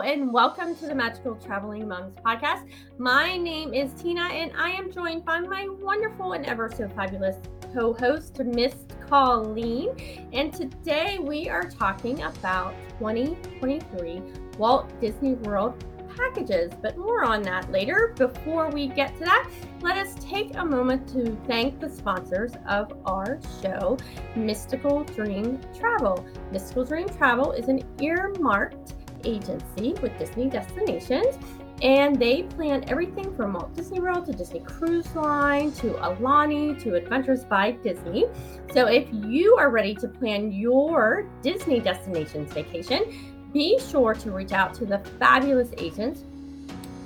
And 0.00 0.32
welcome 0.32 0.74
to 0.76 0.86
the 0.86 0.94
Magical 0.94 1.36
Traveling 1.36 1.86
Moms 1.86 2.16
podcast. 2.16 2.68
My 2.98 3.36
name 3.36 3.72
is 3.72 3.92
Tina, 3.92 4.22
and 4.22 4.50
I 4.58 4.70
am 4.70 4.90
joined 4.90 5.24
by 5.24 5.38
my 5.38 5.68
wonderful 5.68 6.32
and 6.32 6.44
ever 6.46 6.68
so 6.68 6.88
fabulous 6.88 7.36
co 7.72 7.92
host, 7.94 8.40
Miss 8.40 8.74
Colleen. 9.08 9.94
And 10.32 10.52
today 10.52 11.20
we 11.20 11.48
are 11.48 11.62
talking 11.62 12.22
about 12.22 12.74
2023 12.98 14.20
Walt 14.58 15.00
Disney 15.00 15.34
World 15.34 15.84
packages, 16.16 16.72
but 16.82 16.98
more 16.98 17.24
on 17.24 17.42
that 17.42 17.70
later. 17.70 18.14
Before 18.18 18.70
we 18.70 18.88
get 18.88 19.16
to 19.18 19.24
that, 19.24 19.48
let 19.80 19.96
us 19.96 20.16
take 20.16 20.56
a 20.56 20.64
moment 20.64 21.08
to 21.10 21.38
thank 21.46 21.78
the 21.78 21.88
sponsors 21.88 22.52
of 22.68 22.92
our 23.06 23.38
show, 23.62 23.96
Mystical 24.34 25.04
Dream 25.04 25.60
Travel. 25.78 26.26
Mystical 26.50 26.84
Dream 26.84 27.08
Travel 27.08 27.52
is 27.52 27.68
an 27.68 27.82
earmarked 28.00 28.94
agency 29.24 29.94
with 30.02 30.18
Disney 30.18 30.48
destinations. 30.48 31.38
And 31.82 32.18
they 32.18 32.44
plan 32.44 32.84
everything 32.88 33.34
from 33.34 33.54
Walt 33.54 33.74
Disney 33.74 34.00
World 34.00 34.26
to 34.26 34.32
Disney 34.32 34.60
Cruise 34.60 35.12
Line 35.14 35.72
to 35.72 35.90
Aulani 35.94 36.80
to 36.82 36.94
Adventures 36.94 37.44
by 37.44 37.72
Disney. 37.72 38.26
So 38.72 38.86
if 38.86 39.06
you 39.12 39.56
are 39.56 39.70
ready 39.70 39.94
to 39.96 40.08
plan 40.08 40.52
your 40.52 41.28
Disney 41.42 41.80
destinations 41.80 42.52
vacation, 42.52 43.32
be 43.52 43.78
sure 43.78 44.14
to 44.14 44.30
reach 44.30 44.52
out 44.52 44.72
to 44.74 44.86
the 44.86 44.98
fabulous 45.18 45.70
agents 45.78 46.22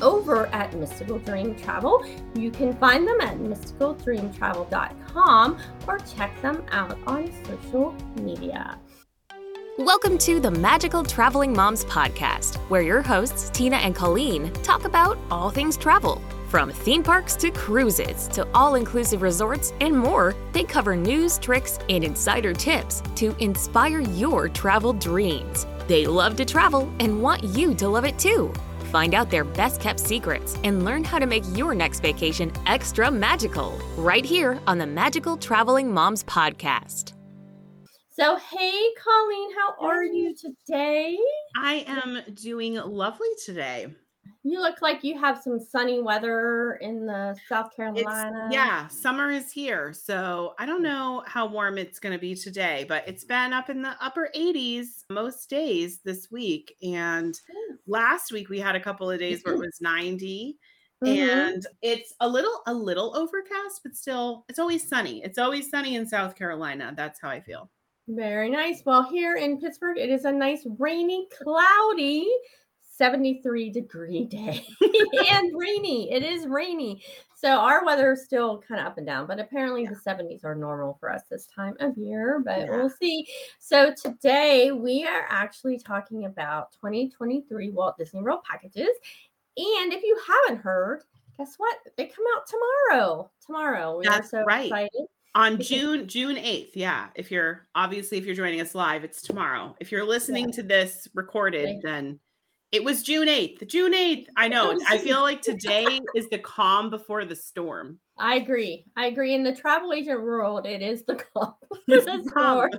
over 0.00 0.46
at 0.48 0.74
Mystical 0.74 1.18
Dream 1.18 1.54
Travel. 1.56 2.04
You 2.34 2.50
can 2.50 2.74
find 2.76 3.06
them 3.06 3.20
at 3.20 3.36
mysticaldreamtravel.com 3.38 5.58
or 5.86 5.98
check 5.98 6.42
them 6.42 6.64
out 6.70 6.98
on 7.06 7.30
social 7.44 7.94
media. 8.16 8.78
Welcome 9.78 10.18
to 10.18 10.40
the 10.40 10.50
Magical 10.50 11.04
Traveling 11.04 11.52
Moms 11.52 11.84
podcast, 11.84 12.56
where 12.68 12.82
your 12.82 13.00
hosts, 13.00 13.48
Tina 13.48 13.76
and 13.76 13.94
Colleen, 13.94 14.52
talk 14.64 14.84
about 14.84 15.16
all 15.30 15.50
things 15.50 15.76
travel. 15.76 16.20
From 16.48 16.72
theme 16.72 17.04
parks 17.04 17.36
to 17.36 17.52
cruises 17.52 18.26
to 18.30 18.44
all 18.54 18.74
inclusive 18.74 19.22
resorts 19.22 19.72
and 19.80 19.96
more, 19.96 20.34
they 20.52 20.64
cover 20.64 20.96
news, 20.96 21.38
tricks, 21.38 21.78
and 21.88 22.02
insider 22.02 22.52
tips 22.52 23.04
to 23.14 23.36
inspire 23.38 24.00
your 24.00 24.48
travel 24.48 24.94
dreams. 24.94 25.64
They 25.86 26.08
love 26.08 26.34
to 26.38 26.44
travel 26.44 26.92
and 26.98 27.22
want 27.22 27.44
you 27.44 27.72
to 27.76 27.88
love 27.88 28.04
it 28.04 28.18
too. 28.18 28.52
Find 28.90 29.14
out 29.14 29.30
their 29.30 29.44
best 29.44 29.80
kept 29.80 30.00
secrets 30.00 30.56
and 30.64 30.84
learn 30.84 31.04
how 31.04 31.20
to 31.20 31.26
make 31.26 31.44
your 31.54 31.72
next 31.72 32.00
vacation 32.00 32.50
extra 32.66 33.12
magical 33.12 33.78
right 33.96 34.24
here 34.24 34.58
on 34.66 34.78
the 34.78 34.88
Magical 34.88 35.36
Traveling 35.36 35.94
Moms 35.94 36.24
podcast. 36.24 37.12
So, 38.18 38.34
hey, 38.34 38.82
Colleen, 39.00 39.50
how 39.56 39.86
are 39.86 40.02
you 40.02 40.34
today? 40.34 41.16
I 41.56 41.84
am 41.86 42.18
doing 42.34 42.74
lovely 42.74 43.28
today. 43.44 43.94
You 44.42 44.60
look 44.60 44.82
like 44.82 45.04
you 45.04 45.16
have 45.20 45.40
some 45.40 45.60
sunny 45.60 46.02
weather 46.02 46.80
in 46.80 47.06
the 47.06 47.36
South 47.48 47.76
Carolina. 47.76 48.46
It's, 48.46 48.54
yeah, 48.54 48.88
summer 48.88 49.30
is 49.30 49.52
here. 49.52 49.92
So 49.92 50.54
I 50.58 50.66
don't 50.66 50.82
know 50.82 51.22
how 51.28 51.46
warm 51.46 51.78
it's 51.78 52.00
going 52.00 52.12
to 52.12 52.18
be 52.18 52.34
today, 52.34 52.86
but 52.88 53.06
it's 53.06 53.22
been 53.22 53.52
up 53.52 53.70
in 53.70 53.82
the 53.82 53.94
upper 54.00 54.30
80s 54.34 55.04
most 55.10 55.48
days 55.48 56.00
this 56.04 56.28
week. 56.28 56.74
And 56.82 57.38
last 57.86 58.32
week 58.32 58.48
we 58.48 58.58
had 58.58 58.74
a 58.74 58.80
couple 58.80 59.08
of 59.08 59.20
days 59.20 59.42
where 59.44 59.54
it 59.54 59.60
was 59.60 59.78
90. 59.80 60.56
Mm-hmm. 61.04 61.30
And 61.30 61.66
it's 61.82 62.14
a 62.18 62.28
little 62.28 62.62
a 62.66 62.74
little 62.74 63.16
overcast, 63.16 63.82
but 63.84 63.94
still 63.94 64.44
it's 64.48 64.58
always 64.58 64.88
sunny. 64.88 65.22
It's 65.22 65.38
always 65.38 65.70
sunny 65.70 65.94
in 65.94 66.04
South 66.08 66.34
Carolina. 66.34 66.92
That's 66.96 67.20
how 67.20 67.28
I 67.28 67.38
feel. 67.38 67.70
Very 68.08 68.48
nice. 68.48 68.82
Well, 68.86 69.02
here 69.02 69.36
in 69.36 69.60
Pittsburgh, 69.60 69.98
it 69.98 70.08
is 70.08 70.24
a 70.24 70.32
nice 70.32 70.66
rainy, 70.78 71.28
cloudy 71.42 72.26
73 72.98 73.70
degree 73.70 74.24
day 74.30 74.66
and 75.30 75.52
rainy. 75.56 76.10
It 76.10 76.22
is 76.22 76.46
rainy. 76.46 77.02
So 77.36 77.50
our 77.50 77.84
weather 77.84 78.12
is 78.12 78.24
still 78.24 78.62
kind 78.66 78.80
of 78.80 78.88
up 78.88 78.98
and 78.98 79.06
down, 79.06 79.26
but 79.26 79.38
apparently 79.38 79.84
yeah. 79.84 79.90
the 79.90 80.10
70s 80.10 80.44
are 80.44 80.54
normal 80.54 80.96
for 80.98 81.12
us 81.12 81.22
this 81.30 81.46
time 81.46 81.74
of 81.80 81.96
year, 81.96 82.42
but 82.44 82.60
yeah. 82.60 82.70
we'll 82.70 82.90
see. 82.90 83.28
So 83.60 83.94
today 84.02 84.72
we 84.72 85.06
are 85.06 85.26
actually 85.28 85.78
talking 85.78 86.24
about 86.24 86.72
2023 86.72 87.70
Walt 87.70 87.96
Disney 87.98 88.22
World 88.22 88.42
packages. 88.42 88.88
And 89.56 89.92
if 89.92 90.02
you 90.02 90.18
haven't 90.26 90.62
heard, 90.62 91.02
guess 91.36 91.54
what? 91.58 91.76
They 91.96 92.06
come 92.06 92.24
out 92.36 92.48
tomorrow. 92.48 93.30
Tomorrow. 93.44 93.98
We 93.98 94.06
That's 94.06 94.28
are 94.28 94.40
so 94.40 94.44
right. 94.44 94.64
excited 94.64 95.06
on 95.34 95.60
June 95.60 96.06
June 96.06 96.36
8th. 96.36 96.70
Yeah. 96.74 97.08
If 97.14 97.30
you're 97.30 97.66
obviously 97.74 98.18
if 98.18 98.24
you're 98.24 98.34
joining 98.34 98.60
us 98.60 98.74
live, 98.74 99.04
it's 99.04 99.22
tomorrow. 99.22 99.76
If 99.80 99.92
you're 99.92 100.04
listening 100.04 100.46
yeah. 100.46 100.56
to 100.56 100.62
this 100.62 101.08
recorded, 101.14 101.80
then 101.82 102.18
it 102.70 102.84
was 102.84 103.02
June 103.02 103.28
8th. 103.28 103.66
June 103.66 103.94
8th. 103.94 104.26
I 104.36 104.48
know. 104.48 104.78
I 104.88 104.98
feel 104.98 105.22
like 105.22 105.40
today 105.42 106.00
is 106.14 106.28
the 106.28 106.38
calm 106.38 106.90
before 106.90 107.24
the 107.24 107.36
storm. 107.36 107.98
I 108.18 108.36
agree. 108.36 108.84
I 108.96 109.06
agree. 109.06 109.34
In 109.34 109.42
the 109.42 109.54
travel 109.54 109.92
agent 109.92 110.20
world, 110.22 110.66
it 110.66 110.82
is 110.82 111.04
the 111.04 111.14
calm 111.14 111.54
before 111.86 112.18
the 112.18 112.28
storm. 112.28 112.70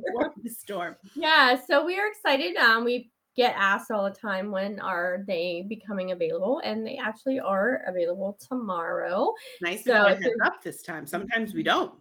the 0.44 0.50
storm. 0.50 0.96
Yeah. 1.16 1.58
So 1.68 1.86
we 1.86 1.98
are 1.98 2.08
excited. 2.08 2.56
Um, 2.58 2.84
we 2.84 3.10
get 3.36 3.56
asked 3.58 3.90
all 3.90 4.04
the 4.04 4.16
time 4.16 4.52
when 4.52 4.80
are 4.80 5.24
they 5.26 5.66
becoming 5.70 6.12
available, 6.12 6.62
and 6.64 6.86
they 6.86 6.98
actually 6.98 7.40
are 7.40 7.82
available 7.88 8.38
tomorrow. 8.48 9.34
Nice 9.62 9.86
so 9.86 9.94
to 9.94 10.16
heads 10.16 10.36
up 10.44 10.62
this 10.62 10.82
time. 10.82 11.08
Sometimes 11.08 11.54
we 11.54 11.64
don't. 11.64 11.94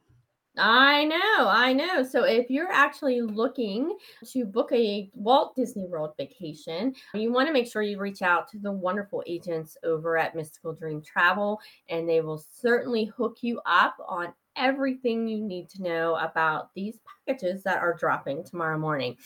I 0.56 1.04
know, 1.04 1.48
I 1.48 1.72
know. 1.72 2.02
So 2.02 2.24
if 2.24 2.50
you're 2.50 2.72
actually 2.72 3.20
looking 3.20 3.96
to 4.32 4.44
book 4.44 4.70
a 4.72 5.08
Walt 5.14 5.54
Disney 5.54 5.86
World 5.86 6.14
vacation, 6.16 6.94
you 7.14 7.32
want 7.32 7.46
to 7.46 7.52
make 7.52 7.70
sure 7.70 7.82
you 7.82 7.98
reach 7.98 8.22
out 8.22 8.48
to 8.48 8.58
the 8.58 8.72
wonderful 8.72 9.22
agents 9.26 9.76
over 9.84 10.18
at 10.18 10.34
Mystical 10.34 10.72
Dream 10.72 11.00
Travel, 11.00 11.60
and 11.88 12.08
they 12.08 12.20
will 12.20 12.42
certainly 12.52 13.04
hook 13.04 13.38
you 13.42 13.60
up 13.66 13.96
on 14.08 14.32
everything 14.56 15.28
you 15.28 15.44
need 15.44 15.68
to 15.70 15.82
know 15.82 16.16
about 16.16 16.74
these 16.74 16.98
packages 17.26 17.62
that 17.62 17.78
are 17.78 17.94
dropping 17.94 18.42
tomorrow 18.44 18.78
morning. 18.78 19.16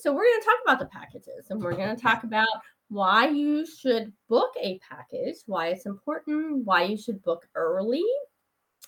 So 0.00 0.12
we're 0.12 0.24
going 0.24 0.40
to 0.40 0.46
talk 0.46 0.58
about 0.64 0.78
the 0.78 0.86
packages 0.86 1.50
and 1.50 1.62
we're 1.62 1.76
going 1.76 1.94
to 1.94 2.02
talk 2.02 2.24
about 2.24 2.48
why 2.88 3.28
you 3.28 3.66
should 3.66 4.10
book 4.30 4.54
a 4.58 4.80
package, 4.88 5.36
why 5.44 5.68
it's 5.68 5.84
important, 5.84 6.64
why 6.64 6.84
you 6.84 6.96
should 6.96 7.22
book 7.22 7.46
early 7.54 8.04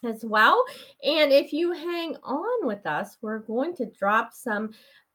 as 0.04 0.24
well. 0.24 0.64
And 1.04 1.32
if 1.32 1.52
you 1.52 1.72
hang 1.72 2.16
on 2.22 2.66
with 2.66 2.86
us, 2.86 3.18
we're 3.20 3.40
going 3.40 3.74
to 3.76 3.86
drop 3.86 4.32
some 4.32 4.70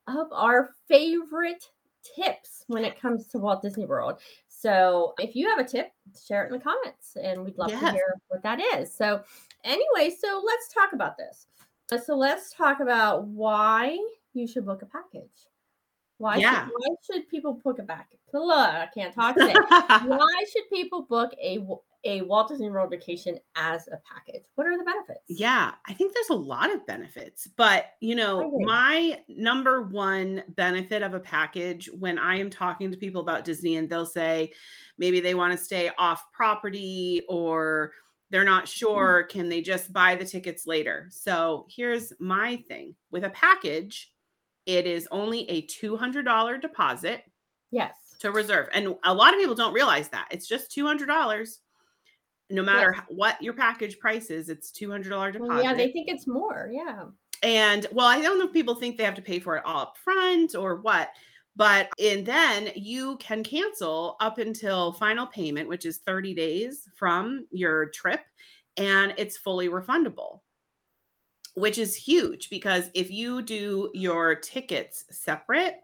of 0.07 0.27
our 0.31 0.69
favorite 0.87 1.69
tips 2.15 2.63
when 2.67 2.85
it 2.85 2.99
comes 2.99 3.27
to 3.27 3.39
Walt 3.39 3.61
Disney 3.61 3.85
World. 3.85 4.19
So 4.47 5.13
if 5.19 5.35
you 5.35 5.49
have 5.49 5.59
a 5.59 5.67
tip, 5.67 5.91
share 6.27 6.43
it 6.43 6.47
in 6.47 6.53
the 6.53 6.63
comments 6.63 7.17
and 7.21 7.43
we'd 7.43 7.57
love 7.57 7.69
yes. 7.69 7.81
to 7.81 7.91
hear 7.91 8.15
what 8.27 8.43
that 8.43 8.59
is. 8.75 8.93
So, 8.93 9.21
anyway, 9.63 10.15
so 10.15 10.41
let's 10.45 10.73
talk 10.73 10.93
about 10.93 11.17
this. 11.17 11.47
So, 12.03 12.15
let's 12.15 12.51
talk 12.51 12.79
about 12.79 13.27
why 13.27 13.97
you 14.33 14.47
should 14.47 14.65
book 14.65 14.81
a 14.81 14.87
package. 14.87 15.29
Why, 16.17 16.37
yeah. 16.37 16.65
should, 16.65 16.73
why 16.77 16.95
should 17.05 17.29
people 17.29 17.53
book 17.63 17.79
a? 17.79 17.83
Look, 18.33 18.57
I 18.57 18.87
can't 18.93 19.13
talk 19.13 19.35
today. 19.35 19.53
why 20.05 20.43
should 20.51 20.63
people 20.71 21.03
book 21.03 21.33
a 21.41 21.65
a 22.05 22.21
Walt 22.21 22.49
Disney 22.49 22.69
World 22.69 22.91
vacation 22.91 23.39
as 23.55 23.87
a 23.87 23.97
package? 23.97 24.43
What 24.55 24.67
are 24.67 24.77
the 24.77 24.83
benefits? 24.83 25.21
Yeah, 25.27 25.71
I 25.87 25.93
think 25.93 26.13
there's 26.13 26.29
a 26.29 26.35
lot 26.35 26.73
of 26.73 26.85
benefits, 26.85 27.47
but 27.57 27.87
you 27.99 28.15
know, 28.15 28.59
my 28.61 29.19
number 29.27 29.81
one 29.81 30.43
benefit 30.49 31.01
of 31.01 31.15
a 31.15 31.19
package 31.19 31.89
when 31.97 32.19
I 32.19 32.37
am 32.37 32.49
talking 32.49 32.91
to 32.91 32.97
people 32.97 33.21
about 33.21 33.43
Disney 33.43 33.75
and 33.75 33.89
they'll 33.89 34.05
say 34.05 34.53
maybe 34.97 35.19
they 35.19 35.35
want 35.35 35.57
to 35.57 35.63
stay 35.63 35.89
off 35.97 36.31
property 36.31 37.23
or 37.27 37.91
they're 38.29 38.43
not 38.43 38.65
mm-hmm. 38.65 38.85
sure, 38.85 39.23
can 39.23 39.49
they 39.49 39.61
just 39.61 39.91
buy 39.91 40.15
the 40.15 40.25
tickets 40.25 40.67
later? 40.67 41.07
So 41.09 41.65
here's 41.69 42.13
my 42.19 42.57
thing 42.67 42.95
with 43.11 43.23
a 43.23 43.29
package, 43.31 44.11
it 44.65 44.85
is 44.85 45.07
only 45.11 45.49
a 45.49 45.63
$200 45.67 46.61
deposit. 46.61 47.23
Yes. 47.71 47.95
To 48.19 48.31
reserve. 48.31 48.67
And 48.73 48.95
a 49.03 49.13
lot 49.13 49.33
of 49.33 49.39
people 49.39 49.55
don't 49.55 49.73
realize 49.73 50.09
that. 50.09 50.27
It's 50.31 50.47
just 50.47 50.75
$200 50.75 51.57
no 52.49 52.63
matter 52.63 52.93
yes. 52.95 53.05
what 53.09 53.41
your 53.41 53.53
package 53.53 53.99
price 53.99 54.29
is, 54.29 54.49
it's 54.49 54.71
two 54.71 54.91
hundred 54.91 55.09
dollar 55.09 55.31
deposit. 55.31 55.53
Well, 55.53 55.63
yeah, 55.63 55.73
they 55.73 55.91
think 55.91 56.09
it's 56.09 56.27
more. 56.27 56.69
Yeah. 56.71 57.05
And 57.43 57.85
well, 57.91 58.07
I 58.07 58.21
don't 58.21 58.39
know 58.39 58.45
if 58.45 58.53
people 58.53 58.75
think 58.75 58.97
they 58.97 59.03
have 59.03 59.15
to 59.15 59.21
pay 59.21 59.39
for 59.39 59.57
it 59.57 59.65
all 59.65 59.81
up 59.81 59.97
front 59.97 60.55
or 60.55 60.77
what, 60.81 61.09
but 61.55 61.89
and 62.01 62.25
then 62.25 62.69
you 62.75 63.17
can 63.17 63.43
cancel 63.43 64.15
up 64.19 64.37
until 64.37 64.93
final 64.93 65.27
payment, 65.27 65.67
which 65.67 65.85
is 65.85 65.99
30 65.99 66.33
days 66.33 66.87
from 66.95 67.45
your 67.51 67.87
trip, 67.87 68.21
and 68.77 69.13
it's 69.17 69.37
fully 69.37 69.69
refundable. 69.69 70.41
Which 71.55 71.77
is 71.77 71.95
huge 71.95 72.49
because 72.49 72.89
if 72.93 73.09
you 73.09 73.41
do 73.41 73.89
your 73.93 74.35
tickets 74.35 75.05
separate, 75.09 75.75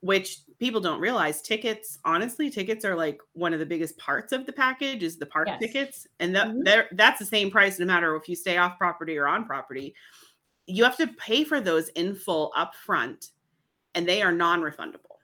which 0.00 0.40
people 0.58 0.82
don't 0.82 1.00
realize 1.00 1.40
tickets 1.40 1.98
honestly 2.04 2.50
tickets 2.50 2.84
are 2.84 2.94
like 2.94 3.18
one 3.32 3.54
of 3.54 3.58
the 3.58 3.64
biggest 3.64 3.96
parts 3.96 4.32
of 4.32 4.44
the 4.44 4.52
package 4.52 5.02
is 5.02 5.16
the 5.16 5.24
park 5.24 5.48
yes. 5.48 5.58
tickets 5.58 6.06
and 6.20 6.36
that 6.36 6.48
mm-hmm. 6.48 6.94
that's 6.94 7.18
the 7.18 7.24
same 7.24 7.50
price 7.50 7.78
no 7.78 7.86
matter 7.86 8.14
if 8.14 8.28
you 8.28 8.36
stay 8.36 8.58
off 8.58 8.76
property 8.76 9.16
or 9.16 9.26
on 9.26 9.46
property 9.46 9.94
you 10.66 10.84
have 10.84 10.96
to 10.98 11.06
pay 11.06 11.42
for 11.42 11.58
those 11.58 11.88
in 11.90 12.14
full 12.14 12.52
up 12.54 12.74
front 12.74 13.30
and 13.94 14.06
they 14.06 14.20
are 14.20 14.30
non-refundable 14.30 15.14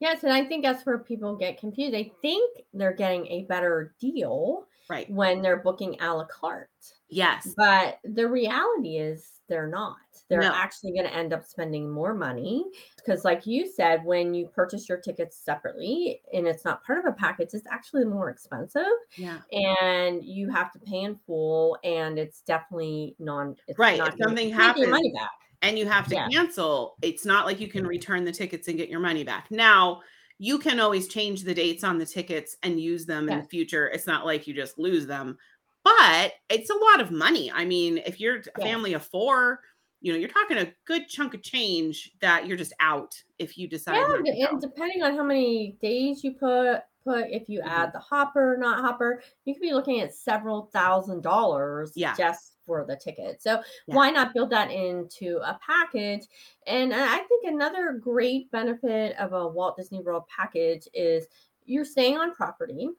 Yes, 0.00 0.24
and 0.24 0.32
I 0.32 0.44
think 0.46 0.64
that's 0.64 0.84
where 0.86 0.98
people 0.98 1.36
get 1.36 1.60
confused. 1.60 1.92
They 1.92 2.10
think 2.22 2.62
they're 2.72 2.94
getting 2.94 3.26
a 3.26 3.44
better 3.44 3.94
deal 4.00 4.66
Right. 4.90 5.10
when 5.10 5.40
they're 5.42 5.58
booking 5.58 5.96
a 6.00 6.14
la 6.14 6.24
carte. 6.24 6.68
Yes. 7.08 7.54
But 7.56 7.98
the 8.04 8.28
reality 8.28 8.98
is 8.98 9.40
they're 9.48 9.66
not. 9.68 9.96
They're 10.28 10.42
No. 10.42 10.52
actually 10.54 10.92
going 10.92 11.06
to 11.06 11.12
end 11.14 11.32
up 11.32 11.44
spending 11.44 11.90
more 11.90 12.14
money 12.14 12.64
because, 12.96 13.24
like 13.24 13.46
you 13.46 13.66
said, 13.68 14.04
when 14.04 14.32
you 14.32 14.46
purchase 14.46 14.88
your 14.88 14.98
tickets 14.98 15.36
separately 15.36 16.20
and 16.32 16.46
it's 16.46 16.64
not 16.64 16.84
part 16.84 16.98
of 17.00 17.04
a 17.06 17.12
package, 17.12 17.48
it's 17.52 17.66
actually 17.68 18.04
more 18.04 18.30
expensive 18.30 18.86
Yeah. 19.16 19.38
and 19.50 20.24
you 20.24 20.48
have 20.50 20.70
to 20.72 20.78
pay 20.78 21.00
in 21.00 21.16
full. 21.26 21.76
And 21.82 22.16
it's 22.18 22.42
definitely 22.42 23.16
non. 23.18 23.56
It's 23.66 23.78
Right, 23.78 23.98
not 23.98 24.08
if 24.10 24.14
something 24.22 24.48
you 24.50 24.54
your 24.54 24.58
money 24.60 24.86
happens- 24.86 25.12
back. 25.14 25.30
and 25.62 25.76
you 25.78 25.86
have 25.86 26.06
to 26.08 26.14
Yeah. 26.14 26.28
cancel, 26.28 26.96
it's 27.02 27.24
not 27.24 27.44
like 27.44 27.58
you 27.58 27.66
can 27.68 27.84
return 27.86 28.24
the 28.24 28.32
tickets 28.32 28.68
and 28.68 28.76
get 28.78 28.88
your 28.88 29.00
money 29.00 29.24
back. 29.24 29.50
Now, 29.50 30.00
you 30.42 30.58
can 30.58 30.80
always 30.80 31.06
change 31.06 31.44
the 31.44 31.54
dates 31.54 31.84
on 31.84 31.98
the 31.98 32.06
tickets 32.06 32.56
and 32.62 32.80
use 32.80 33.06
them 33.06 33.28
in 33.28 33.36
the 33.36 33.44
future. 33.44 33.88
It's 33.90 34.06
not 34.06 34.24
like 34.26 34.46
you 34.46 34.54
just 34.54 34.78
lose 34.78 35.06
them, 35.06 35.36
but 35.84 36.32
it's 36.48 36.70
a 36.70 36.74
lot 36.74 37.00
of 37.00 37.10
money. 37.10 37.52
I 37.52 37.66
mean, 37.66 37.98
if 37.98 38.18
you're 38.20 38.38
a 38.38 38.42
Yeah. 38.56 38.64
family 38.64 38.94
of 38.94 39.04
four, 39.04 39.60
you 40.00 40.12
know, 40.12 40.18
you're 40.18 40.30
talking 40.30 40.56
a 40.56 40.72
good 40.86 41.08
chunk 41.08 41.34
of 41.34 41.42
change 41.42 42.12
that 42.22 42.46
you're 42.46 42.56
just 42.56 42.72
out 42.80 43.22
if 43.38 43.58
you 43.58 43.68
decide. 43.68 44.08
Yeah, 44.24 44.48
and 44.50 44.60
depending 44.60 45.02
on 45.02 45.14
how 45.16 45.24
many 45.24 45.72
days 45.82 46.24
you 46.24 46.32
put 46.34 46.82
put, 47.04 47.28
if 47.30 47.48
you 47.48 47.62
Mhm. 47.62 47.66
add 47.66 47.92
the 47.94 47.98
hopper, 47.98 48.56
not 48.58 48.80
hopper, 48.80 49.22
you 49.46 49.54
could 49.54 49.62
be 49.62 49.72
looking 49.72 50.00
at 50.00 50.14
several 50.14 50.66
thousand 50.66 51.22
dollars 51.22 51.92
Yeah. 51.94 52.14
just 52.16 52.58
for 52.66 52.84
the 52.84 52.96
ticket. 52.96 53.42
So 53.42 53.62
Yeah. 53.86 53.94
why 53.94 54.10
not 54.10 54.34
build 54.34 54.50
that 54.50 54.70
into 54.70 55.38
a 55.38 55.58
package? 55.64 56.26
And 56.66 56.94
I 56.94 57.18
think 57.18 57.44
another 57.44 57.92
great 57.92 58.50
benefit 58.50 59.16
of 59.18 59.32
a 59.32 59.48
Walt 59.48 59.76
Disney 59.76 60.00
World 60.00 60.24
package 60.28 60.88
is 60.94 61.26
you're 61.64 61.84
staying 61.84 62.18
on 62.18 62.34
property 62.34 62.90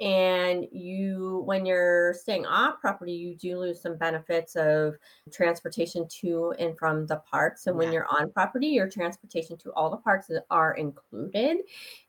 and 0.00 0.66
you 0.72 1.42
when 1.46 1.64
you're 1.64 2.14
staying 2.14 2.44
off 2.44 2.80
property 2.80 3.12
you 3.12 3.36
do 3.36 3.56
lose 3.58 3.80
some 3.80 3.96
benefits 3.96 4.56
of 4.56 4.96
transportation 5.32 6.06
to 6.08 6.52
and 6.58 6.76
from 6.76 7.06
the 7.06 7.16
park 7.30 7.56
so 7.56 7.72
when 7.72 7.92
you're 7.92 8.06
on 8.10 8.30
property 8.32 8.66
your 8.66 8.88
transportation 8.88 9.56
to 9.56 9.70
all 9.74 9.90
the 9.90 9.96
parks 9.98 10.30
are 10.50 10.74
included 10.74 11.58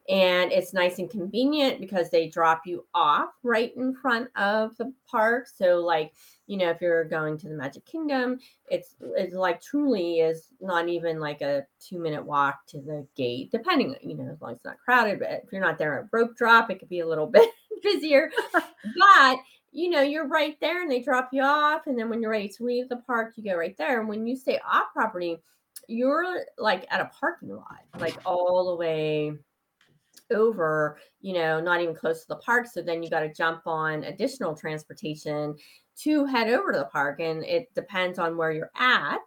and 0.07 0.51
it's 0.51 0.73
nice 0.73 0.99
and 0.99 1.09
convenient 1.09 1.79
because 1.79 2.09
they 2.09 2.27
drop 2.27 2.61
you 2.65 2.85
off 2.93 3.29
right 3.43 3.75
in 3.75 3.95
front 3.95 4.29
of 4.35 4.75
the 4.77 4.93
park. 5.09 5.47
So 5.47 5.79
like 5.79 6.13
you 6.47 6.57
know 6.57 6.69
if 6.69 6.81
you're 6.81 7.05
going 7.05 7.37
to 7.37 7.47
the 7.47 7.55
magic 7.55 7.85
kingdom 7.85 8.37
it's 8.69 8.95
it's 9.17 9.33
like 9.33 9.61
truly 9.61 10.19
is 10.19 10.49
not 10.61 10.87
even 10.87 11.19
like 11.19 11.41
a 11.41 11.65
two 11.79 11.99
minute 11.99 12.23
walk 12.23 12.65
to 12.67 12.77
the 12.77 13.05
gate 13.15 13.51
depending 13.51 13.95
you 14.01 14.15
know 14.15 14.31
as 14.31 14.41
long 14.41 14.51
as 14.51 14.57
it's 14.57 14.65
not 14.65 14.77
crowded 14.77 15.19
but 15.19 15.29
if 15.31 15.51
you're 15.51 15.61
not 15.61 15.77
there 15.77 15.99
at 15.99 16.05
rope 16.11 16.35
drop 16.35 16.69
it 16.69 16.79
could 16.79 16.89
be 16.89 16.99
a 16.99 17.07
little 17.07 17.27
bit 17.31 17.49
busier. 17.81 18.31
But 18.53 19.37
you 19.71 19.89
know 19.89 20.01
you're 20.01 20.27
right 20.27 20.57
there 20.61 20.81
and 20.81 20.91
they 20.91 21.01
drop 21.01 21.29
you 21.33 21.41
off 21.41 21.87
and 21.87 21.97
then 21.97 22.09
when 22.09 22.21
you're 22.21 22.31
ready 22.31 22.47
to 22.47 22.63
leave 22.63 22.89
the 22.89 22.97
park 22.97 23.33
you 23.35 23.43
go 23.43 23.55
right 23.55 23.75
there. 23.77 23.99
And 23.99 24.07
when 24.07 24.25
you 24.25 24.35
stay 24.35 24.59
off 24.59 24.85
property 24.93 25.37
you're 25.87 26.45
like 26.57 26.87
at 26.89 27.01
a 27.01 27.11
parking 27.19 27.55
lot 27.55 27.81
like 27.99 28.17
all 28.25 28.69
the 28.69 28.75
way 28.75 29.33
over 30.33 30.97
you 31.21 31.33
know 31.33 31.59
not 31.59 31.81
even 31.81 31.95
close 31.95 32.21
to 32.21 32.27
the 32.29 32.35
park 32.37 32.65
so 32.65 32.81
then 32.81 33.03
you 33.03 33.09
got 33.09 33.19
to 33.19 33.33
jump 33.33 33.61
on 33.65 34.03
additional 34.05 34.55
transportation 34.55 35.55
to 35.97 36.25
head 36.25 36.49
over 36.49 36.71
to 36.71 36.79
the 36.79 36.85
park 36.85 37.19
and 37.19 37.43
it 37.43 37.73
depends 37.75 38.19
on 38.19 38.37
where 38.37 38.51
you're 38.51 38.71
at 38.75 39.21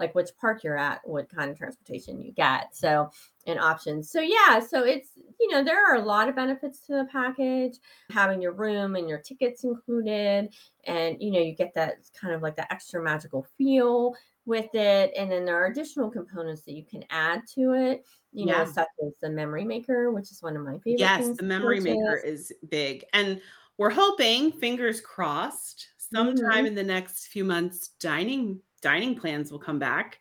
like 0.00 0.14
which 0.14 0.30
park 0.40 0.64
you're 0.64 0.78
at 0.78 1.00
what 1.04 1.28
kind 1.28 1.50
of 1.50 1.58
transportation 1.58 2.20
you 2.20 2.32
get 2.32 2.74
so 2.74 3.10
and 3.46 3.58
options. 3.60 4.10
So 4.10 4.20
yeah 4.20 4.58
so 4.58 4.84
it's 4.84 5.10
you 5.38 5.50
know 5.50 5.62
there 5.62 5.86
are 5.86 5.96
a 5.96 6.04
lot 6.04 6.28
of 6.28 6.34
benefits 6.34 6.80
to 6.86 6.92
the 6.94 7.08
package 7.12 7.76
having 8.10 8.42
your 8.42 8.52
room 8.52 8.96
and 8.96 9.08
your 9.08 9.18
tickets 9.18 9.64
included 9.64 10.52
and 10.84 11.16
you 11.20 11.30
know 11.30 11.40
you 11.40 11.54
get 11.54 11.74
that 11.74 11.96
kind 12.18 12.34
of 12.34 12.42
like 12.42 12.56
that 12.56 12.72
extra 12.72 13.02
magical 13.02 13.46
feel 13.56 14.14
with 14.50 14.74
it 14.74 15.12
and 15.16 15.30
then 15.32 15.44
there 15.46 15.56
are 15.56 15.66
additional 15.66 16.10
components 16.10 16.62
that 16.62 16.72
you 16.72 16.84
can 16.84 17.02
add 17.08 17.40
to 17.54 17.72
it 17.72 18.04
you 18.32 18.44
know 18.44 18.64
such 18.66 18.88
as 19.06 19.12
the 19.22 19.30
memory 19.30 19.64
maker 19.64 20.10
which 20.12 20.30
is 20.30 20.42
one 20.42 20.56
of 20.56 20.62
my 20.62 20.72
favorite 20.80 20.98
Yes, 21.00 21.36
the 21.36 21.42
memory 21.44 21.80
maker 21.80 22.16
is 22.16 22.52
big. 22.68 23.04
And 23.14 23.40
we're 23.78 23.90
hoping, 23.90 24.52
fingers 24.52 25.00
crossed, 25.00 25.88
sometime 25.96 26.64
Mhm. 26.64 26.66
in 26.66 26.74
the 26.74 26.82
next 26.82 27.28
few 27.28 27.44
months, 27.44 27.88
dining 28.00 28.60
dining 28.82 29.14
plans 29.14 29.50
will 29.50 29.58
come 29.58 29.78
back. 29.78 30.20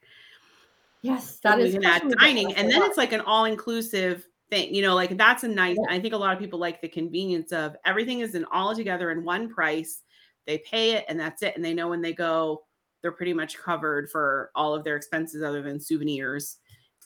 yes 1.01 1.39
So 1.41 1.49
that 1.49 1.57
we 1.59 1.71
can 1.71 1.83
add 1.83 2.01
question 2.01 2.07
we 2.07 2.13
get 2.13 2.19
dining, 2.21 2.53
and 2.55 2.69
then 2.71 2.81
it's 2.83 2.97
like 2.97 3.13
an 3.13 3.21
all-inclusive 3.21 4.25
thing. 4.49 4.73
You 4.73 4.81
know, 4.81 4.95
like 4.95 5.17
that's 5.17 5.43
a 5.43 5.47
nice. 5.47 5.77
Yeah. 5.77 5.95
I 5.95 5.99
think 5.99 6.13
a 6.13 6.17
lot 6.17 6.33
of 6.33 6.39
people 6.39 6.59
like 6.59 6.81
the 6.81 6.89
convenience 6.89 7.51
of 7.51 7.75
everything 7.85 8.19
is 8.21 8.35
an 8.35 8.45
all 8.51 8.75
together 8.75 9.11
in 9.11 9.23
one 9.23 9.49
price. 9.49 10.03
They 10.45 10.59
pay 10.59 10.93
it, 10.93 11.05
and 11.07 11.19
that's 11.19 11.41
it. 11.43 11.55
And 11.55 11.63
they 11.63 11.73
know 11.73 11.87
when 11.89 12.01
they 12.01 12.13
go, 12.13 12.63
they're 13.01 13.11
pretty 13.11 13.33
much 13.33 13.57
covered 13.57 14.09
for 14.09 14.51
all 14.55 14.73
of 14.73 14.83
their 14.83 14.95
expenses 14.95 15.43
other 15.43 15.61
than 15.61 15.79
souvenirs. 15.79 16.57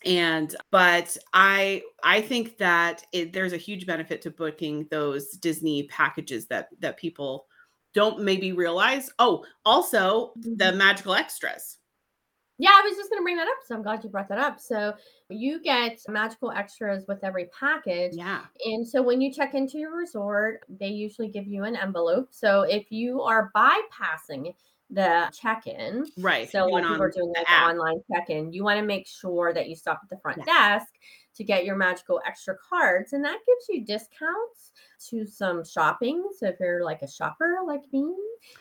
And 0.05 0.55
but 0.71 1.17
I 1.33 1.83
I 2.03 2.21
think 2.21 2.57
that 2.57 3.05
it, 3.13 3.31
there's 3.33 3.53
a 3.53 3.57
huge 3.57 3.85
benefit 3.85 4.21
to 4.23 4.31
booking 4.31 4.87
those 4.91 5.29
Disney 5.37 5.83
packages 5.87 6.47
that 6.47 6.69
that 6.79 6.97
people 6.97 7.47
don't 7.93 8.21
maybe 8.23 8.51
realize. 8.53 9.09
Oh, 9.19 9.45
also 9.65 10.33
the 10.57 10.71
Mhm. 10.71 10.77
magical 10.77 11.13
extras. 11.13 11.77
Yeah, 12.59 12.69
I 12.71 12.81
was 12.87 12.95
just 12.95 13.09
going 13.09 13.19
to 13.19 13.23
bring 13.23 13.37
that 13.37 13.47
up. 13.47 13.57
So 13.65 13.75
I'm 13.75 13.81
glad 13.81 14.03
you 14.03 14.09
brought 14.11 14.29
that 14.29 14.37
up. 14.37 14.59
So 14.59 14.93
you 15.29 15.59
get 15.61 15.99
magical 16.07 16.51
extras 16.51 17.03
with 17.07 17.23
every 17.23 17.49
package. 17.59 18.13
Yeah. 18.13 18.45
And 18.65 18.87
so 18.87 19.01
when 19.01 19.21
you 19.21 19.33
check 19.33 19.55
into 19.55 19.79
your 19.79 19.95
resort, 19.97 20.63
they 20.69 20.87
usually 20.87 21.29
give 21.29 21.47
you 21.47 21.63
an 21.63 21.75
envelope. 21.75 22.27
So 22.31 22.61
if 22.61 22.91
you 22.91 23.21
are 23.23 23.51
bypassing 23.55 24.53
the 24.93 25.31
check 25.39 25.65
in, 25.67 26.05
Right. 26.17 26.49
so 26.49 26.69
when 26.69 26.83
people 26.83 27.01
are 27.03 27.09
doing 27.11 27.33
like 27.35 27.49
app. 27.49 27.69
online 27.71 28.01
check 28.11 28.29
in, 28.29 28.51
you 28.53 28.63
want 28.63 28.79
to 28.79 28.85
make 28.85 29.07
sure 29.07 29.53
that 29.53 29.67
you 29.69 29.75
stop 29.75 29.99
at 30.03 30.09
the 30.09 30.17
front 30.17 30.39
Yeah. 30.45 30.77
desk 30.77 30.93
to 31.35 31.43
get 31.43 31.65
your 31.65 31.75
magical 31.75 32.21
extra 32.27 32.55
cards. 32.57 33.13
And 33.13 33.25
that 33.25 33.39
gives 33.47 33.67
you 33.69 33.83
discounts 33.85 34.71
to 35.09 35.25
some 35.25 35.65
shopping. 35.65 36.23
So 36.37 36.45
if 36.47 36.55
you're 36.59 36.83
like 36.83 37.01
a 37.01 37.07
shopper 37.07 37.57
like 37.65 37.81
me, 37.91 38.13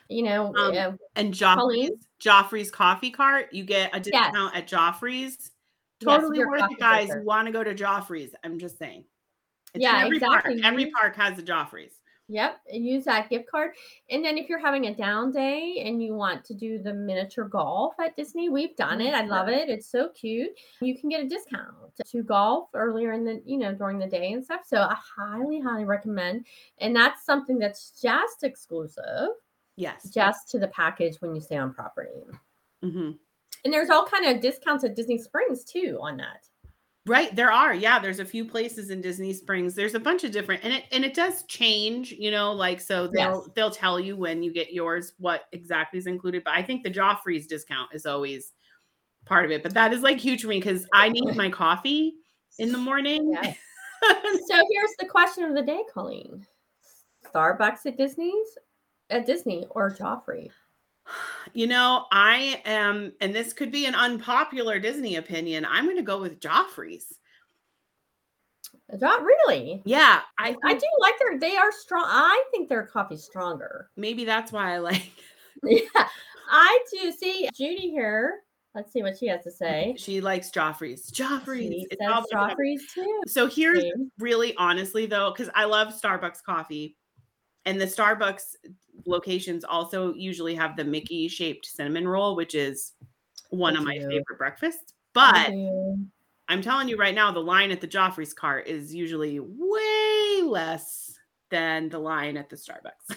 you 0.08 0.22
know, 0.22 0.46
Um, 0.56 0.74
uh, 0.76 0.92
and? 1.16 1.34
Joffrey's 1.34 2.06
Joffrey's 2.18 2.70
coffee 2.70 3.10
cart, 3.10 3.52
you 3.52 3.64
get 3.64 3.94
a 3.94 4.00
discount 4.00 4.56
at 4.56 4.66
Joffrey's. 4.66 5.50
Totally 6.00 6.38
you're 6.38 6.48
worth 6.50 6.70
it, 6.70 6.78
guys. 6.78 7.10
want 7.24 7.46
to 7.46 7.52
go 7.52 7.62
to 7.62 7.74
Joffrey's? 7.74 8.34
I'm 8.42 8.58
just 8.58 8.78
saying. 8.78 9.04
It's 9.74 9.82
Yeah, 9.82 10.02
every 10.04 10.16
exactly. 10.16 10.60
Park. 10.60 10.64
Every 10.72 10.90
park 10.90 11.16
has 11.16 11.38
a 11.38 11.42
Joffrey's. 11.42 12.00
Yep, 12.28 12.60
and 12.72 12.86
use 12.86 13.04
that 13.04 13.28
gift 13.28 13.50
card. 13.50 13.72
And 14.08 14.24
then 14.24 14.38
if 14.38 14.48
you're 14.48 14.58
having 14.58 14.86
a 14.86 14.94
down 14.94 15.32
day 15.32 15.82
and 15.84 16.02
you 16.02 16.14
want 16.14 16.44
to 16.46 16.54
do 16.54 16.78
the 16.78 16.94
miniature 16.94 17.44
golf 17.44 17.94
at 18.00 18.16
Disney, 18.16 18.48
we've 18.48 18.74
done 18.76 19.00
it. 19.00 19.12
I 19.12 19.26
love 19.26 19.48
it. 19.48 19.68
It's 19.68 19.90
so 19.90 20.08
cute. 20.10 20.50
You 20.80 20.98
can 20.98 21.10
get 21.10 21.24
a 21.24 21.28
discount 21.28 21.74
to 22.06 22.22
golf 22.22 22.70
earlier 22.74 23.12
in 23.12 23.24
the, 23.24 23.42
you 23.44 23.58
know, 23.58 23.74
during 23.74 23.98
the 23.98 24.06
day 24.06 24.32
and 24.32 24.42
stuff. 24.42 24.62
So 24.66 24.78
I 24.78 24.96
highly, 25.16 25.60
highly 25.60 25.84
recommend. 25.84 26.46
And 26.78 26.94
that's 26.96 27.24
something 27.26 27.58
that's 27.58 28.00
just 28.00 28.44
exclusive, 28.44 29.30
Yes. 29.76 30.08
just 30.10 30.48
to 30.52 30.58
the 30.58 30.68
package 30.68 31.16
when 31.20 31.34
you 31.34 31.40
stay 31.40 31.56
on 31.56 31.74
property. 31.74 32.24
Mhm. 32.82 33.18
And 33.64 33.72
there's 33.72 33.90
all 33.90 34.06
kind 34.06 34.26
of 34.26 34.40
discounts 34.40 34.84
at 34.84 34.94
Disney 34.96 35.18
Springs 35.18 35.64
too 35.64 35.98
on 36.00 36.16
that. 36.16 36.48
Right, 37.04 37.34
there 37.34 37.50
are. 37.50 37.74
Yeah, 37.74 37.98
there's 37.98 38.20
a 38.20 38.24
few 38.24 38.44
places 38.44 38.90
in 38.90 39.00
Disney 39.00 39.32
Springs. 39.32 39.74
There's 39.74 39.94
a 39.96 40.00
bunch 40.00 40.22
of 40.22 40.30
different 40.30 40.62
and 40.62 40.72
it 40.72 40.84
and 40.92 41.04
it 41.04 41.14
does 41.14 41.42
change, 41.44 42.12
you 42.12 42.30
know, 42.30 42.52
like 42.52 42.80
so 42.80 43.08
they'll 43.08 43.42
Yes. 43.42 43.50
they'll 43.56 43.70
tell 43.72 43.98
you 43.98 44.16
when 44.16 44.40
you 44.42 44.52
get 44.52 44.72
yours 44.72 45.14
what 45.18 45.46
exactly 45.50 45.98
is 45.98 46.06
included, 46.06 46.44
but 46.44 46.54
I 46.54 46.62
think 46.62 46.84
the 46.84 46.90
Joffrey's 46.90 47.48
discount 47.48 47.90
is 47.92 48.06
always 48.06 48.52
part 49.24 49.44
of 49.44 49.50
it. 49.50 49.64
But 49.64 49.74
that 49.74 49.92
is 49.92 50.02
like 50.02 50.18
huge 50.18 50.42
for 50.42 50.48
me 50.48 50.60
cuz 50.60 50.86
I 50.92 51.08
need 51.08 51.34
my 51.34 51.50
coffee 51.50 52.14
in 52.58 52.70
the 52.70 52.78
morning. 52.78 53.32
Yeah. 53.32 53.54
So 54.04 54.56
here's 54.68 54.90
the 54.98 55.06
question 55.08 55.44
of 55.44 55.54
the 55.54 55.62
day, 55.62 55.80
Colleen. 55.94 56.44
Starbucks 57.32 57.86
at 57.86 57.96
Disney's 57.96 58.58
at 59.10 59.26
Disney 59.26 59.64
or 59.70 59.90
Joffrey? 59.92 60.50
You 61.54 61.66
know, 61.66 62.06
I 62.10 62.62
am, 62.64 63.12
and 63.20 63.34
this 63.34 63.52
could 63.52 63.70
be 63.70 63.86
an 63.86 63.94
unpopular 63.94 64.78
Disney 64.78 65.16
opinion. 65.16 65.66
I'm 65.68 65.84
going 65.84 65.96
to 65.96 66.02
go 66.02 66.20
with 66.20 66.40
Joffrey's. 66.40 67.12
Uh, 68.92 68.96
Not 69.00 69.22
really. 69.22 69.82
Yeah, 69.84 70.20
I, 70.38 70.56
I 70.64 70.74
do 70.74 70.86
like 71.00 71.18
their. 71.18 71.38
They 71.38 71.56
are 71.56 71.72
strong. 71.72 72.04
I 72.06 72.42
think 72.52 72.68
their 72.68 72.86
coffee's 72.86 73.24
stronger. 73.24 73.90
maybe 73.96 74.24
that's 74.24 74.52
why 74.52 74.74
I 74.74 74.78
like. 74.78 75.10
Yeah, 75.64 76.08
I 76.50 76.78
do. 76.92 77.12
See 77.12 77.48
Judy 77.54 77.90
here. 77.90 78.40
Let's 78.74 78.90
see 78.92 79.02
what 79.02 79.18
she 79.18 79.26
has 79.28 79.44
to 79.44 79.50
say. 79.50 79.94
She 79.98 80.20
likes 80.22 80.50
Joffrey's. 80.50 81.10
Joffrey's. 81.12 81.68
She 81.68 81.86
It's 81.90 82.00
says 82.00 82.10
all 82.10 82.24
about 82.32 82.56
Joffrey's 82.56 82.82
too. 82.92 83.20
So 83.28 83.46
here's 83.46 83.84
really 84.18 84.54
honestly 84.56 85.04
though, 85.06 85.30
because 85.30 85.52
I 85.54 85.66
love 85.66 85.88
Starbucks 85.88 86.42
coffee, 86.44 86.96
and 87.66 87.80
the 87.80 87.86
Starbucks 87.86 88.56
locations 89.06 89.64
also 89.64 90.14
usually 90.14 90.54
have 90.54 90.76
the 90.76 90.84
Mickey 90.84 91.28
shaped 91.28 91.66
cinnamon 91.66 92.06
roll, 92.06 92.36
which 92.36 92.54
is 92.54 92.92
one 93.50 93.74
They 93.74 93.78
of 93.78 93.84
my 93.84 93.98
favorite 93.98 94.38
breakfasts. 94.38 94.94
But. 95.12 95.52
I'm 96.48 96.60
telling 96.60 96.88
you 96.88 96.96
right 96.98 97.14
now, 97.14 97.32
the 97.32 97.40
line 97.40 97.70
at 97.70 97.80
the 97.80 97.88
Joffrey's 97.88 98.34
cart 98.34 98.66
is 98.66 98.92
usually 98.94 99.38
way 99.40 100.42
less 100.44 101.16
than 101.50 101.88
the 101.88 101.98
line 101.98 102.36
at 102.36 102.50
the 102.50 102.56
Starbucks. 102.56 103.16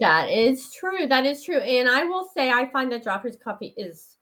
That 0.00 0.30
is 0.30 0.72
true. 0.72 1.06
That 1.06 1.26
is 1.26 1.44
true. 1.44 1.58
And 1.58 1.86
I 1.86 2.04
will 2.04 2.26
say, 2.34 2.50
I 2.50 2.70
find 2.70 2.90
that 2.92 3.04
Joffrey's 3.04 3.36
coffee 3.36 3.74
is, 3.76 4.16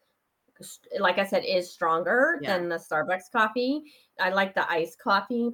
like 0.98 1.18
I 1.18 1.24
said, 1.24 1.44
is 1.44 1.70
stronger 1.70 2.40
Yeah. 2.42 2.58
than 2.58 2.68
the 2.68 2.74
Starbucks 2.76 3.30
coffee. 3.30 3.84
I 4.20 4.30
like 4.30 4.52
the 4.54 4.68
iced 4.68 4.98
coffee 4.98 5.52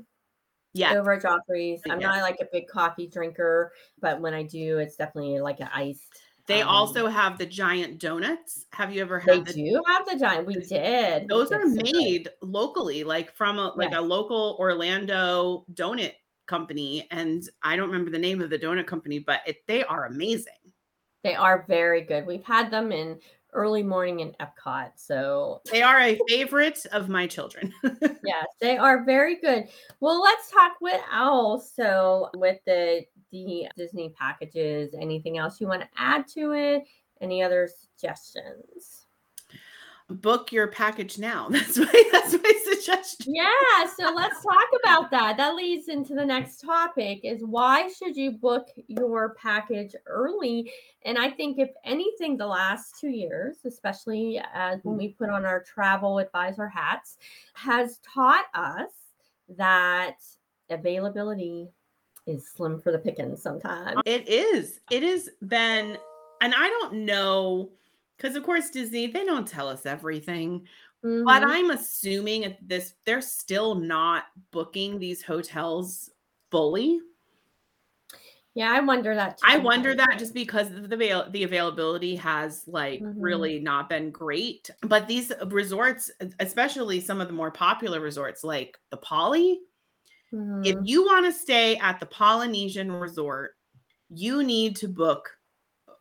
yeah. 0.79 0.95
over 0.95 1.13
at 1.13 1.23
Joffrey's. 1.23 1.81
I'm 1.89 1.99
not 1.99 2.23
like 2.23 2.39
a 2.41 2.47
big 2.53 2.69
coffee 2.69 3.07
drinker, 3.07 3.73
but 4.01 4.21
when 4.21 4.35
I 4.35 4.43
do, 4.43 4.79
it's 4.79 4.97
definitely 4.97 5.41
like 5.41 5.61
an 5.61 5.69
iced. 5.75 6.23
They 6.47 6.63
um, 6.63 6.69
also 6.69 7.09
have 7.09 7.39
the 7.39 7.47
giant 7.47 7.99
donuts. 7.99 8.67
Have 8.73 8.95
you 8.95 9.03
ever 9.03 9.23
they 9.27 9.37
had 9.37 9.47
the 9.47 9.53
do 9.53 9.83
have 9.89 10.07
the 10.07 10.17
giant. 10.17 10.47
We 10.47 10.55
did. 10.55 11.29
Those 11.29 11.51
are 11.51 11.63
so 11.63 11.75
good. 11.75 11.93
made 11.93 12.29
locally 12.41 13.03
like 13.03 13.35
from 13.35 13.59
a 13.59 13.73
like 13.77 13.91
Yes. 13.91 13.99
a 13.99 14.03
local 14.03 14.57
orlando 14.61 15.65
donut 15.75 16.13
company 16.47 17.09
and 17.11 17.49
i 17.65 17.75
don't 17.75 17.89
remember 17.89 18.09
the 18.09 18.19
name 18.19 18.41
of 18.41 18.51
the 18.51 18.59
donut 18.59 18.87
company 18.87 19.19
but 19.19 19.41
it, 19.49 19.67
they 19.67 19.83
are 19.83 20.07
amazing 20.07 20.53
They 21.25 21.35
are 21.35 21.65
very 21.67 22.03
good. 22.03 22.25
We've 22.25 22.45
had 22.45 22.71
them 22.71 22.93
in 22.93 23.19
early 23.57 23.83
morning 23.83 24.21
in 24.21 24.37
Epcot. 24.39 24.91
So 24.97 25.63
they 25.73 25.83
are 25.83 25.99
a 25.99 26.19
favorite 26.29 26.85
of 26.93 27.09
my 27.09 27.27
children 27.27 27.73
yes, 28.25 28.47
they 28.61 28.77
are 28.77 29.05
very 29.05 29.37
good. 29.37 29.69
Well, 30.01 30.23
let's 30.23 30.51
talk 30.51 30.73
with 30.81 31.01
else. 31.13 31.73
So 31.75 32.31
with 32.35 32.59
the 32.67 33.05
the 33.33 33.67
Disney 33.77 34.11
packages, 34.11 34.95
anything 35.01 35.39
else 35.39 35.61
you 35.61 35.67
want 35.67 35.83
to 35.83 35.89
add 35.97 36.29
to 36.29 36.53
it? 36.53 36.85
Any 37.21 37.43
other 37.43 37.69
suggestions? 37.69 39.06
Book 40.09 40.53
your 40.53 40.69
package 40.69 41.19
now 41.19 41.49
that's 41.51 41.77
my 41.77 42.05
that's 42.13 42.33
my 42.33 42.53
suggestion 42.65 43.35
Yeah, 43.35 43.87
so 43.99 44.13
let's 44.15 44.43
talk 44.43 44.69
about 44.83 45.11
that. 45.11 45.37
That 45.37 45.57
leads 45.57 45.89
into 45.89 46.15
the 46.15 46.25
next 46.25 46.61
topic 46.61 47.21
is 47.25 47.43
why 47.45 47.89
should 47.89 48.17
you 48.17 48.33
book 48.33 48.69
your 48.87 49.35
package 49.35 49.95
early? 50.07 50.71
And 51.05 51.19
I 51.19 51.31
think 51.31 51.59
if 51.59 51.71
anything 51.85 52.37
the 52.37 52.47
last 52.47 53.01
2 53.01 53.09
years, 53.09 53.59
especially 53.65 54.41
as 54.55 54.81
when 54.85 54.97
mm. 54.97 54.99
we 54.99 55.09
put 55.09 55.31
on 55.31 55.45
our 55.45 55.63
travel 55.63 56.19
advisor 56.19 56.69
hats, 56.69 57.19
has 57.55 57.99
taught 57.99 58.47
us 58.55 58.91
that 59.57 60.19
availability 60.71 61.69
is 62.27 62.49
slim 62.49 62.81
for 62.81 62.93
the 62.93 62.99
pickings 62.99 63.43
sometimes. 63.43 64.01
it 64.05 64.29
is 64.29 64.81
it 64.91 65.03
has 65.05 65.29
been 65.47 65.97
and 66.41 66.55
i 66.57 66.69
don't 66.69 66.93
know 66.93 67.71
because 68.17 68.37
of 68.37 68.45
course 68.45 68.71
disney 68.71 69.07
they 69.07 69.25
don't 69.25 69.49
tell 69.49 69.69
us 69.69 69.87
everything 69.87 70.67
but 71.25 71.43
Mhm. 71.43 71.47
i'm 71.47 71.71
assuming 71.71 72.45
at 72.45 72.59
this 72.69 72.95
they're 73.07 73.21
still 73.23 73.75
not 73.77 74.27
booking 74.53 74.99
these 74.99 75.23
hotels 75.23 76.11
fully 76.51 77.01
yeah, 78.55 78.73
I 78.73 78.81
wonder 78.81 79.15
that 79.15 79.39
Too. 79.39 79.45
I 79.49 79.59
wonder 79.59 79.95
that 79.95 80.17
just 80.19 80.33
because 80.33 80.71
the 80.71 80.95
avail- 80.95 81.31
the 81.31 81.43
availability 81.43 82.17
has 82.17 82.67
like 82.67 83.01
Mhm. 83.01 83.15
really 83.15 83.59
not 83.61 83.89
been 83.89 84.11
great. 84.11 84.71
But 84.83 85.07
these 85.09 85.31
resorts, 85.49 86.11
especially 86.41 87.01
some 87.01 87.21
of 87.21 87.27
the 87.29 87.35
more 87.35 87.51
popular 87.51 88.01
resorts 88.01 88.43
like 88.43 88.79
the 88.91 88.97
Poly, 88.97 89.61
if 90.63 90.77
Mhm. 90.77 90.83
you 90.83 91.05
want 91.05 91.27
to 91.27 91.33
stay 91.33 91.77
at 91.77 92.01
the 92.01 92.07
Polynesian 92.07 92.91
resort, 92.93 93.57
you 94.09 94.43
need 94.43 94.77
to 94.77 94.89
book 94.89 95.39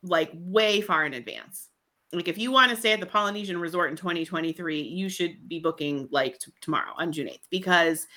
like 0.04 0.32
way 0.36 0.82
far 0.82 1.06
in 1.06 1.14
advance. 1.14 1.70
Like 2.14 2.28
if 2.28 2.38
you 2.38 2.52
want 2.52 2.72
to 2.72 2.78
stay 2.78 2.94
at 2.94 3.00
the 3.00 3.06
Polynesian 3.06 3.58
resort 3.58 3.90
in 3.90 3.98
2023, 3.98 4.82
you 4.82 5.10
should 5.10 5.48
be 5.50 5.60
booking 5.60 6.08
like 6.12 6.40
t- 6.40 6.52
tomorrow 6.62 6.94
on 6.98 7.12
June 7.12 7.28
8th 7.28 7.48
because 7.50 8.08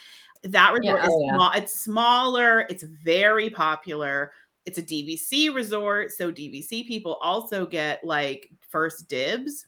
that 0.45 0.73
Yeah, 0.83 0.93
resort 0.93 1.05
is 1.05 1.11
oh, 1.13 1.23
yeah. 1.25 1.35
small. 1.35 1.53
It's 1.53 1.81
smaller, 1.81 2.61
it's 2.71 2.83
very 2.83 3.51
popular. 3.51 4.33
It's 4.67 4.79
a 4.79 4.83
DVC 4.83 5.55
resort, 5.55 6.13
so 6.13 6.31
DVC 6.31 6.87
people 6.87 7.15
also 7.23 7.67
get 7.67 8.05
like 8.05 8.51
first 8.69 9.09
dibs. 9.09 9.68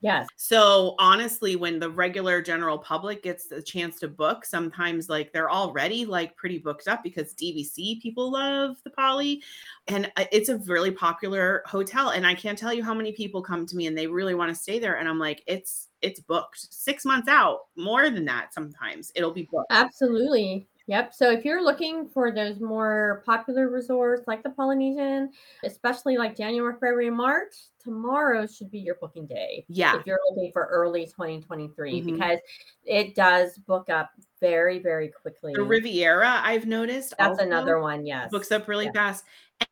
Yes. 0.00 0.28
So 0.36 0.94
honestly, 0.98 1.56
when 1.56 1.80
the 1.80 1.90
regular 1.90 2.40
general 2.40 2.78
public 2.78 3.22
gets 3.22 3.46
the 3.48 3.60
chance 3.60 3.98
to 4.00 4.08
book, 4.08 4.44
sometimes 4.44 5.08
like 5.08 5.32
they're 5.32 5.50
already 5.50 6.04
like 6.04 6.36
pretty 6.36 6.58
booked 6.58 6.86
up 6.86 7.02
because 7.02 7.34
DVC 7.34 8.00
people 8.00 8.30
love 8.30 8.76
the 8.84 8.90
Poly, 8.90 9.42
and 9.88 10.10
uh, 10.16 10.24
it's 10.30 10.50
a 10.50 10.58
really 10.58 10.92
popular 10.92 11.62
hotel. 11.66 12.10
And 12.10 12.26
I 12.26 12.34
can't 12.34 12.56
tell 12.56 12.72
you 12.72 12.84
how 12.84 12.94
many 12.94 13.12
people 13.12 13.42
come 13.42 13.66
to 13.66 13.76
me 13.76 13.86
and 13.86 13.98
they 13.98 14.06
really 14.06 14.34
want 14.34 14.54
to 14.54 14.60
stay 14.60 14.78
there, 14.78 14.96
and 14.98 15.08
I'm 15.08 15.18
like, 15.18 15.42
it's 15.46 15.88
it's 16.00 16.20
booked 16.20 16.72
six 16.72 17.04
months 17.04 17.28
out, 17.28 17.62
more 17.76 18.08
than 18.08 18.24
that. 18.26 18.54
Sometimes 18.54 19.10
it'll 19.16 19.32
be 19.32 19.48
booked. 19.50 19.66
Absolutely. 19.70 20.68
Yep. 20.88 21.14
So 21.14 21.30
if 21.30 21.44
you're 21.44 21.62
looking 21.62 22.08
for 22.08 22.32
those 22.32 22.60
more 22.60 23.22
popular 23.26 23.68
resorts 23.68 24.26
like 24.26 24.42
the 24.42 24.50
Polynesian, 24.50 25.30
especially 25.62 26.16
like 26.16 26.34
January, 26.34 26.72
February, 26.74 27.10
March, 27.10 27.52
tomorrow 27.78 28.46
should 28.46 28.70
be 28.70 28.78
your 28.78 28.96
booking 29.00 29.26
day. 29.26 29.66
Yeah, 29.68 29.98
If 30.00 30.06
you're 30.06 30.18
looking 30.30 30.50
for 30.50 30.64
early 30.66 31.06
2023, 31.06 32.00
Mhm. 32.00 32.04
because 32.06 32.38
it 32.84 33.14
does 33.14 33.58
book 33.58 33.90
up 33.90 34.10
very, 34.40 34.78
very 34.78 35.08
quickly. 35.08 35.52
the 35.54 35.62
Riviera 35.62 36.40
I've 36.42 36.66
noticed. 36.66 37.14
That's 37.18 37.38
another 37.38 37.80
one. 37.80 38.06
Yes. 38.06 38.30
books 38.30 38.50
up 38.50 38.66
really 38.66 38.86
Yeah. 38.86 38.92
fast. 38.92 39.24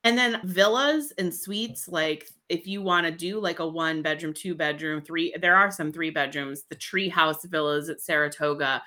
And 0.04 0.18
then 0.18 0.40
villas 0.44 1.12
and 1.16 1.32
suites, 1.34 1.88
like 1.88 2.28
if 2.48 2.66
you 2.66 2.82
want 2.82 3.06
to 3.06 3.12
do 3.12 3.38
like 3.40 3.60
a 3.60 3.66
one 3.66 4.02
bedroom, 4.02 4.34
two 4.34 4.54
bedroom, 4.54 5.00
three, 5.00 5.32
there 5.40 5.56
are 5.56 5.70
some 5.70 5.92
three 5.92 6.10
bedrooms, 6.10 6.64
the 6.64 6.76
treehouse 6.76 7.44
villas 7.48 7.88
at 7.88 8.00
Saratoga. 8.00 8.82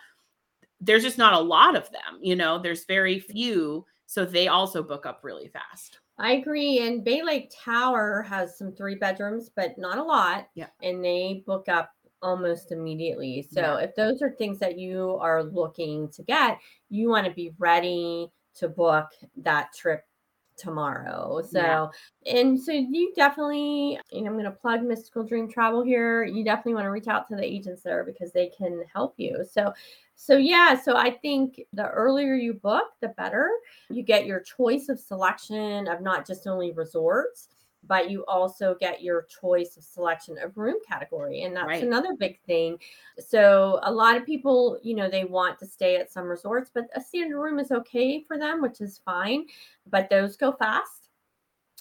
There's 0.82 1.04
just 1.04 1.18
not 1.18 1.34
a 1.34 1.40
lot 1.40 1.76
of 1.76 1.92
them, 1.92 2.20
you 2.22 2.36
know, 2.36 2.60
there's 2.60 2.86
very 2.86 3.18
mm-hmm. 3.18 3.32
few. 3.32 3.86
So 4.06 4.26
they 4.26 4.48
also 4.48 4.82
book 4.82 5.06
up 5.06 5.20
really 5.24 5.50
fast. 5.50 6.00
I 6.18 6.34
agree. 6.34 6.86
And 6.86 7.04
Bay 7.04 7.22
Lake 7.24 7.52
Tower 7.64 8.24
has 8.24 8.58
some 8.58 8.74
three 8.74 8.96
bedrooms, 8.96 9.52
but 9.56 9.78
not 9.78 10.00
a 10.00 10.04
lot. 10.04 10.48
Yeah. 10.56 10.68
And 10.82 11.04
they 11.04 11.44
book 11.46 11.70
up 11.70 11.92
almost 12.22 12.72
immediately. 12.72 13.48
So 13.52 13.62
Yeah. 13.62 13.78
if 13.78 13.96
those 13.96 14.22
are 14.22 14.32
things 14.32 14.60
that 14.60 14.78
you 14.78 15.18
are 15.22 15.44
looking 15.44 16.10
to 16.10 16.24
get, 16.24 16.58
you 16.90 17.10
want 17.10 17.28
to 17.28 17.34
be 17.34 17.54
ready 17.58 18.32
to 18.56 18.68
book 18.68 19.08
that 19.38 19.74
trip 19.74 20.04
tomorrow. 20.60 21.42
So, 21.42 21.60
Yeah. 21.60 21.88
and 22.26 22.60
so 22.62 22.72
you 22.72 23.14
definitely, 23.16 24.00
and 24.12 24.28
I'm 24.28 24.34
going 24.34 24.44
to 24.46 24.52
plug 24.52 24.84
Mystical 24.84 25.24
Dream 25.24 25.50
Travel 25.50 25.84
here. 25.84 26.24
You 26.24 26.44
definitely 26.44 26.76
want 26.76 26.86
to 26.86 26.92
reach 26.92 27.08
out 27.08 27.28
to 27.30 27.36
the 27.36 27.44
agents 27.44 27.82
there 27.82 28.04
because 28.04 28.32
they 28.32 28.50
can 28.50 28.84
help 28.94 29.16
you. 29.18 29.46
So, 29.50 29.74
so 30.16 30.36
yeah, 30.36 30.80
so 30.80 30.98
I 30.98 31.12
think 31.12 31.62
the 31.72 31.88
earlier 31.88 32.36
you 32.36 32.54
book, 32.54 32.86
the 33.02 33.08
better. 33.10 33.50
You 33.90 34.04
get 34.04 34.26
your 34.26 34.42
choice 34.42 34.90
of 34.90 35.00
selection 35.00 35.88
of 35.88 36.02
not 36.02 36.28
just 36.28 36.46
only 36.46 36.74
resorts, 36.74 37.48
but 37.90 38.10
you 38.10 38.24
also 38.28 38.76
get 38.80 39.02
your 39.02 39.24
choice 39.24 39.76
of 39.76 39.84
selection 39.84 40.38
of 40.38 40.56
room 40.56 40.78
category. 40.88 41.42
And 41.42 41.56
that's 41.56 41.68
Right. 41.68 41.84
another 41.84 42.16
big 42.16 42.40
thing. 42.44 42.80
So 43.18 43.80
a 43.84 43.92
lot 43.92 44.16
of 44.16 44.26
people, 44.26 44.80
you 44.84 44.96
know, 44.96 45.10
they 45.10 45.26
want 45.26 45.58
to 45.60 45.66
stay 45.66 45.98
at 45.98 46.12
some 46.12 46.28
resorts, 46.28 46.70
but 46.72 46.86
a 46.94 47.02
standard 47.02 47.42
room 47.42 47.60
is 47.60 47.72
okay 47.72 48.24
for 48.24 48.38
them, 48.38 48.62
which 48.62 48.80
is 48.80 49.00
fine, 49.00 49.48
but 49.88 50.08
those 50.08 50.38
go 50.38 50.52
fast. 50.52 51.10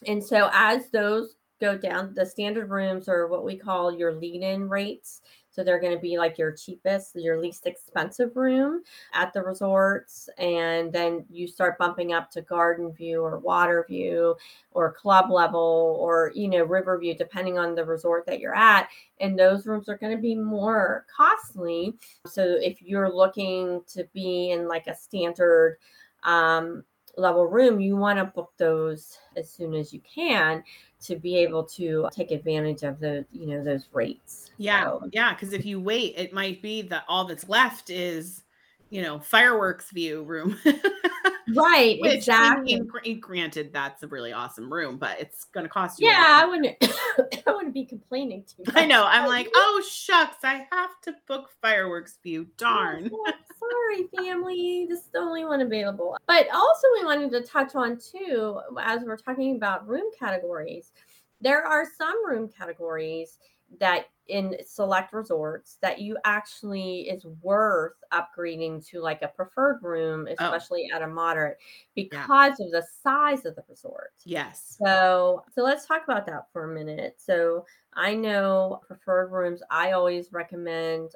And 0.06 0.24
so 0.24 0.48
as 0.52 0.90
those 0.90 1.36
go 1.60 1.76
down, 1.76 2.14
the 2.14 2.26
standard 2.26 2.70
rooms 2.70 3.08
are 3.08 3.26
what 3.26 3.44
we 3.44 3.56
call 3.56 3.92
your 3.92 4.12
lead-in 4.12 4.68
rates. 4.68 5.22
So 5.50 5.64
they're 5.64 5.80
going 5.80 5.94
to 5.94 6.00
be 6.00 6.18
like 6.18 6.38
your 6.38 6.52
cheapest, 6.52 7.16
your 7.16 7.40
least 7.40 7.66
expensive 7.66 8.36
room 8.36 8.82
at 9.12 9.32
the 9.32 9.42
resorts. 9.42 10.28
And 10.38 10.92
then 10.92 11.24
you 11.28 11.48
start 11.48 11.78
bumping 11.78 12.12
up 12.12 12.30
to 12.32 12.42
garden 12.42 12.92
view 12.92 13.22
or 13.22 13.38
water 13.38 13.84
view 13.88 14.36
or 14.70 14.92
club 14.92 15.32
level 15.32 15.98
or, 16.00 16.30
you 16.32 16.46
know, 16.46 16.62
river 16.62 16.96
view, 16.96 17.16
depending 17.16 17.58
on 17.58 17.74
the 17.74 17.84
resort 17.84 18.24
that 18.26 18.38
you're 18.38 18.54
at. 18.54 18.88
And 19.18 19.36
those 19.36 19.66
rooms 19.66 19.88
are 19.88 19.98
going 19.98 20.14
to 20.14 20.22
be 20.22 20.36
more 20.36 21.06
costly. 21.14 21.94
So 22.26 22.56
if 22.60 22.80
you're 22.80 23.12
looking 23.12 23.82
to 23.88 24.06
be 24.14 24.52
in 24.52 24.68
like 24.68 24.86
a 24.86 24.94
standard 24.94 25.78
um, 26.22 26.84
level 27.18 27.46
room, 27.46 27.80
you 27.80 27.96
want 27.96 28.18
to 28.18 28.24
book 28.24 28.52
those 28.56 29.18
as 29.36 29.50
soon 29.50 29.74
as 29.74 29.92
you 29.92 30.00
can 30.00 30.62
to 31.00 31.16
be 31.16 31.36
able 31.36 31.62
to 31.64 32.08
take 32.12 32.30
advantage 32.30 32.82
of 32.82 32.98
the, 33.00 33.24
you 33.32 33.46
know, 33.46 33.62
those 33.62 33.88
rates. 33.92 34.50
Yeah. 34.56 34.84
So, 34.84 35.08
Yeah. 35.12 35.34
Cause 35.34 35.52
if 35.52 35.64
you 35.64 35.80
wait, 35.80 36.14
it 36.16 36.32
might 36.32 36.62
be 36.62 36.82
that 36.82 37.04
all 37.08 37.24
that's 37.24 37.48
left 37.48 37.90
is, 37.90 38.42
you 38.90 39.02
know, 39.02 39.18
fireworks 39.18 39.90
view 39.90 40.22
room. 40.22 40.58
right. 41.54 42.00
Which, 42.00 42.14
exactly. 42.14 42.74
I 42.74 42.78
mean, 42.80 42.90
eh, 43.04 43.12
granted, 43.14 43.72
that's 43.72 44.02
a 44.02 44.08
really 44.08 44.32
awesome 44.32 44.72
room, 44.72 44.98
but 44.98 45.20
it's 45.20 45.44
going 45.44 45.64
to 45.64 45.70
cost 45.70 46.00
you. 46.00 46.08
Yeah. 46.08 46.40
I 46.42 46.44
wouldn't. 46.44 46.76
I 47.46 47.52
wouldn't 47.52 47.74
be 47.74 47.84
complaining 47.84 48.44
to 48.44 48.54
you 48.58 48.64
I 48.74 48.86
know. 48.86 49.04
I'm 49.06 49.26
like, 49.26 49.48
oh 49.54 49.82
shucks, 49.88 50.38
I 50.44 50.66
have 50.70 51.00
to 51.02 51.14
book 51.26 51.50
fireworks 51.60 52.18
view. 52.22 52.46
Darn. 52.56 53.10
Oh, 53.12 53.32
Sorry, 53.58 54.08
family. 54.16 54.86
This 54.88 55.00
is 55.00 55.10
the 55.12 55.18
only 55.18 55.44
one 55.44 55.60
available. 55.60 56.16
But 56.26 56.46
also, 56.54 56.86
we 56.94 57.04
wanted 57.04 57.30
to 57.32 57.42
touch 57.42 57.74
on 57.74 57.98
too, 57.98 58.60
as 58.80 59.02
we're 59.04 59.16
talking 59.16 59.56
about 59.56 59.86
room 59.88 60.06
categories. 60.18 60.92
There 61.40 61.64
are 61.64 61.84
some 61.96 62.26
room 62.26 62.48
categories 62.48 63.38
that 63.80 64.06
in 64.28 64.56
select 64.66 65.12
resorts 65.12 65.78
that 65.80 66.00
you 66.00 66.16
actually 66.24 67.08
is 67.08 67.24
worth 67.42 67.94
upgrading 68.12 68.86
to 68.86 69.00
like 69.00 69.22
a 69.22 69.28
preferred 69.28 69.82
room, 69.82 70.28
Oh. 70.28 70.34
especially 70.44 70.90
at 70.92 71.02
a 71.02 71.06
moderate, 71.06 71.58
because 71.94 72.60
of 72.60 72.70
the 72.70 72.86
size 73.02 73.46
of 73.46 73.56
the 73.56 73.64
resort. 73.68 74.12
Yes. 74.24 74.76
So, 74.82 75.44
so 75.54 75.62
let's 75.62 75.86
talk 75.86 76.04
about 76.04 76.26
that 76.26 76.46
for 76.52 76.70
a 76.70 76.74
minute. 76.74 77.16
So, 77.18 77.64
I 77.94 78.14
know 78.14 78.80
preferred 78.86 79.32
rooms 79.32 79.62
I 79.70 79.92
always 79.92 80.32
recommend 80.32 81.12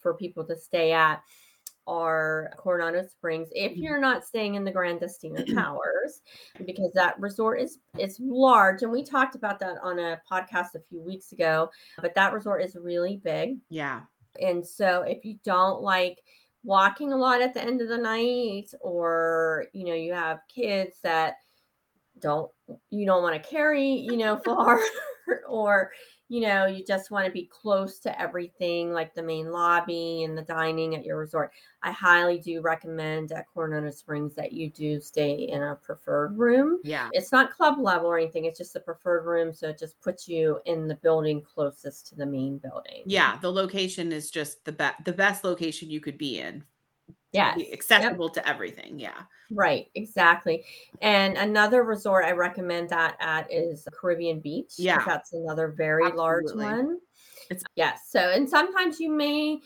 for 0.00 0.14
people 0.14 0.44
to 0.44 0.56
stay 0.56 0.92
at 0.92 1.22
are 1.86 2.52
Coronado 2.56 3.02
Springs 3.02 3.48
if 3.52 3.72
Mhm. 3.72 3.82
you're 3.82 4.00
not 4.00 4.24
staying 4.24 4.54
in 4.54 4.64
the 4.64 4.70
Gran 4.70 4.98
Destino 4.98 5.42
Towers 5.54 6.22
because 6.64 6.92
that 6.94 7.18
resort 7.18 7.60
is 7.60 7.78
is 7.98 8.18
large 8.20 8.82
and 8.82 8.92
we 8.92 9.02
talked 9.02 9.34
about 9.34 9.58
that 9.60 9.78
on 9.82 9.98
a 9.98 10.20
podcast 10.30 10.74
a 10.74 10.80
few 10.88 11.00
weeks 11.02 11.32
ago 11.32 11.68
but 12.00 12.14
that 12.14 12.32
resort 12.32 12.62
is 12.62 12.76
really 12.76 13.16
big 13.16 13.58
Yeah. 13.68 14.02
and 14.40 14.66
so 14.66 15.02
if 15.02 15.24
you 15.24 15.38
don't 15.44 15.82
like 15.82 16.22
walking 16.64 17.12
a 17.12 17.16
lot 17.16 17.42
at 17.42 17.52
the 17.54 17.62
end 17.62 17.80
of 17.82 17.88
the 17.88 17.98
night 17.98 18.72
or 18.80 19.66
you 19.72 19.84
know 19.84 19.94
you 19.94 20.12
have 20.12 20.40
kids 20.48 20.98
that 21.02 21.34
don't 22.20 22.50
you 22.90 23.04
don't 23.04 23.22
want 23.24 23.34
to 23.42 23.48
carry 23.50 23.84
you 23.88 24.16
know 24.16 24.36
far 24.44 24.78
or 25.48 25.90
you 26.32 26.40
know 26.40 26.64
you 26.64 26.82
just 26.82 27.10
want 27.10 27.26
to 27.26 27.30
be 27.30 27.44
close 27.44 27.98
to 27.98 28.20
everything 28.20 28.90
like 28.90 29.14
the 29.14 29.22
main 29.22 29.52
lobby 29.52 30.22
and 30.22 30.36
the 30.36 30.42
dining 30.42 30.94
at 30.94 31.04
your 31.04 31.18
resort 31.18 31.52
i 31.82 31.92
highly 31.92 32.38
do 32.38 32.62
recommend 32.62 33.32
at 33.32 33.44
coronado 33.52 33.90
springs 33.90 34.34
that 34.34 34.50
you 34.50 34.70
do 34.70 34.98
stay 34.98 35.34
in 35.34 35.62
a 35.62 35.76
preferred 35.76 36.38
room 36.38 36.78
Yeah. 36.84 37.10
it's 37.12 37.32
not 37.32 37.52
club 37.54 37.78
level 37.78 38.06
or 38.06 38.18
anything 38.18 38.46
it's 38.46 38.56
just 38.56 38.76
a 38.76 38.80
preferred 38.80 39.26
room 39.26 39.52
so 39.52 39.68
it 39.68 39.78
just 39.78 40.00
puts 40.00 40.26
you 40.26 40.58
in 40.64 40.88
the 40.88 40.94
building 40.96 41.42
closest 41.42 42.06
to 42.08 42.14
the 42.14 42.24
main 42.24 42.56
building 42.56 43.02
Yeah. 43.04 43.36
The 43.42 43.52
location 43.52 44.10
is 44.10 44.30
just 44.30 44.64
the 44.64 44.72
best 44.72 45.04
the 45.04 45.12
best 45.12 45.44
location 45.44 45.90
you 45.90 46.00
could 46.00 46.16
be 46.16 46.38
in. 46.38 46.64
Yes 47.32 47.56
Be 47.56 47.64
Yep. 47.64 47.72
Accessible 47.72 48.28
to 48.30 48.48
everything. 48.48 48.98
Yeah. 48.98 49.22
Right, 49.50 49.88
exactly. 49.94 50.64
And 51.02 51.36
another 51.36 51.82
resort 51.84 52.24
I 52.24 52.32
recommend 52.32 52.88
that 52.90 53.16
at 53.20 53.52
is 53.52 53.86
Caribbean 53.92 54.40
beach 54.40 54.74
Yeah. 54.78 55.02
That's 55.04 55.32
another 55.32 55.68
very 55.76 56.10
large 56.12 56.52
one. 56.54 56.98
It's- 57.50 57.64
yes. 57.76 58.02
So, 58.08 58.20
and 58.30 58.48
sometimes 58.48 58.98
you 59.00 59.10
may 59.10 59.60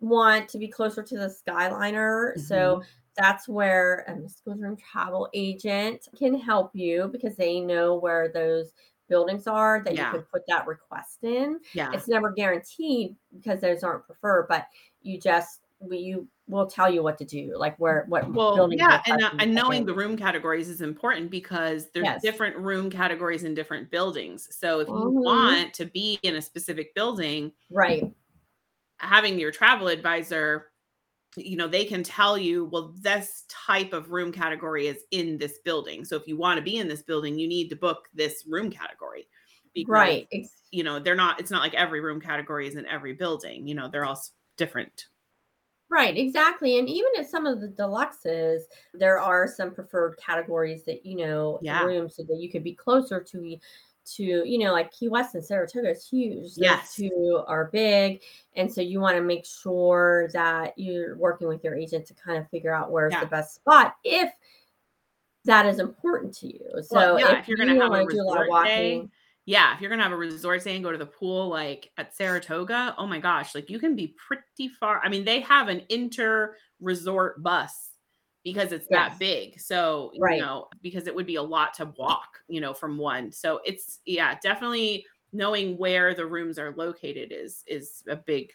want 0.00 0.48
to 0.50 0.58
be 0.58 0.68
closer 0.68 1.02
to 1.02 1.16
the 1.16 1.28
Skyliner. 1.28 2.32
Mm-hmm. 2.32 2.40
So, 2.40 2.82
that's 3.16 3.48
where 3.48 4.04
a 4.08 4.14
mystical 4.16 4.54
dream 4.54 4.76
travel 4.76 5.28
agent 5.34 6.06
can 6.16 6.38
help 6.38 6.70
you 6.74 7.08
because 7.12 7.36
they 7.36 7.60
know 7.60 7.96
where 7.96 8.28
those 8.32 8.70
buildings 9.08 9.46
are 9.48 9.82
that 9.84 9.94
Yeah. 9.94 10.06
you 10.06 10.18
can 10.18 10.26
put 10.32 10.42
that 10.46 10.66
request 10.68 11.18
in 11.24 11.58
Yeah. 11.74 11.90
it's 11.92 12.06
never 12.06 12.30
guaranteed 12.30 13.16
because 13.34 13.60
those 13.60 13.82
aren't 13.82 14.06
preferred 14.06 14.46
but 14.48 14.68
you 15.02 15.18
just 15.18 15.59
we 15.80 15.98
you 15.98 16.28
will 16.46 16.66
tell 16.66 16.90
you 16.92 17.02
what 17.02 17.18
to 17.18 17.24
do 17.24 17.54
like 17.56 17.76
where 17.78 18.04
what 18.08 18.28
Well, 18.32 18.54
building 18.54 18.78
yeah, 18.78 19.00
and, 19.06 19.22
uh, 19.22 19.30
and 19.40 19.54
knowing 19.54 19.84
the 19.86 19.94
room 19.94 20.16
categories 20.16 20.68
is 20.68 20.80
important 20.80 21.30
because 21.30 21.90
there's 21.92 22.10
Yes. 22.10 22.22
different 22.22 22.56
room 22.56 22.90
categories 22.90 23.42
in 23.44 23.54
different 23.54 23.90
buildings. 23.90 24.48
So 24.56 24.78
if 24.80 24.94
you 24.94 25.12
Mhm. 25.12 25.24
want 25.24 25.74
to 25.74 25.86
be 25.86 26.18
in 26.22 26.36
a 26.36 26.42
specific 26.42 26.94
building, 26.94 27.52
right 27.70 28.12
having 28.98 29.38
your 29.38 29.50
travel 29.50 29.88
advisor, 29.88 30.72
you 31.36 31.56
know, 31.56 31.68
they 31.68 31.84
can 31.84 32.02
tell 32.04 32.38
you, 32.38 32.66
well, 32.66 32.94
this 33.00 33.44
type 33.48 33.92
of 33.94 34.10
room 34.12 34.32
category 34.32 34.88
is 34.88 35.04
in 35.12 35.38
this 35.38 35.60
building. 35.64 36.04
So 36.04 36.16
if 36.16 36.28
you 36.28 36.36
want 36.38 36.58
to 36.58 36.64
be 36.64 36.78
in 36.78 36.88
this 36.88 37.02
building, 37.02 37.38
you 37.38 37.48
need 37.48 37.70
to 37.70 37.76
book 37.76 38.08
this 38.14 38.44
room 38.48 38.70
category. 38.70 39.28
because, 39.74 39.86
right 39.86 40.28
You 40.72 40.84
know, 40.84 41.00
they're 41.00 41.16
not, 41.16 41.40
it's 41.40 41.52
not 41.52 41.62
like 41.62 41.74
every 41.74 42.00
room 42.00 42.20
category 42.20 42.68
is 42.68 42.76
in 42.76 42.86
every 42.86 43.14
building. 43.14 43.68
You 43.68 43.76
know, 43.76 43.88
they're 43.90 44.06
all 44.06 44.22
different. 44.58 45.06
Right 45.90 46.16
exactly 46.16 46.78
and 46.78 46.88
even 46.88 47.10
at 47.18 47.28
some 47.28 47.46
of 47.46 47.60
the 47.60 47.68
deluxes 47.68 48.62
there 48.94 49.18
are 49.18 49.46
some 49.48 49.74
preferred 49.74 50.16
categories 50.16 50.84
that 50.84 51.04
you 51.04 51.16
know 51.16 51.58
Yeah. 51.62 51.82
rooms 51.84 52.16
so 52.16 52.22
that 52.24 52.38
you 52.38 52.50
could 52.50 52.64
be 52.64 52.74
closer 52.74 53.20
to 53.20 53.56
to 54.16 54.22
you 54.24 54.58
know 54.58 54.72
like 54.72 54.90
key 54.92 55.08
west 55.08 55.34
and 55.34 55.44
saratoga 55.44 55.90
is 55.90 56.08
huge 56.08 56.54
those 56.54 56.56
Yes. 56.56 56.94
two 56.94 57.42
are 57.46 57.66
big 57.66 58.22
and 58.56 58.72
so 58.72 58.80
you 58.80 59.00
want 59.00 59.16
to 59.16 59.22
make 59.22 59.44
sure 59.44 60.30
that 60.32 60.72
you're 60.78 61.16
working 61.18 61.48
with 61.48 61.62
your 61.62 61.74
agent 61.74 62.06
to 62.06 62.14
kind 62.14 62.38
of 62.38 62.48
figure 62.50 62.72
out 62.74 62.90
where's 62.90 63.12
Yeah. 63.12 63.20
the 63.20 63.26
best 63.26 63.56
spot 63.56 63.96
if 64.04 64.32
that 65.44 65.66
is 65.66 65.78
important 65.78 66.34
to 66.34 66.46
you 66.46 66.82
so 66.82 66.96
Well, 66.96 67.18
yeah, 67.20 67.32
if, 67.32 67.38
if 67.40 67.48
you're 67.48 67.56
gonna 67.58 67.76
wanna 67.88 68.06
do 68.06 68.20
a 68.20 68.22
lot 68.22 68.40
of 68.42 68.46
resort 68.48 68.64
day, 68.64 68.96
walking 68.96 69.10
Yeah, 69.46 69.74
if 69.74 69.80
you're 69.80 69.90
gonna 69.90 70.02
have 70.02 70.12
a 70.12 70.16
resort 70.16 70.62
day 70.64 70.74
and 70.74 70.84
go 70.84 70.92
to 70.92 70.98
the 70.98 71.06
pool 71.06 71.48
like 71.48 71.90
at 71.96 72.14
Saratoga, 72.14 72.94
oh 72.98 73.06
my 73.06 73.18
gosh, 73.18 73.54
like 73.54 73.70
you 73.70 73.78
can 73.78 73.96
be 73.96 74.08
pretty 74.08 74.68
far. 74.68 75.00
I 75.02 75.08
mean, 75.08 75.24
they 75.24 75.40
have 75.40 75.68
an 75.68 75.82
inter 75.88 76.56
resort 76.80 77.42
bus 77.42 77.90
because 78.44 78.72
it's 78.72 78.88
Yes. 78.88 78.90
that 78.92 79.18
big. 79.18 79.58
So, 79.60 80.12
Right. 80.16 80.28
you 80.28 80.36
know, 80.36 80.68
because 80.82 81.06
it 81.06 81.14
would 81.14 81.26
be 81.26 81.36
a 81.36 81.42
lot 81.42 81.74
to 81.74 81.86
walk, 81.98 82.40
you 82.48 82.60
know, 82.60 82.74
from 82.74 82.96
one. 82.98 83.32
So 83.32 83.60
it's 83.64 84.00
yeah, 84.06 84.38
definitely 84.42 85.06
knowing 85.32 85.76
where 85.78 86.14
the 86.14 86.26
rooms 86.26 86.58
are 86.58 86.72
located 86.76 87.32
is 87.32 87.64
is 87.66 88.02
a 88.08 88.16
big 88.16 88.52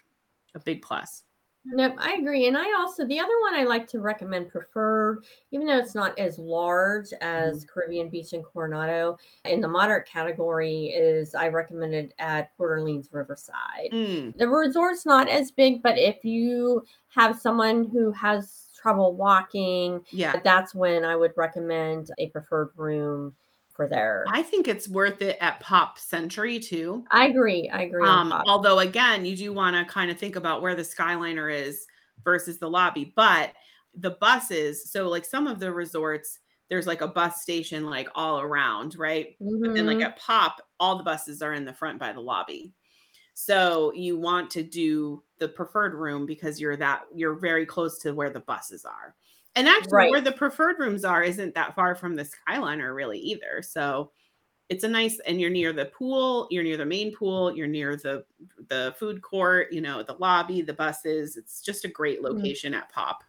a 0.56 0.60
big 0.60 0.82
plus. 0.82 1.24
Nope, 1.68 1.96
I 1.98 2.14
agree. 2.14 2.48
And 2.48 2.58
I 2.58 2.66
also 2.78 3.06
the 3.06 3.20
other 3.20 3.34
one 3.42 3.56
I 3.56 3.64
like 3.64 3.88
to 3.88 4.00
recommend 4.00 4.50
preferred, 4.50 5.24
even 5.52 5.66
though 5.66 5.78
it's 5.78 5.96
not 5.96 6.18
as 6.20 6.38
large 6.38 7.08
as 7.22 7.66
Caribbean 7.66 8.10
Beach 8.10 8.34
and 8.34 8.44
Coronado, 8.44 9.18
in 9.46 9.62
the 9.62 9.68
moderate 9.68 10.08
category 10.08 10.88
is 10.88 11.34
I 11.34 11.48
recommended 11.48 12.14
at 12.20 12.56
Port 12.58 12.72
Orleans 12.72 13.10
Riverside. 13.12 13.90
Mm, 13.92 14.38
The 14.38 14.48
resort's 14.48 15.06
not 15.06 15.28
as 15.28 15.52
big, 15.52 15.82
but 15.82 15.98
if 15.98 16.24
you 16.24 16.84
have 17.10 17.40
someone 17.40 17.90
who 17.92 18.12
has 18.12 18.68
trouble 18.80 19.16
walking, 19.16 20.02
yeah. 20.12 20.40
that's 20.44 20.76
when 20.76 21.04
I 21.04 21.16
would 21.16 21.32
recommend 21.36 22.12
a 22.20 22.28
preferred 22.30 22.70
room 22.76 23.34
for 23.76 23.88
there. 23.88 24.34
I 24.34 24.44
think 24.44 24.68
it's 24.68 24.88
worth 24.88 25.22
it 25.22 25.38
at 25.42 25.60
Pop 25.60 26.00
Century 26.00 26.60
too. 26.60 27.06
I 27.12 27.28
agree. 27.28 27.70
I 27.70 27.84
agree. 27.84 28.06
Um, 28.08 28.34
although 28.48 28.80
again, 28.80 29.26
you 29.26 29.36
do 29.36 29.54
want 29.54 29.76
to 29.76 29.92
kind 29.92 30.12
of 30.12 30.18
think 30.20 30.36
about 30.36 30.62
where 30.62 30.76
the 30.76 30.82
Skyliner 30.84 31.54
is 31.54 31.86
versus 32.24 32.60
the 32.60 32.70
lobby, 32.70 33.14
but 33.16 33.54
the 33.94 34.12
buses, 34.22 34.92
so 34.92 35.08
like 35.10 35.26
some 35.26 35.48
of 35.48 35.60
the 35.60 35.74
resorts, 35.74 36.40
there's 36.70 36.88
like 36.88 37.02
a 37.02 37.08
bus 37.08 37.42
station 37.42 37.86
like 37.86 38.10
all 38.16 38.42
around, 38.42 38.96
right? 38.98 39.38
And 39.78 39.88
like 39.88 40.02
Mhm. 40.02 40.04
at 40.04 40.18
Pop, 40.20 40.62
all 40.80 40.98
the 40.98 41.04
buses 41.04 41.42
are 41.42 41.54
in 41.54 41.66
the 41.66 41.74
front 41.74 42.00
by 42.00 42.14
the 42.14 42.22
lobby. 42.22 42.74
So 43.34 43.94
you 43.94 44.18
want 44.18 44.50
to 44.52 44.64
do 44.64 45.24
the 45.40 45.50
preferred 45.50 45.94
room 45.96 46.26
because 46.26 46.60
you're 46.62 46.78
that 46.78 47.04
you're 47.14 47.36
very 47.36 47.66
close 47.66 48.00
to 48.00 48.14
where 48.14 48.30
the 48.30 48.40
buses 48.42 48.86
are. 48.86 49.16
And 49.56 49.68
actually 49.70 49.90
Right. 49.92 50.12
where 50.12 50.22
the 50.22 50.32
preferred 50.34 50.80
rooms 50.80 51.06
are 51.06 51.24
isn't 51.24 51.56
that 51.56 51.76
far 51.76 51.96
from 51.96 52.16
the 52.16 52.24
Skyliner 52.26 52.94
really 52.96 53.20
either. 53.20 53.62
So 53.62 54.12
it's 54.70 54.84
a 54.84 54.90
nice 54.90 55.20
and 55.28 55.40
you're 55.42 55.50
near 55.52 55.74
the 55.74 55.86
pool, 55.88 56.48
you're 56.52 56.64
near 56.64 56.78
the 56.78 56.86
main 56.86 57.16
pool, 57.16 57.56
you're 57.56 57.68
near 57.68 57.96
the 57.98 58.26
the 58.70 58.96
food 59.00 59.22
court, 59.22 59.72
you 59.74 59.82
know, 59.82 60.04
the 60.04 60.16
lobby, 60.16 60.62
the 60.62 60.74
buses. 60.74 61.38
It's 61.38 61.62
just 61.62 61.86
a 61.86 61.90
great 61.90 62.22
Mm. 62.30 62.56
location 62.56 62.74
at 62.74 62.92
Pop. 62.92 63.24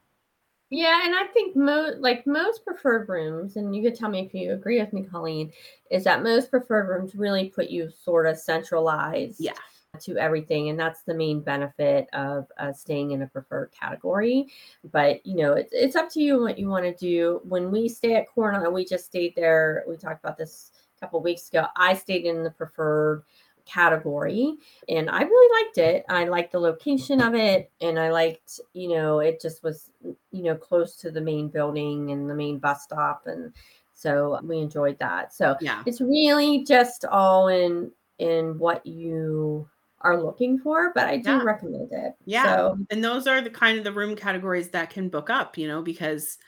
Yeah, 0.71 1.03
and 1.05 1.15
I 1.15 1.27
think 1.29 1.55
most 1.55 1.99
like 2.01 2.27
most 2.27 2.65
preferred 2.65 3.09
rooms, 3.09 3.57
and 3.57 3.75
you 3.75 3.83
could 3.83 3.95
tell 3.95 4.11
me 4.11 4.27
if 4.27 4.35
you 4.35 4.53
agree 4.53 4.81
with 4.81 4.93
me, 4.93 5.05
Colleen, 5.05 5.53
is 5.91 6.03
that 6.05 6.23
most 6.25 6.51
preferred 6.51 6.89
rooms 6.89 7.15
really 7.15 7.49
put 7.51 7.71
you 7.71 7.89
sort 7.91 8.27
of 8.27 8.37
centralized 8.39 9.39
Yeah. 9.39 9.55
To 10.01 10.17
everything, 10.17 10.69
and 10.69 10.79
that's 10.79 11.03
the 11.03 11.15
main 11.15 11.41
benefit 11.41 12.09
of 12.13 12.47
uh, 12.59 12.73
staying 12.73 13.13
in 13.13 13.23
a 13.23 13.27
preferred 13.27 13.71
category. 13.73 14.47
But 14.93 15.25
you 15.27 15.37
know, 15.37 15.55
it's 15.55 15.73
it's 15.73 15.97
up 15.97 16.11
to 16.11 16.21
you 16.21 16.41
what 16.41 16.59
you 16.59 16.69
want 16.69 16.85
to 16.85 16.95
do. 16.95 17.41
When 17.45 17.71
we 17.71 17.89
stay 17.89 18.15
at 18.17 18.29
Coronado, 18.29 18.71
we 18.71 18.85
just 18.85 19.07
stayed 19.07 19.35
there. 19.37 19.85
We 19.89 19.97
talked 19.97 20.25
about 20.25 20.39
this 20.39 20.73
a 20.97 21.01
couple 21.01 21.21
weeks 21.21 21.49
ago. 21.49 21.67
I 21.77 21.95
stayed 21.95 22.25
in 22.25 22.43
the 22.43 22.51
preferred 22.51 23.23
category 23.67 24.55
and 24.89 25.11
I 25.11 25.23
really 25.23 25.65
liked 25.65 25.79
it. 25.79 26.05
I 26.09 26.25
liked 26.25 26.53
the 26.53 26.61
location 26.61 27.21
of 27.21 27.35
it 27.35 27.71
and 27.81 27.99
I 27.99 28.11
liked, 28.11 28.61
you 28.73 28.91
know, 28.91 29.19
it 29.19 29.41
just 29.41 29.63
was, 29.63 29.91
you 30.05 30.45
know, 30.45 30.55
close 30.55 30.95
to 30.99 31.11
the 31.11 31.21
main 31.21 31.49
building 31.49 32.13
and 32.13 32.31
the 32.31 32.35
main 32.35 32.59
bus 32.59 32.85
stop 32.85 33.27
and 33.27 33.53
so 33.93 34.39
we 34.45 34.59
enjoyed 34.59 34.99
that. 35.01 35.35
So 35.35 35.57
Yeah. 35.61 35.83
it's 35.85 36.01
really 36.01 36.65
just 36.65 37.05
all 37.07 37.49
in 37.49 37.91
in 38.19 38.59
what 38.59 38.87
you 38.87 39.69
are 40.01 40.23
looking 40.23 40.59
for, 40.59 40.93
but 40.95 41.07
I 41.07 41.17
do 41.17 41.31
Yeah. 41.31 41.43
recommend 41.43 41.93
it. 41.93 42.15
Yeah. 42.27 42.45
So, 42.57 42.79
And 42.91 43.03
those 43.03 43.27
are 43.27 43.41
the 43.41 43.51
kind 43.51 43.79
of 43.79 43.85
the 43.85 43.93
room 43.93 44.15
categories 44.15 44.69
that 44.71 44.91
can 44.91 45.09
book 45.09 45.31
up, 45.31 45.57
you 45.57 45.67
know, 45.69 45.83
because 45.83 46.39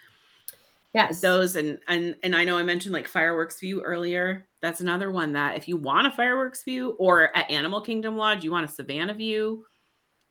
yes. 0.95 1.21
those 1.21 1.57
and 1.57 1.79
and 1.89 2.15
and 2.23 2.37
I 2.37 2.45
know 2.45 2.59
I 2.59 2.63
mentioned 2.63 2.93
like 2.93 3.09
fireworks 3.09 3.61
view 3.61 3.83
earlier. 3.83 4.47
That's 4.61 4.81
another 4.81 5.11
one 5.11 5.33
that 5.33 5.57
if 5.57 5.69
you 5.69 5.77
want 5.77 6.07
a 6.07 6.11
fireworks 6.11 6.63
view 6.65 6.91
or 6.99 7.37
at 7.37 7.51
Animal 7.51 7.81
Kingdom 7.81 8.17
Lodge, 8.17 8.45
you 8.45 8.51
want 8.51 8.69
a 8.69 8.73
Savannah 8.73 9.15
view, 9.15 9.65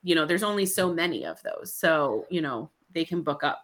you 0.03 0.15
know, 0.15 0.25
there's 0.25 0.43
only 0.43 0.65
so 0.65 0.93
many 0.93 1.25
of 1.25 1.41
those. 1.43 1.73
So, 1.73 2.25
you 2.29 2.41
know, 2.41 2.69
they 2.93 3.05
can 3.05 3.23
book 3.23 3.43
up. 3.43 3.63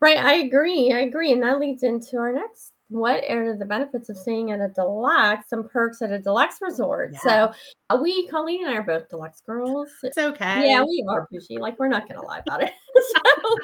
Right, 0.00 0.18
I 0.18 0.34
agree. 0.34 0.92
I 0.92 1.00
agree. 1.00 1.32
And 1.32 1.42
that 1.42 1.58
leads 1.58 1.82
into 1.82 2.18
our 2.18 2.32
next 2.32 2.72
what 2.88 3.28
are 3.28 3.56
the 3.56 3.64
benefits 3.64 4.08
of 4.08 4.16
staying 4.16 4.52
at 4.52 4.60
a 4.60 4.68
deluxe, 4.68 5.48
some 5.48 5.68
perks 5.68 6.02
at 6.02 6.12
a 6.12 6.18
deluxe 6.18 6.58
resort. 6.60 7.12
Yeah. 7.12 7.18
So 7.20 7.52
uh, 7.90 7.98
we, 8.00 8.28
Colleen 8.28 8.64
and 8.64 8.74
I 8.74 8.78
are 8.78 8.82
both 8.82 9.08
deluxe 9.08 9.40
girls. 9.40 9.88
It's 10.02 10.18
okay. 10.18 10.70
Yeah, 10.70 10.82
we 10.82 11.04
are 11.08 11.26
bougie. 11.30 11.58
Like 11.58 11.78
we're 11.78 11.88
not 11.88 12.08
gonna 12.08 12.24
lie 12.24 12.40
about 12.46 12.62
it. 12.62 12.72
so, 12.94 13.56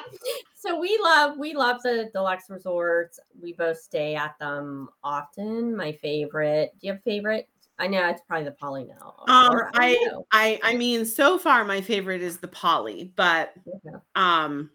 so 0.55 0.79
we 0.79 0.99
love 1.01 1.37
we 1.37 1.53
love 1.53 1.81
the 1.83 2.09
deluxe 2.13 2.45
resorts. 2.49 3.19
We 3.41 3.53
both 3.53 3.79
stay 3.79 4.15
at 4.15 4.37
them 4.39 4.89
often. 5.03 5.75
My 5.75 5.93
favorite. 5.93 6.71
Do 6.81 6.87
you 6.87 6.93
have 6.93 6.99
a 6.99 7.03
favorite? 7.03 7.47
I 7.79 7.87
know 7.87 8.07
it's 8.07 8.21
probably 8.27 8.45
the 8.45 8.51
Poly 8.51 8.85
now. 8.85 9.15
Um, 9.27 9.61
I 9.73 9.97
I, 10.33 10.59
I 10.63 10.71
I 10.71 10.75
mean, 10.75 11.05
so 11.05 11.37
far 11.37 11.63
my 11.63 11.81
favorite 11.81 12.21
is 12.21 12.39
the 12.39 12.47
Poly, 12.49 13.13
but 13.15 13.53
yeah. 13.65 13.99
um 14.15 14.69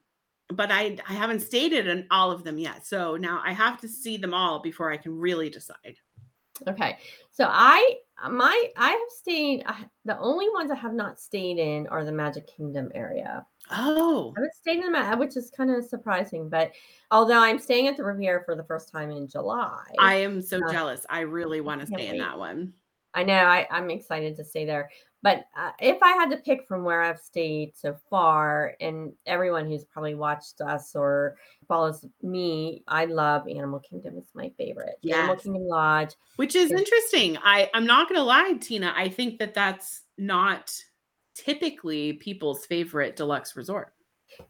but 0.53 0.71
I 0.71 0.97
I 1.09 1.15
haven't 1.15 1.41
stated 1.41 1.87
in 1.87 2.07
all 2.11 2.31
of 2.31 2.45
them 2.45 2.59
yet. 2.59 2.87
So 2.87 3.17
now 3.17 3.43
I 3.45 3.53
have 3.53 3.81
to 3.83 3.89
see 3.89 4.17
them 4.17 4.35
all 4.35 4.61
before 4.61 4.91
I 4.91 4.97
can 4.97 5.19
really 5.19 5.51
decide. 5.51 5.97
Okay. 6.67 6.99
So 7.31 7.47
I 7.49 7.97
my 8.31 8.71
I 8.77 8.91
have 8.91 9.01
stayed 9.11 9.65
the 10.05 10.19
only 10.19 10.49
ones 10.51 10.71
I 10.71 10.75
have 10.75 10.95
not 10.95 11.21
stayed 11.21 11.59
in 11.59 11.87
are 11.89 12.05
the 12.05 12.13
Magic 12.13 12.49
Kingdom 12.49 12.91
area. 12.95 13.47
Oh. 13.71 14.33
I 14.37 14.41
haven't 14.41 14.55
stayed 14.55 14.85
in 14.85 14.93
them 14.93 15.19
which 15.19 15.37
is 15.37 15.53
kind 15.57 15.71
of 15.71 15.85
surprising, 15.85 16.49
but 16.49 16.73
although 17.11 17.41
I'm 17.41 17.59
staying 17.59 17.87
at 17.87 17.97
the 17.97 18.05
Riviera 18.05 18.43
for 18.45 18.57
the 18.57 18.65
first 18.65 18.91
time 18.91 19.11
in 19.11 19.29
July. 19.29 19.85
I 19.99 20.15
am 20.17 20.43
so 20.43 20.59
uh, 20.65 20.73
jealous. 20.73 21.07
I 21.09 21.21
really 21.21 21.61
want 21.61 21.81
to 21.83 21.87
stay 21.87 21.97
wait. 21.97 22.11
in 22.11 22.19
that 22.19 22.39
one. 22.39 22.73
I 23.15 23.25
know 23.25 23.35
I, 23.35 23.67
I'm 23.71 23.91
excited 23.91 24.37
to 24.37 24.45
stay 24.45 24.65
there. 24.65 24.91
But 25.23 25.47
uh, 25.57 25.73
if 25.81 25.99
I 26.03 26.13
had 26.13 26.31
to 26.31 26.37
pick 26.37 26.67
from 26.69 26.85
where 26.85 27.03
I've 27.03 27.19
stayed 27.19 27.73
so 27.77 27.97
far, 28.09 28.75
and 28.81 29.13
everyone 29.27 29.67
who's 29.67 29.85
probably 29.85 30.15
watched 30.15 30.61
us 30.61 30.95
or 30.95 31.37
follows 31.67 32.05
me, 32.23 32.85
I 32.87 33.07
love 33.07 33.49
Animal 33.49 33.81
Kingdom. 33.81 34.15
It's 34.17 34.35
my 34.35 34.53
favorite. 34.57 34.95
Yes. 35.03 35.19
Animal 35.19 35.37
Kingdom 35.37 35.63
Lodge, 35.65 36.15
which 36.37 36.55
is 36.55 36.71
interesting. 36.71 37.37
I 37.43 37.69
I'm 37.75 37.87
not 37.87 38.09
gonna 38.09 38.23
lie, 38.23 38.55
Tina. 38.61 38.93
I 38.97 39.09
think 39.09 39.39
that 39.39 39.55
that's 39.55 40.03
not 40.19 40.73
typically 41.35 42.15
people's 42.15 42.65
favorite 42.67 43.17
deluxe 43.17 43.57
resort. 43.57 43.95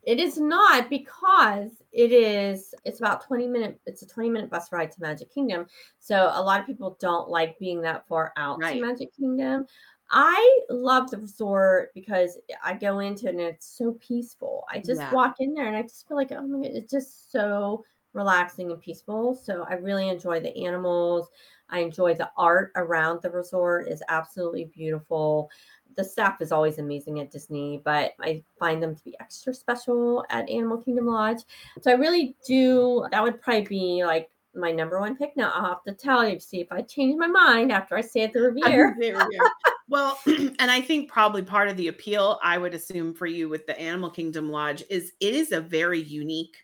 It 0.02 0.18
is 0.18 0.38
not 0.38 0.90
because 0.90 1.70
it 1.92 2.12
is 2.12 2.74
it's 2.84 3.00
about 3.00 3.24
20 3.26 3.46
minute 3.46 3.80
it's 3.86 4.02
a 4.02 4.06
20 4.06 4.28
minute 4.28 4.50
bus 4.50 4.70
ride 4.72 4.90
to 4.92 5.00
Magic 5.00 5.32
Kingdom. 5.32 5.66
So 5.98 6.30
a 6.34 6.42
lot 6.42 6.60
of 6.60 6.66
people 6.66 6.98
don't 7.00 7.28
like 7.30 7.58
being 7.58 7.80
that 7.82 8.06
far 8.06 8.32
out 8.36 8.60
right. 8.60 8.74
to 8.74 8.86
Magic 8.86 9.14
Kingdom. 9.16 9.66
I 10.10 10.60
love 10.70 11.10
the 11.10 11.18
resort 11.18 11.92
because 11.94 12.38
I 12.64 12.74
go 12.74 13.00
into 13.00 13.26
it 13.26 13.34
and 13.34 13.40
it's 13.40 13.66
so 13.66 13.92
peaceful. 14.00 14.64
I 14.72 14.78
just 14.78 15.00
yeah. 15.00 15.12
walk 15.12 15.36
in 15.40 15.52
there 15.52 15.66
and 15.66 15.76
I 15.76 15.82
just 15.82 16.08
feel 16.08 16.16
like, 16.16 16.32
oh 16.32 16.46
my 16.46 16.66
God, 16.66 16.74
it's 16.74 16.90
just 16.90 17.30
so 17.30 17.84
relaxing 18.14 18.70
and 18.70 18.80
peaceful. 18.80 19.34
So 19.34 19.66
I 19.68 19.74
really 19.74 20.08
enjoy 20.08 20.40
the 20.40 20.56
animals. 20.64 21.28
I 21.68 21.80
enjoy 21.80 22.14
the 22.14 22.30
art 22.36 22.72
around 22.76 23.20
the 23.20 23.30
resort 23.30 23.88
is 23.88 24.02
absolutely 24.08 24.70
beautiful. 24.74 25.50
The 25.96 26.04
staff 26.04 26.40
is 26.40 26.52
always 26.52 26.78
amazing 26.78 27.20
at 27.20 27.30
Disney, 27.30 27.82
but 27.84 28.12
I 28.20 28.42
find 28.58 28.82
them 28.82 28.94
to 28.94 29.04
be 29.04 29.16
extra 29.20 29.52
special 29.52 30.24
at 30.30 30.48
Animal 30.48 30.78
Kingdom 30.78 31.06
Lodge. 31.06 31.42
So 31.82 31.90
I 31.90 31.94
really 31.94 32.34
do 32.46 33.06
that 33.10 33.22
would 33.22 33.42
probably 33.42 33.66
be 33.66 34.04
like 34.06 34.30
my 34.54 34.72
number 34.72 35.00
one 35.00 35.16
pick. 35.16 35.36
Now 35.36 35.52
I'll 35.54 35.66
have 35.66 35.82
to 35.84 35.92
tell 35.92 36.26
you, 36.26 36.40
see 36.40 36.60
if 36.60 36.72
I 36.72 36.82
change 36.82 37.16
my 37.18 37.26
mind 37.26 37.72
after 37.72 37.96
I 37.96 38.00
stay 38.00 38.22
at 38.22 38.32
the 38.32 38.40
Riviera. 38.52 38.94
well, 39.88 40.18
and 40.26 40.70
I 40.70 40.80
think 40.80 41.10
probably 41.10 41.42
part 41.42 41.68
of 41.68 41.76
the 41.76 41.88
appeal, 41.88 42.38
I 42.42 42.58
would 42.58 42.74
assume 42.74 43.14
for 43.14 43.26
you 43.26 43.48
with 43.48 43.66
the 43.66 43.78
Animal 43.78 44.10
Kingdom 44.10 44.50
Lodge 44.50 44.84
is 44.90 45.12
it 45.20 45.34
is 45.34 45.52
a 45.52 45.60
very 45.60 46.00
unique 46.00 46.56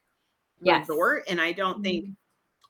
yes. 0.60 0.88
resort. 0.88 1.24
And 1.28 1.40
I 1.40 1.52
don't 1.52 1.82
think 1.82 2.04
mm-hmm. 2.04 2.12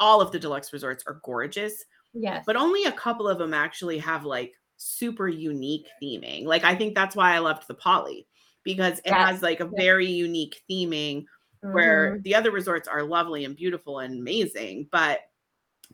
all 0.00 0.20
of 0.20 0.32
the 0.32 0.38
deluxe 0.38 0.72
resorts 0.72 1.04
are 1.06 1.20
gorgeous. 1.24 1.84
Yes. 2.12 2.44
But 2.46 2.56
only 2.56 2.84
a 2.84 2.92
couple 2.92 3.28
of 3.28 3.38
them 3.38 3.52
actually 3.54 3.98
have 3.98 4.24
like 4.24 4.52
super 4.76 5.28
unique 5.28 5.88
theming. 6.02 6.44
Like 6.44 6.64
I 6.64 6.74
think 6.74 6.94
that's 6.94 7.16
why 7.16 7.34
I 7.34 7.38
loved 7.38 7.66
the 7.66 7.74
Poly 7.74 8.26
because 8.62 8.98
it 9.00 9.06
yes. 9.06 9.30
has 9.30 9.42
like 9.42 9.60
a 9.60 9.70
very 9.76 10.06
unique 10.06 10.62
theming 10.70 11.22
mm-hmm. 11.22 11.72
where 11.72 12.18
the 12.20 12.34
other 12.34 12.50
resorts 12.50 12.88
are 12.88 13.02
lovely 13.02 13.44
and 13.44 13.56
beautiful 13.56 13.98
and 13.98 14.20
amazing, 14.20 14.88
but 14.92 15.20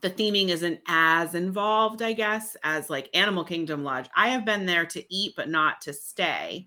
the 0.00 0.10
theming 0.10 0.48
isn't 0.48 0.80
as 0.86 1.34
involved, 1.34 2.02
I 2.02 2.12
guess, 2.12 2.56
as 2.62 2.90
like 2.90 3.10
Animal 3.14 3.44
Kingdom 3.44 3.84
Lodge. 3.84 4.08
I 4.16 4.28
have 4.28 4.44
been 4.44 4.66
there 4.66 4.86
to 4.86 5.14
eat, 5.14 5.34
but 5.36 5.48
not 5.48 5.80
to 5.82 5.92
stay. 5.92 6.66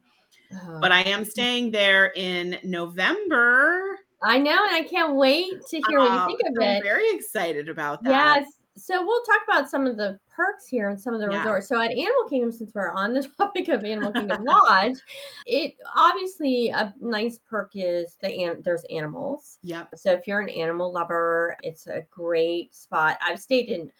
Oh. 0.53 0.79
But 0.79 0.91
I 0.91 1.01
am 1.01 1.25
staying 1.25 1.71
there 1.71 2.11
in 2.15 2.59
November. 2.63 3.97
I 4.21 4.37
know, 4.37 4.51
and 4.51 4.75
I 4.75 4.83
can't 4.83 5.15
wait 5.15 5.51
to 5.69 5.81
hear 5.87 5.99
what 5.99 6.11
you 6.11 6.17
um, 6.17 6.27
think 6.27 6.41
of 6.41 6.53
I'm 6.55 6.61
it. 6.61 6.77
I'm 6.77 6.83
very 6.83 7.09
excited 7.11 7.69
about 7.69 8.03
that. 8.03 8.41
Yes, 8.41 8.47
so 8.75 9.05
we'll 9.05 9.23
talk 9.23 9.41
about 9.47 9.69
some 9.69 9.85
of 9.85 9.97
the 9.97 10.19
perks 10.29 10.67
here 10.67 10.89
and 10.89 10.99
some 10.99 11.13
of 11.13 11.19
the 11.19 11.29
yeah. 11.29 11.39
resorts. 11.39 11.67
So 11.67 11.79
at 11.79 11.91
Animal 11.91 12.27
Kingdom, 12.29 12.51
since 12.51 12.71
we're 12.73 12.91
on 12.91 13.13
the 13.13 13.23
topic 13.37 13.67
of 13.67 13.83
Animal 13.83 14.11
Kingdom 14.13 14.43
Lodge, 14.43 14.97
it 15.45 15.75
obviously 15.95 16.69
a 16.69 16.93
nice 16.99 17.39
perk 17.49 17.71
is 17.75 18.17
the 18.21 18.29
an- 18.43 18.61
there's 18.63 18.83
animals. 18.89 19.59
Yep. 19.63 19.89
So 19.95 20.11
if 20.13 20.27
you're 20.27 20.41
an 20.41 20.49
animal 20.49 20.91
lover, 20.91 21.55
it's 21.61 21.87
a 21.87 22.03
great 22.09 22.73
spot. 22.75 23.17
I've 23.21 23.39
stayed 23.39 23.69
in 23.69 23.91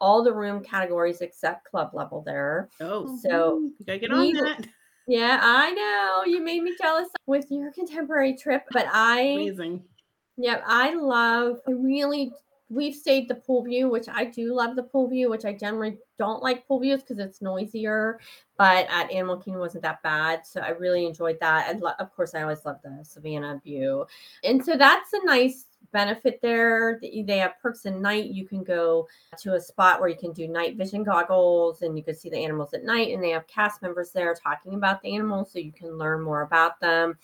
all 0.00 0.24
the 0.24 0.32
room 0.32 0.64
categories 0.64 1.20
except 1.20 1.70
club 1.70 1.90
level 1.92 2.22
there. 2.22 2.70
Oh, 2.80 3.18
so 3.22 3.70
gotta 3.86 3.98
get 3.98 4.12
on 4.12 4.32
that. 4.32 4.66
Yeah, 5.06 5.40
I 5.42 5.72
know 5.72 6.24
you 6.26 6.42
made 6.42 6.62
me 6.62 6.74
jealous 6.80 7.08
with 7.26 7.46
your 7.50 7.72
contemporary 7.72 8.36
trip, 8.36 8.62
but 8.70 8.86
I 8.92 9.20
amazing. 9.20 9.84
Yeah, 10.36 10.62
I 10.66 10.94
love. 10.94 11.58
I 11.68 11.72
really 11.72 12.32
we've 12.72 12.94
stayed 12.94 13.28
the 13.28 13.34
pool 13.34 13.62
view, 13.62 13.88
which 13.88 14.08
I 14.08 14.24
do 14.24 14.54
love 14.54 14.76
the 14.76 14.82
pool 14.82 15.08
view, 15.08 15.28
which 15.28 15.44
I 15.44 15.52
generally 15.52 15.98
don't 16.18 16.42
like 16.42 16.66
pool 16.66 16.80
views 16.80 17.02
because 17.02 17.18
it's 17.18 17.42
noisier. 17.42 18.18
But 18.56 18.86
at 18.88 19.10
Animal 19.10 19.36
Kingdom 19.36 19.60
wasn't 19.60 19.82
that 19.82 20.02
bad, 20.02 20.46
so 20.46 20.60
I 20.60 20.70
really 20.70 21.06
enjoyed 21.06 21.38
that. 21.40 21.68
And 21.68 21.80
lo- 21.80 21.92
of 21.98 22.14
course, 22.14 22.34
I 22.34 22.42
always 22.42 22.64
love 22.64 22.78
the 22.82 23.04
Savannah 23.04 23.60
view, 23.62 24.06
and 24.44 24.64
so 24.64 24.76
that's 24.76 25.12
a 25.12 25.24
nice 25.24 25.66
benefit 25.92 26.40
there. 26.42 26.98
They 27.02 27.38
have 27.38 27.58
perks 27.60 27.86
at 27.86 27.94
night. 27.94 28.26
You 28.26 28.46
can 28.46 28.64
go 28.64 29.06
to 29.38 29.54
a 29.54 29.60
spot 29.60 30.00
where 30.00 30.08
you 30.08 30.16
can 30.16 30.32
do 30.32 30.48
night 30.48 30.76
vision 30.76 31.04
goggles 31.04 31.82
and 31.82 31.96
you 31.96 32.02
can 32.02 32.14
see 32.14 32.30
the 32.30 32.42
animals 32.42 32.72
at 32.74 32.84
night. 32.84 33.12
And 33.12 33.22
they 33.22 33.30
have 33.30 33.46
cast 33.46 33.82
members 33.82 34.10
there 34.10 34.34
talking 34.34 34.74
about 34.74 35.02
the 35.02 35.14
animals 35.14 35.52
so 35.52 35.58
you 35.58 35.72
can 35.72 35.98
learn 35.98 36.22
more 36.22 36.42
about 36.42 36.80
them. 36.80 37.18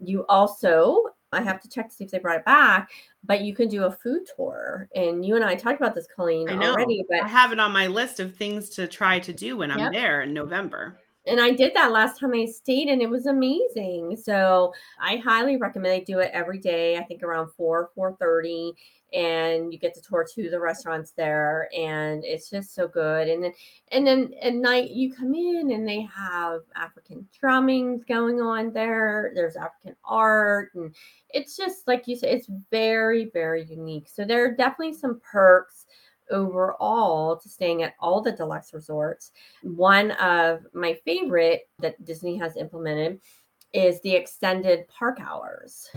You 0.00 0.26
also 0.26 1.04
I 1.32 1.42
have 1.42 1.60
to 1.60 1.68
check 1.68 1.88
to 1.88 1.94
see 1.94 2.04
if 2.04 2.10
they 2.10 2.18
brought 2.18 2.38
it 2.38 2.44
back. 2.44 2.90
But 3.24 3.42
you 3.42 3.54
can 3.54 3.68
do 3.68 3.84
a 3.84 3.92
food 3.92 4.22
tour, 4.36 4.88
and 4.94 5.24
you 5.24 5.36
and 5.36 5.44
I 5.44 5.54
talked 5.54 5.80
about 5.80 5.94
this, 5.94 6.06
Colleen, 6.14 6.48
already. 6.48 7.04
But 7.08 7.22
I 7.22 7.28
have 7.28 7.52
it 7.52 7.60
on 7.60 7.72
my 7.72 7.86
list 7.86 8.20
of 8.20 8.34
things 8.34 8.70
to 8.70 8.86
try 8.86 9.18
to 9.18 9.32
do 9.32 9.56
when 9.56 9.70
I'm 9.70 9.78
yep. 9.78 9.92
there 9.92 10.22
in 10.22 10.32
November. 10.32 10.98
And 11.26 11.40
I 11.40 11.50
did 11.50 11.74
that 11.74 11.92
last 11.92 12.18
time 12.18 12.32
I 12.32 12.46
stayed, 12.46 12.88
and 12.88 13.02
it 13.02 13.10
was 13.10 13.26
amazing. 13.26 14.16
So 14.16 14.72
I 15.00 15.16
highly 15.16 15.56
recommend 15.56 15.92
they 15.92 16.04
do 16.04 16.20
it 16.20 16.30
every 16.32 16.58
day. 16.58 16.96
I 16.96 17.02
think 17.02 17.22
around 17.22 17.50
four, 17.56 17.90
four 17.94 18.16
thirty, 18.18 18.72
and 19.12 19.72
you 19.72 19.78
get 19.78 19.94
to 19.94 20.02
tour 20.02 20.26
two 20.30 20.46
of 20.46 20.50
the 20.50 20.60
restaurants 20.60 21.12
there 21.12 21.68
and 21.76 22.24
it's 22.24 22.50
just 22.50 22.74
so 22.74 22.86
good. 22.86 23.28
And 23.28 23.42
then 23.42 23.52
and 23.92 24.06
then 24.06 24.34
at 24.42 24.54
night 24.54 24.90
you 24.90 25.12
come 25.12 25.34
in 25.34 25.70
and 25.72 25.88
they 25.88 26.02
have 26.14 26.60
african 26.76 27.26
drumming 27.38 28.04
going 28.08 28.40
on 28.40 28.72
there. 28.72 29.32
There's 29.34 29.56
african 29.56 29.96
art 30.04 30.70
and 30.74 30.94
it's 31.30 31.56
just 31.56 31.86
like 31.86 32.06
you 32.06 32.16
said 32.16 32.34
it's 32.34 32.50
very 32.70 33.30
very 33.32 33.64
unique. 33.64 34.08
So 34.08 34.24
there 34.24 34.44
are 34.44 34.54
definitely 34.54 34.94
some 34.94 35.20
perks 35.20 35.86
overall 36.30 37.36
to 37.38 37.48
staying 37.48 37.82
at 37.82 37.94
all 38.00 38.20
the 38.20 38.32
deluxe 38.32 38.74
resorts. 38.74 39.32
One 39.62 40.10
of 40.12 40.66
my 40.74 40.98
favorite 41.04 41.68
that 41.78 42.04
disney 42.04 42.36
has 42.36 42.56
implemented 42.56 43.20
is 43.72 44.00
the 44.00 44.14
extended 44.14 44.88
park 44.88 45.18
hours 45.20 45.90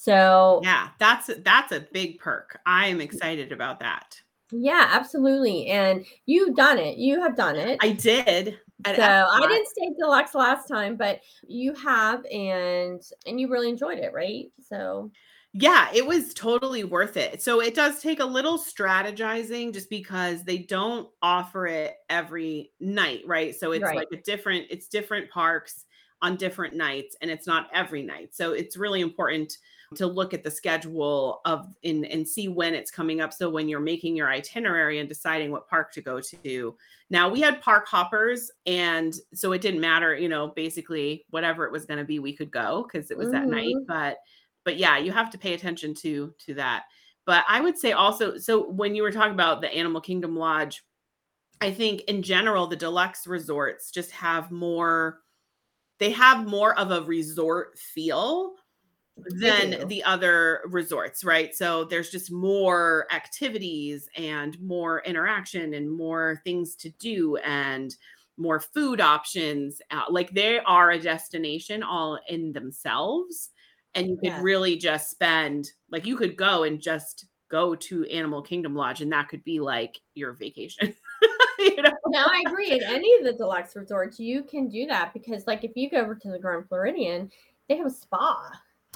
so 0.00 0.60
yeah, 0.62 0.90
that's 1.00 1.28
that's 1.44 1.72
a 1.72 1.80
big 1.92 2.20
perk. 2.20 2.60
I 2.64 2.86
am 2.86 2.98
mm. 2.98 3.02
excited 3.02 3.50
about 3.50 3.80
that. 3.80 4.16
Yeah, 4.52 4.88
absolutely. 4.92 5.66
And 5.66 6.06
you've 6.24 6.54
done 6.54 6.78
it. 6.78 6.98
You 6.98 7.20
have 7.20 7.36
done 7.36 7.56
it. 7.56 7.78
I 7.82 7.90
did. 7.90 8.60
So 8.86 9.02
I 9.02 9.40
didn't 9.40 9.66
stay 9.66 9.90
deluxe 9.98 10.36
last 10.36 10.68
time, 10.68 10.94
but 10.94 11.20
you 11.48 11.74
have 11.74 12.24
and 12.26 13.02
and 13.26 13.40
you 13.40 13.48
really 13.48 13.68
enjoyed 13.68 13.98
it, 13.98 14.12
right? 14.14 14.46
So 14.60 15.10
yeah, 15.52 15.88
it 15.92 16.06
was 16.06 16.32
totally 16.32 16.84
worth 16.84 17.16
it. 17.16 17.42
So 17.42 17.60
it 17.60 17.74
does 17.74 18.00
take 18.00 18.20
a 18.20 18.24
little 18.24 18.56
strategizing 18.56 19.72
just 19.72 19.90
because 19.90 20.44
they 20.44 20.58
don't 20.58 21.08
offer 21.22 21.66
it 21.66 21.96
every 22.08 22.70
night, 22.78 23.22
right? 23.26 23.52
So 23.58 23.72
it's 23.72 23.82
right. 23.82 23.96
like 23.96 24.08
a 24.12 24.22
different, 24.22 24.66
it's 24.70 24.86
different 24.86 25.28
parks 25.30 25.86
on 26.22 26.36
different 26.36 26.74
nights 26.74 27.16
and 27.20 27.30
it's 27.32 27.48
not 27.48 27.68
every 27.74 28.02
night. 28.02 28.34
So 28.36 28.52
it's 28.52 28.76
really 28.76 29.00
important 29.00 29.56
to 29.94 30.06
look 30.06 30.34
at 30.34 30.44
the 30.44 30.50
schedule 30.50 31.40
of 31.44 31.66
and, 31.82 32.04
and 32.06 32.26
see 32.26 32.48
when 32.48 32.74
it's 32.74 32.90
coming 32.90 33.20
up. 33.20 33.32
So 33.32 33.48
when 33.48 33.68
you're 33.68 33.80
making 33.80 34.16
your 34.16 34.28
itinerary 34.28 34.98
and 34.98 35.08
deciding 35.08 35.50
what 35.50 35.68
park 35.68 35.92
to 35.92 36.02
go 36.02 36.20
to. 36.20 36.76
Now 37.10 37.28
we 37.28 37.40
had 37.40 37.62
park 37.62 37.86
hoppers, 37.88 38.50
and 38.66 39.14
so 39.32 39.52
it 39.52 39.62
didn't 39.62 39.80
matter, 39.80 40.14
you 40.14 40.28
know, 40.28 40.48
basically 40.48 41.24
whatever 41.30 41.64
it 41.64 41.72
was 41.72 41.86
going 41.86 41.98
to 41.98 42.04
be, 42.04 42.18
we 42.18 42.36
could 42.36 42.50
go 42.50 42.86
because 42.86 43.10
it 43.10 43.16
was 43.16 43.28
mm-hmm. 43.28 43.48
that 43.48 43.48
night. 43.48 43.74
But 43.86 44.18
but 44.64 44.76
yeah, 44.76 44.98
you 44.98 45.12
have 45.12 45.30
to 45.30 45.38
pay 45.38 45.54
attention 45.54 45.94
to 45.96 46.34
to 46.46 46.54
that. 46.54 46.84
But 47.24 47.44
I 47.48 47.60
would 47.60 47.76
say 47.76 47.92
also, 47.92 48.38
so 48.38 48.70
when 48.70 48.94
you 48.94 49.02
were 49.02 49.12
talking 49.12 49.34
about 49.34 49.60
the 49.60 49.72
Animal 49.72 50.00
Kingdom 50.00 50.36
Lodge, 50.36 50.82
I 51.60 51.70
think 51.70 52.02
in 52.02 52.22
general, 52.22 52.66
the 52.66 52.76
deluxe 52.76 53.26
resorts 53.26 53.90
just 53.90 54.10
have 54.12 54.50
more, 54.50 55.20
they 55.98 56.10
have 56.10 56.46
more 56.46 56.78
of 56.78 56.90
a 56.90 57.02
resort 57.02 57.78
feel 57.78 58.54
than 59.26 59.86
the 59.88 60.02
other 60.04 60.60
resorts, 60.66 61.24
right? 61.24 61.54
So 61.54 61.84
there's 61.84 62.10
just 62.10 62.30
more 62.30 63.06
activities 63.12 64.08
and 64.16 64.60
more 64.60 65.00
interaction 65.02 65.74
and 65.74 65.90
more 65.90 66.40
things 66.44 66.74
to 66.76 66.90
do 66.98 67.36
and 67.38 67.94
more 68.36 68.60
food 68.60 69.00
options. 69.00 69.80
Uh, 69.90 70.04
like 70.08 70.30
they 70.30 70.60
are 70.60 70.92
a 70.92 71.00
destination 71.00 71.82
all 71.82 72.18
in 72.28 72.52
themselves. 72.52 73.50
And 73.94 74.06
you 74.08 74.16
could 74.16 74.28
yeah. 74.28 74.42
really 74.42 74.76
just 74.76 75.10
spend, 75.10 75.72
like, 75.90 76.06
you 76.06 76.16
could 76.16 76.36
go 76.36 76.62
and 76.64 76.80
just 76.80 77.26
go 77.50 77.74
to 77.74 78.04
Animal 78.04 78.42
Kingdom 78.42 78.74
Lodge, 78.74 79.00
and 79.00 79.10
that 79.12 79.28
could 79.28 79.42
be 79.44 79.60
like 79.60 79.98
your 80.14 80.32
vacation. 80.34 80.94
you 81.58 81.82
know? 81.82 81.90
No, 82.06 82.24
I 82.24 82.44
agree. 82.46 82.70
At 82.72 82.82
any 82.82 83.14
of 83.16 83.24
the 83.24 83.32
deluxe 83.32 83.74
resorts, 83.74 84.20
you 84.20 84.42
can 84.42 84.68
do 84.68 84.86
that 84.86 85.12
because, 85.14 85.46
like, 85.46 85.64
if 85.64 85.72
you 85.74 85.90
go 85.90 85.98
over 85.98 86.14
to 86.14 86.30
the 86.30 86.38
Grand 86.38 86.68
Floridian, 86.68 87.30
they 87.68 87.76
have 87.76 87.86
a 87.86 87.90
spa. 87.90 88.50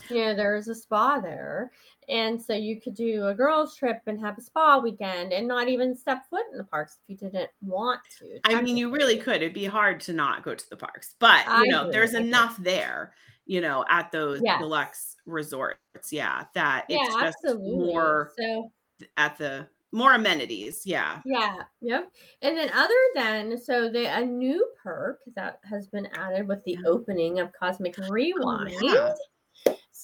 You 0.09 0.27
know, 0.27 0.35
there's 0.35 0.69
a 0.69 0.75
spa 0.75 1.21
there. 1.21 1.71
And 2.09 2.41
so 2.43 2.53
you 2.53 2.81
could 2.81 2.95
do 2.95 3.29
a 3.29 3.35
girls' 3.35 3.77
trip 3.77 4.01
and 4.07 4.21
have 4.21 4.37
a 4.37 4.41
spa 4.41 4.79
weekend 4.79 5.33
and 5.33 5.47
not 5.47 5.69
even 5.69 5.97
step 5.97 6.29
foot 6.29 6.45
in 6.51 6.59
the 6.59 6.65
parks 6.65 6.99
if 6.99 7.11
you 7.11 7.17
didn't 7.17 7.51
want 7.61 8.01
to. 8.19 8.41
I 8.45 8.61
mean, 8.61 8.77
you 8.77 8.91
really 8.91 9.19
could. 9.19 9.37
It'd 9.37 9.55
be 9.55 9.67
hard 9.67 10.01
to 10.01 10.13
not 10.13 10.43
go 10.43 10.55
to 10.55 10.71
the 10.71 10.77
parks, 10.77 11.15
but 11.21 11.47
you 11.47 11.53
I 11.53 11.67
know, 11.67 11.91
there's 11.91 12.15
I 12.15 12.21
enough 12.21 12.57
there, 12.57 13.15
you 13.47 13.61
know, 13.61 13.85
at 13.89 14.11
those 14.11 14.41
yes. 14.43 14.61
deluxe 14.61 15.17
resorts. 15.27 15.79
Yeah, 16.11 16.45
that 16.55 16.87
it's 16.89 17.15
yeah, 17.15 17.21
just 17.23 17.39
absolutely. 17.45 17.93
more 17.93 18.33
so 18.37 18.73
at 19.17 19.39
the 19.39 19.69
more 19.93 20.15
amenities. 20.15 20.83
Yeah. 20.85 21.21
Yeah. 21.25 21.59
Yep. 21.83 22.11
And 22.41 22.57
then 22.57 22.71
other 22.75 22.95
than 23.15 23.61
so 23.61 23.89
the 23.91 24.07
a 24.07 24.25
new 24.25 24.67
perk 24.83 25.21
that 25.37 25.61
has 25.65 25.87
been 25.87 26.09
added 26.19 26.49
with 26.49 26.65
the 26.65 26.79
opening 26.87 27.39
of 27.39 27.53
Cosmic 27.53 27.97
Rewind. 28.09 28.75
Oh, 28.83 28.95
yeah. 28.95 29.15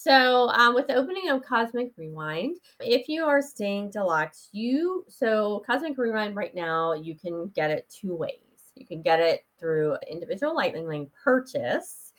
So, 0.01 0.47
um, 0.51 0.75
with 0.75 0.87
the 0.87 0.95
opening 0.95 1.29
of 1.29 1.43
Cosmic 1.43 1.91
Rewind, 1.97 2.55
if 2.79 3.09
you 3.09 3.25
are 3.25 3.41
staying 3.41 3.91
deluxe, 3.91 4.47
you 4.53 5.03
so 5.09 5.61
Cosmic 5.67 5.97
Rewind 5.97 6.37
right 6.37 6.55
now, 6.55 6.93
you 6.93 7.15
can 7.17 7.49
get 7.49 7.69
it 7.69 7.85
two 7.89 8.15
ways. 8.15 8.39
You 8.75 8.85
can 8.85 9.01
get 9.01 9.19
it 9.19 9.45
through 9.59 9.97
individual 10.09 10.55
Lightning 10.55 10.87
Lane 10.87 11.11
purchase, 11.21 12.13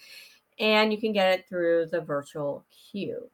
and 0.59 0.93
you 0.93 1.01
can 1.01 1.15
get 1.15 1.33
it 1.33 1.49
through 1.49 1.87
the 1.87 2.03
virtual 2.03 2.67
queue. 2.71 3.31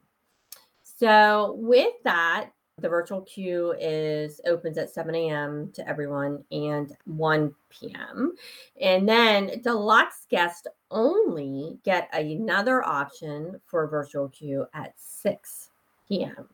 So, 0.81 1.57
with 1.57 1.95
that, 2.05 2.51
the 2.79 2.89
virtual 2.89 3.21
queue 3.21 3.73
is 3.79 4.39
opens 4.45 4.77
at 4.77 4.91
7 4.91 5.13
a.m. 5.15 5.71
to 5.73 5.87
everyone 5.87 6.43
and 6.51 6.95
1 7.05 7.55
p.m. 7.69 8.33
And 8.79 9.09
then 9.09 9.61
deluxe 9.63 10.27
guests 10.29 10.67
only 10.91 11.79
get 11.83 12.07
another 12.13 12.83
option 12.83 13.59
for 13.65 13.87
virtual 13.87 14.29
queue 14.29 14.67
at 14.75 14.93
6 14.97 15.69
p.m. 16.07 16.47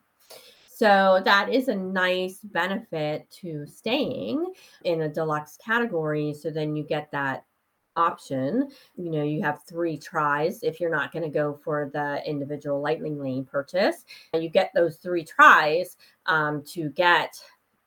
So 0.66 1.20
that 1.24 1.52
is 1.52 1.68
a 1.68 1.74
nice 1.74 2.38
benefit 2.42 3.30
to 3.42 3.66
staying 3.66 4.54
in 4.84 5.02
a 5.02 5.08
deluxe 5.08 5.58
category. 5.58 6.34
So 6.34 6.50
then 6.50 6.74
you 6.74 6.84
get 6.84 7.10
that 7.12 7.44
option. 7.96 8.70
You 8.96 9.10
know, 9.10 9.22
you 9.22 9.42
have 9.42 9.62
three 9.64 9.96
tries 9.96 10.62
if 10.62 10.80
you're 10.80 10.90
not 10.90 11.12
going 11.12 11.24
to 11.24 11.28
go 11.28 11.58
for 11.62 11.90
the 11.92 12.22
individual 12.26 12.80
lightning 12.80 13.18
lane 13.18 13.44
purchase. 13.44 14.04
And 14.32 14.42
you 14.42 14.48
get 14.48 14.70
those 14.74 14.96
three 14.96 15.24
tries 15.24 15.96
um, 16.26 16.62
to 16.68 16.90
get 16.90 17.38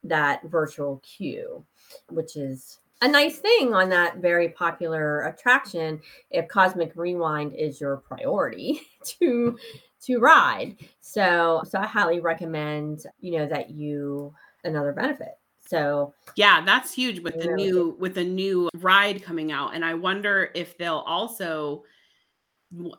that 0.03 0.43
virtual 0.43 1.01
queue, 1.03 1.63
which 2.09 2.35
is 2.35 2.79
a 3.01 3.07
nice 3.07 3.37
thing 3.37 3.73
on 3.73 3.89
that 3.89 4.17
very 4.17 4.49
popular 4.49 5.21
attraction 5.27 6.01
if 6.31 6.47
cosmic 6.47 6.93
rewind 6.95 7.53
is 7.53 7.79
your 7.79 7.97
priority 7.97 8.81
to 9.03 9.57
to 10.01 10.19
ride 10.19 10.75
so 11.01 11.61
so 11.67 11.79
i 11.79 11.85
highly 11.85 12.19
recommend 12.19 13.03
you 13.19 13.37
know 13.37 13.45
that 13.45 13.69
you 13.69 14.33
another 14.63 14.93
benefit 14.93 15.37
so 15.67 16.13
yeah, 16.35 16.63
that's 16.65 16.93
huge 16.93 17.19
with 17.19 17.39
the 17.39 17.53
new 17.53 17.95
with 17.99 18.15
the 18.15 18.23
new 18.23 18.69
ride 18.75 19.23
coming 19.23 19.51
out. 19.51 19.75
And 19.75 19.83
I 19.83 19.93
wonder 19.93 20.49
if 20.55 20.77
they'll 20.77 21.03
also 21.05 21.83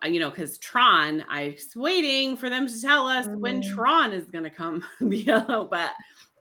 you 0.05 0.19
know, 0.19 0.31
because 0.31 0.59
Tron, 0.59 1.25
I 1.29 1.55
was 1.55 1.77
waiting 1.77 2.37
for 2.37 2.49
them 2.49 2.67
to 2.67 2.81
tell 2.81 3.07
us 3.07 3.27
mm-hmm. 3.27 3.41
when 3.41 3.63
Tron 3.63 4.13
is 4.13 4.27
going 4.27 4.45
to 4.45 4.51
come. 4.51 4.83
but 5.71 5.93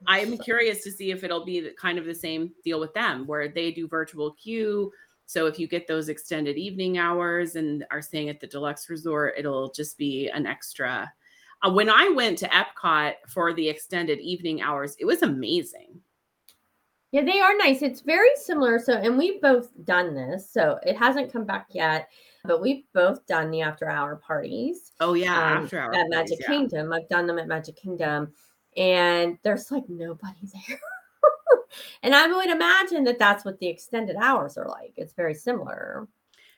I'm 0.06 0.38
curious 0.38 0.82
to 0.84 0.90
see 0.90 1.10
if 1.10 1.24
it'll 1.24 1.44
be 1.44 1.70
kind 1.78 1.98
of 1.98 2.06
the 2.06 2.14
same 2.14 2.52
deal 2.64 2.80
with 2.80 2.94
them, 2.94 3.26
where 3.26 3.48
they 3.48 3.70
do 3.70 3.86
virtual 3.86 4.32
queue. 4.32 4.90
So 5.26 5.46
if 5.46 5.58
you 5.58 5.68
get 5.68 5.86
those 5.86 6.08
extended 6.08 6.56
evening 6.56 6.96
hours 6.96 7.56
and 7.56 7.84
are 7.90 8.00
staying 8.00 8.30
at 8.30 8.40
the 8.40 8.46
deluxe 8.46 8.88
resort, 8.88 9.34
it'll 9.36 9.70
just 9.72 9.98
be 9.98 10.30
an 10.30 10.46
extra. 10.46 11.12
Uh, 11.62 11.70
when 11.70 11.90
I 11.90 12.08
went 12.08 12.38
to 12.38 12.48
Epcot 12.48 13.14
for 13.28 13.52
the 13.52 13.68
extended 13.68 14.20
evening 14.20 14.62
hours, 14.62 14.96
it 14.98 15.04
was 15.04 15.22
amazing. 15.22 16.00
Yeah, 17.10 17.22
they 17.22 17.40
are 17.40 17.56
nice. 17.56 17.80
It's 17.82 18.02
very 18.02 18.28
similar. 18.36 18.78
So, 18.78 18.92
and 18.94 19.16
we've 19.16 19.40
both 19.40 19.70
done 19.84 20.14
this. 20.14 20.50
So 20.50 20.78
it 20.82 20.96
hasn't 20.96 21.32
come 21.32 21.44
back 21.44 21.68
yet, 21.70 22.08
but 22.44 22.60
we've 22.60 22.84
both 22.92 23.26
done 23.26 23.50
the 23.50 23.62
after 23.62 23.88
hour 23.88 24.16
parties. 24.16 24.92
Oh, 25.00 25.14
yeah. 25.14 25.34
Um, 25.34 25.64
after 25.64 25.80
hour 25.80 25.94
at 25.94 26.10
Magic 26.10 26.38
Kingdom. 26.46 26.92
I've 26.92 27.08
done 27.08 27.26
them 27.26 27.38
at 27.38 27.48
Magic 27.48 27.76
Kingdom, 27.76 28.32
and 28.76 29.38
there's 29.42 29.70
like 29.70 29.88
nobody 29.88 30.36
there. 30.68 30.80
and 32.02 32.14
I 32.14 32.26
would 32.26 32.50
imagine 32.50 33.04
that 33.04 33.18
that's 33.18 33.44
what 33.44 33.58
the 33.58 33.68
extended 33.68 34.16
hours 34.16 34.58
are 34.58 34.68
like. 34.68 34.92
It's 34.96 35.14
very 35.14 35.34
similar. 35.34 36.06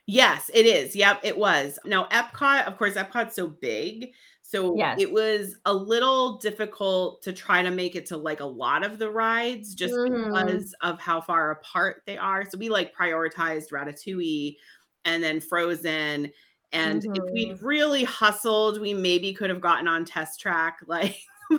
Yes, 0.07 0.51
it 0.53 0.65
is. 0.65 0.95
Yep, 0.95 1.21
it 1.23 1.37
was. 1.37 1.79
Now, 1.85 2.07
Epcot, 2.11 2.67
of 2.67 2.77
course, 2.77 2.95
Epcot's 2.95 3.35
so 3.35 3.47
big 3.47 4.11
so 4.41 4.75
yes. 4.75 4.99
it 4.99 5.11
was 5.11 5.55
a 5.65 5.73
little 5.73 6.37
difficult 6.37 7.21
to 7.23 7.31
try 7.31 7.61
to 7.61 7.71
make 7.71 7.95
it 7.95 8.05
to 8.07 8.17
like 8.17 8.41
a 8.41 8.45
lot 8.45 8.85
of 8.85 8.99
the 8.99 9.09
rides 9.09 9.73
just 9.73 9.93
mm-hmm. 9.93 10.33
because 10.33 10.75
of 10.81 10.99
how 10.99 11.21
far 11.21 11.51
apart 11.51 12.03
they 12.05 12.17
are. 12.17 12.43
So 12.49 12.57
we 12.57 12.67
like 12.67 12.93
prioritized 12.93 13.71
Ratatouille 13.71 14.57
and 15.05 15.23
then 15.23 15.39
Frozen. 15.39 16.31
And 16.73 17.01
mm-hmm. 17.01 17.15
if 17.15 17.33
we'd 17.33 17.61
really 17.61 18.03
hustled, 18.03 18.81
we 18.81 18.93
maybe 18.93 19.33
could 19.33 19.49
have 19.49 19.61
gotten 19.61 19.87
on 19.87 20.05
test 20.05 20.39
track. 20.39 20.79
Like, 20.87 21.17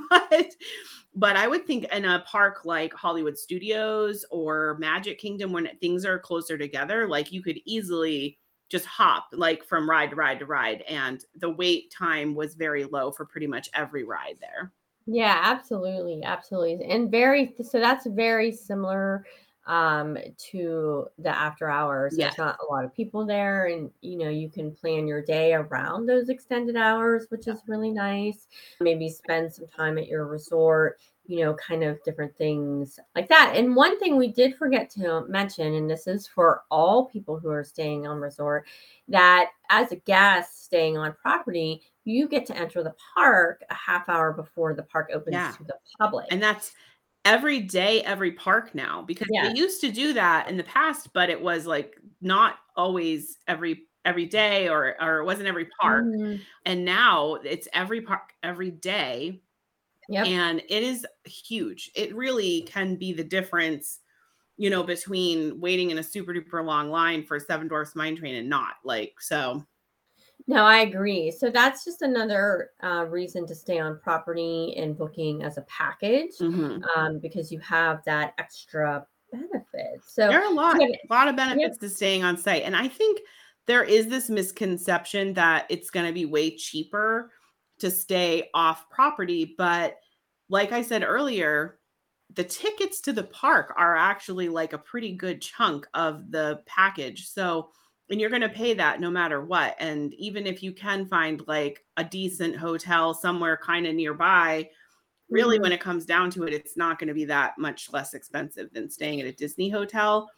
but 0.08 0.46
but 1.14 1.36
I 1.36 1.46
would 1.46 1.66
think 1.66 1.84
in 1.92 2.06
a 2.06 2.24
park 2.26 2.64
like 2.64 2.94
Hollywood 2.94 3.36
Studios 3.36 4.24
or 4.30 4.76
Magic 4.78 5.18
Kingdom, 5.18 5.52
when 5.52 5.68
things 5.80 6.06
are 6.06 6.18
closer 6.18 6.56
together, 6.56 7.06
like 7.06 7.30
you 7.30 7.42
could 7.42 7.60
easily 7.66 8.38
just 8.72 8.86
hop 8.86 9.28
like 9.32 9.62
from 9.62 9.88
ride 9.88 10.08
to 10.08 10.16
ride 10.16 10.38
to 10.38 10.46
ride 10.46 10.80
and 10.88 11.26
the 11.36 11.50
wait 11.50 11.92
time 11.92 12.34
was 12.34 12.54
very 12.54 12.84
low 12.84 13.12
for 13.12 13.26
pretty 13.26 13.46
much 13.46 13.68
every 13.74 14.02
ride 14.02 14.36
there 14.40 14.72
yeah 15.04 15.40
absolutely 15.42 16.22
absolutely 16.22 16.82
and 16.86 17.10
very 17.10 17.54
so 17.62 17.78
that's 17.78 18.06
very 18.06 18.50
similar 18.50 19.26
um 19.66 20.16
to 20.38 21.06
the 21.18 21.28
after 21.28 21.68
hours 21.68 22.14
yeah. 22.16 22.28
there's 22.28 22.38
not 22.38 22.56
a 22.66 22.72
lot 22.72 22.82
of 22.82 22.94
people 22.94 23.26
there 23.26 23.66
and 23.66 23.90
you 24.00 24.16
know 24.16 24.30
you 24.30 24.48
can 24.48 24.74
plan 24.74 25.06
your 25.06 25.22
day 25.22 25.52
around 25.52 26.06
those 26.06 26.30
extended 26.30 26.74
hours 26.74 27.26
which 27.28 27.46
yeah. 27.46 27.52
is 27.52 27.60
really 27.68 27.90
nice 27.90 28.46
maybe 28.80 29.10
spend 29.10 29.52
some 29.52 29.66
time 29.68 29.98
at 29.98 30.08
your 30.08 30.26
resort 30.26 30.98
you 31.32 31.42
know, 31.42 31.54
kind 31.54 31.82
of 31.82 31.98
different 32.04 32.36
things 32.36 33.00
like 33.16 33.26
that. 33.26 33.54
And 33.56 33.74
one 33.74 33.98
thing 33.98 34.18
we 34.18 34.28
did 34.28 34.54
forget 34.54 34.90
to 34.90 35.24
mention, 35.28 35.72
and 35.72 35.88
this 35.88 36.06
is 36.06 36.26
for 36.26 36.64
all 36.70 37.06
people 37.06 37.38
who 37.38 37.48
are 37.48 37.64
staying 37.64 38.06
on 38.06 38.18
resort, 38.18 38.66
that 39.08 39.48
as 39.70 39.92
a 39.92 39.96
guest 39.96 40.62
staying 40.62 40.98
on 40.98 41.14
property, 41.14 41.80
you 42.04 42.28
get 42.28 42.44
to 42.48 42.56
enter 42.58 42.82
the 42.82 42.94
park 43.16 43.62
a 43.70 43.74
half 43.74 44.10
hour 44.10 44.34
before 44.34 44.74
the 44.74 44.82
park 44.82 45.08
opens 45.10 45.32
yeah. 45.32 45.52
to 45.52 45.64
the 45.64 45.74
public. 45.98 46.26
And 46.30 46.42
that's 46.42 46.72
every 47.24 47.60
day, 47.60 48.02
every 48.02 48.32
park 48.32 48.74
now, 48.74 49.00
because 49.00 49.28
yeah. 49.30 49.48
they 49.48 49.58
used 49.58 49.80
to 49.80 49.90
do 49.90 50.12
that 50.12 50.50
in 50.50 50.58
the 50.58 50.64
past, 50.64 51.14
but 51.14 51.30
it 51.30 51.40
was 51.40 51.64
like 51.64 51.96
not 52.20 52.56
always 52.76 53.38
every 53.48 53.84
every 54.04 54.26
day 54.26 54.68
or 54.68 54.96
or 55.00 55.20
it 55.20 55.24
wasn't 55.24 55.48
every 55.48 55.68
park. 55.80 56.04
Mm-hmm. 56.04 56.42
And 56.66 56.84
now 56.84 57.36
it's 57.36 57.68
every 57.72 58.02
park 58.02 58.34
every 58.42 58.70
day 58.70 59.40
Yep. 60.12 60.26
And 60.26 60.62
it 60.68 60.82
is 60.82 61.06
huge. 61.24 61.90
It 61.94 62.14
really 62.14 62.62
can 62.62 62.96
be 62.96 63.14
the 63.14 63.24
difference, 63.24 64.00
you 64.58 64.68
know, 64.68 64.82
between 64.82 65.58
waiting 65.58 65.90
in 65.90 65.96
a 65.96 66.02
super 66.02 66.34
duper 66.34 66.62
long 66.62 66.90
line 66.90 67.24
for 67.24 67.40
Seven 67.40 67.66
Dwarfs 67.66 67.96
Mine 67.96 68.14
Train 68.14 68.34
and 68.34 68.48
not. 68.48 68.74
Like, 68.84 69.14
so. 69.20 69.64
No, 70.46 70.64
I 70.64 70.80
agree. 70.80 71.30
So 71.30 71.48
that's 71.48 71.82
just 71.82 72.02
another 72.02 72.70
uh, 72.82 73.06
reason 73.08 73.46
to 73.46 73.54
stay 73.54 73.78
on 73.78 74.00
property 74.00 74.74
and 74.76 74.98
booking 74.98 75.42
as 75.42 75.56
a 75.56 75.62
package 75.62 76.36
mm-hmm. 76.38 76.82
um, 76.94 77.18
because 77.18 77.50
you 77.50 77.58
have 77.60 78.04
that 78.04 78.34
extra 78.36 79.06
benefit. 79.30 80.02
So 80.06 80.28
there 80.28 80.42
are 80.42 80.52
a 80.52 80.54
lot, 80.54 80.78
a 80.78 80.98
lot 81.08 81.28
of 81.28 81.36
benefits 81.36 81.78
to 81.78 81.88
staying 81.88 82.22
on 82.22 82.36
site. 82.36 82.64
And 82.64 82.76
I 82.76 82.86
think 82.86 83.20
there 83.66 83.84
is 83.84 84.08
this 84.08 84.28
misconception 84.28 85.32
that 85.34 85.64
it's 85.70 85.88
going 85.88 86.06
to 86.06 86.12
be 86.12 86.26
way 86.26 86.54
cheaper 86.54 87.30
to 87.78 87.90
stay 87.90 88.48
off 88.54 88.88
property, 88.90 89.54
but 89.56 89.96
like 90.52 90.72
I 90.72 90.82
said 90.82 91.04
earlier, 91.04 91.80
the 92.34 92.44
tickets 92.44 93.00
to 93.02 93.12
the 93.14 93.24
park 93.24 93.74
are 93.76 93.96
actually 93.96 94.48
like 94.50 94.74
a 94.74 94.78
pretty 94.78 95.14
good 95.14 95.42
chunk 95.42 95.88
of 95.94 96.30
the 96.30 96.62
package. 96.66 97.28
So, 97.28 97.70
and 98.10 98.20
you're 98.20 98.30
going 98.30 98.42
to 98.42 98.50
pay 98.50 98.74
that 98.74 99.00
no 99.00 99.10
matter 99.10 99.42
what. 99.44 99.76
And 99.80 100.14
even 100.14 100.46
if 100.46 100.62
you 100.62 100.72
can 100.74 101.06
find 101.06 101.42
like 101.48 101.84
a 101.96 102.04
decent 102.04 102.56
hotel 102.56 103.14
somewhere 103.14 103.58
kind 103.62 103.86
of 103.86 103.94
nearby, 103.94 104.70
really 105.30 105.58
Mhm. 105.58 105.62
when 105.62 105.72
it 105.72 105.80
comes 105.80 106.06
down 106.06 106.30
to 106.32 106.44
it, 106.44 106.54
it's 106.54 106.76
not 106.76 106.98
going 106.98 107.08
to 107.08 107.14
be 107.14 107.26
that 107.26 107.58
much 107.58 107.92
less 107.92 108.14
expensive 108.14 108.72
than 108.72 108.90
staying 108.90 109.20
at 109.20 109.26
a 109.28 109.32
Disney 109.32 109.70
hotel. 109.70 110.30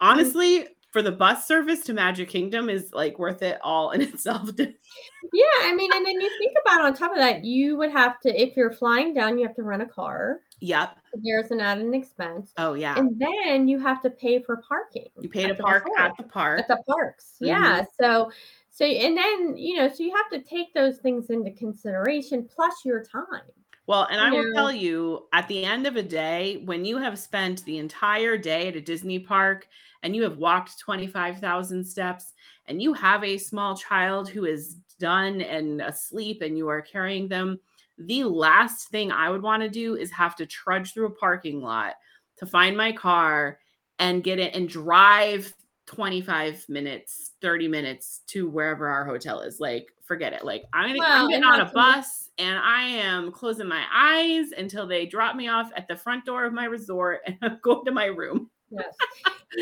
Honestly, 0.00 0.68
for 0.92 1.00
the 1.00 1.10
bus 1.10 1.46
service 1.48 1.80
to 1.84 1.94
Magic 1.94 2.28
Kingdom 2.28 2.68
is 2.68 2.90
like 2.92 3.18
worth 3.18 3.42
it 3.42 3.58
all 3.62 3.90
in 3.90 4.00
itself. 4.02 4.50
Yeah, 4.58 5.44
I 5.62 5.74
mean, 5.74 5.90
and 5.92 6.06
then 6.06 6.20
you 6.20 6.30
think 6.38 6.52
about 6.64 6.84
on 6.84 6.94
top 6.94 7.12
of 7.12 7.18
that, 7.18 7.44
you 7.44 7.76
would 7.78 7.90
have 7.90 8.20
to, 8.20 8.40
if 8.40 8.56
you're 8.56 8.72
flying 8.72 9.14
down, 9.14 9.38
you 9.38 9.46
have 9.46 9.56
to 9.56 9.62
rent 9.62 9.82
a 9.82 9.86
car. 9.86 10.40
yep. 10.60 10.96
There's 11.24 11.50
an 11.50 11.60
added 11.60 11.94
expense. 11.94 12.52
Oh 12.58 12.74
yeah. 12.74 12.98
And 12.98 13.18
then 13.18 13.68
you 13.68 13.78
have 13.78 14.02
to 14.02 14.10
pay 14.10 14.42
for 14.42 14.62
parking. 14.68 15.08
You 15.20 15.28
pay 15.28 15.46
to 15.46 15.54
park 15.54 15.86
at 15.98 16.16
the 16.16 16.24
park. 16.24 16.60
at 16.60 16.68
the 16.68 16.82
parks. 16.86 17.34
Mm-hmm. 17.36 17.46
Yeah. 17.46 17.84
So 18.00 18.30
so 18.70 18.84
and 18.84 19.16
then 19.16 19.56
you 19.56 19.76
know, 19.76 19.88
so 19.88 20.02
you 20.02 20.14
have 20.14 20.30
to 20.30 20.48
take 20.48 20.72
those 20.74 20.98
things 20.98 21.30
into 21.30 21.50
consideration 21.50 22.48
plus 22.54 22.84
your 22.84 23.02
time. 23.02 23.42
Well, 23.86 24.06
and 24.10 24.20
I 24.20 24.30
will 24.30 24.44
know. 24.44 24.54
tell 24.54 24.72
you 24.72 25.26
at 25.32 25.48
the 25.48 25.64
end 25.64 25.86
of 25.86 25.96
a 25.96 26.02
day, 26.02 26.62
when 26.64 26.84
you 26.84 26.98
have 26.98 27.18
spent 27.18 27.64
the 27.64 27.78
entire 27.78 28.38
day 28.38 28.68
at 28.68 28.76
a 28.76 28.80
Disney 28.80 29.18
park 29.18 29.68
and 30.02 30.14
you 30.16 30.22
have 30.22 30.38
walked 30.38 30.78
25,000 30.80 31.84
steps 31.84 32.32
and 32.66 32.82
you 32.82 32.92
have 32.92 33.22
a 33.24 33.38
small 33.38 33.76
child 33.76 34.28
who 34.28 34.44
is 34.44 34.76
done 34.98 35.40
and 35.40 35.80
asleep 35.80 36.42
and 36.42 36.56
you 36.56 36.68
are 36.68 36.82
carrying 36.82 37.28
them, 37.28 37.58
the 37.98 38.24
last 38.24 38.88
thing 38.88 39.12
I 39.12 39.30
would 39.30 39.42
want 39.42 39.62
to 39.62 39.68
do 39.68 39.96
is 39.96 40.10
have 40.12 40.36
to 40.36 40.46
trudge 40.46 40.92
through 40.92 41.06
a 41.06 41.10
parking 41.10 41.60
lot 41.60 41.94
to 42.38 42.46
find 42.46 42.76
my 42.76 42.92
car 42.92 43.58
and 43.98 44.24
get 44.24 44.38
it 44.38 44.54
and 44.54 44.68
drive 44.68 45.52
25 45.86 46.64
minutes, 46.68 47.32
30 47.40 47.68
minutes 47.68 48.22
to 48.28 48.48
wherever 48.48 48.88
our 48.88 49.04
hotel 49.04 49.40
is. 49.40 49.60
Like, 49.60 49.86
forget 50.02 50.32
it. 50.32 50.44
Like, 50.44 50.64
I'm, 50.72 50.96
Well, 50.96 51.24
I'm 51.24 51.28
getting 51.28 51.44
on 51.44 51.54
a 51.54 51.58
not 51.58 51.70
to 51.70 51.76
men- 51.76 51.84
bus 51.98 52.30
and 52.38 52.58
I 52.58 52.82
am 52.82 53.30
closing 53.30 53.68
my 53.68 53.84
eyes 53.92 54.52
until 54.56 54.86
they 54.86 55.06
drop 55.06 55.36
me 55.36 55.48
off 55.48 55.70
at 55.76 55.86
the 55.88 55.96
front 55.96 56.24
door 56.24 56.44
of 56.44 56.52
my 56.52 56.64
resort 56.64 57.20
and 57.26 57.36
I'm 57.42 57.58
going 57.62 57.84
to 57.84 57.92
my 57.92 58.06
room. 58.06 58.50
Yes. 58.72 58.96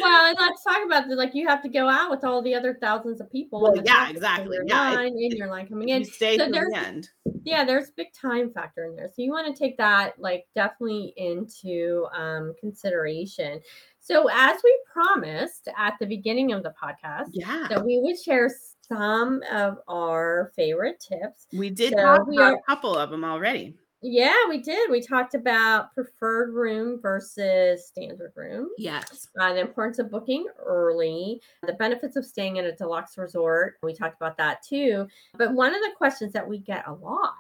well, 0.01 0.27
and 0.29 0.37
let's 0.39 0.63
talk 0.63 0.79
about 0.87 1.09
the 1.09 1.17
like 1.17 1.35
you 1.35 1.49
have 1.49 1.63
to 1.63 1.69
go 1.69 1.89
out 1.89 2.11
with 2.11 2.23
all 2.25 2.41
the 2.43 2.55
other 2.55 2.79
thousands 2.81 3.21
of 3.21 3.31
people. 3.31 3.61
Well, 3.61 3.77
yeah, 3.85 4.09
exactly. 4.09 4.57
Yeah, 4.67 4.93
it- 4.93 4.95
line 4.97 5.19
in 5.19 5.33
your 5.37 5.49
line 5.49 5.67
coming 5.67 5.89
You 5.89 5.97
in. 5.97 6.05
stay 6.05 6.39
So 6.39 6.47
to 6.47 6.53
there's 6.53 6.73
the 6.73 6.79
end. 6.79 7.09
yeah, 7.45 7.65
there's 7.65 7.89
a 7.89 7.93
big 7.97 8.13
time 8.13 8.53
factor 8.53 8.85
in 8.85 8.95
there. 8.95 9.09
So 9.09 9.15
you 9.23 9.31
want 9.33 9.55
to 9.55 9.59
take 9.59 9.77
that 9.79 10.19
like 10.19 10.47
definitely 10.55 11.13
into 11.17 12.07
um, 12.17 12.55
consideration. 12.61 13.61
So 13.99 14.29
as 14.33 14.61
we 14.63 14.79
promised 14.93 15.69
at 15.77 15.95
the 16.01 16.07
beginning 16.07 16.53
of 16.53 16.63
the 16.63 16.73
podcast, 16.83 17.31
Yeah. 17.33 17.67
that 17.69 17.85
we 17.85 17.99
would 18.01 18.19
share 18.19 18.51
some 18.89 19.43
of 19.53 19.79
our 19.89 20.53
favorite 20.57 21.01
tips. 21.01 21.47
We 21.53 21.71
did 21.71 21.95
So 21.95 22.25
we 22.29 22.39
are- 22.39 22.55
a 22.55 22.63
couple 22.63 22.95
of 22.97 23.11
them 23.11 23.25
already. 23.25 23.75
Yeah, 24.03 24.35
we 24.49 24.59
did. 24.59 24.91
We 24.91 25.03
talked 25.03 25.35
about 25.35 25.93
preferred 25.93 26.55
room 26.55 27.01
versus 27.01 27.87
standard 27.87 28.33
room. 28.35 28.71
Yes. 28.79 29.29
Uh, 29.39 29.53
the 29.53 29.61
importance 29.61 29.99
of 29.99 30.11
booking 30.11 30.47
early, 30.59 31.41
the 31.67 31.75
benefits 31.75 32.17
of 32.17 32.25
staying 32.25 32.59
at 32.59 32.65
a 32.65 32.73
deluxe 32.73 33.19
resort. 33.19 33.75
We 33.83 33.95
talked 33.95 34.17
about 34.17 34.39
that 34.39 34.63
too. 34.63 35.07
But 35.37 35.53
one 35.53 35.75
of 35.75 35.83
the 35.83 35.93
questions 35.97 36.33
that 36.33 36.49
we 36.49 36.59
get 36.59 36.89
a 36.89 36.93
lot 36.93 37.35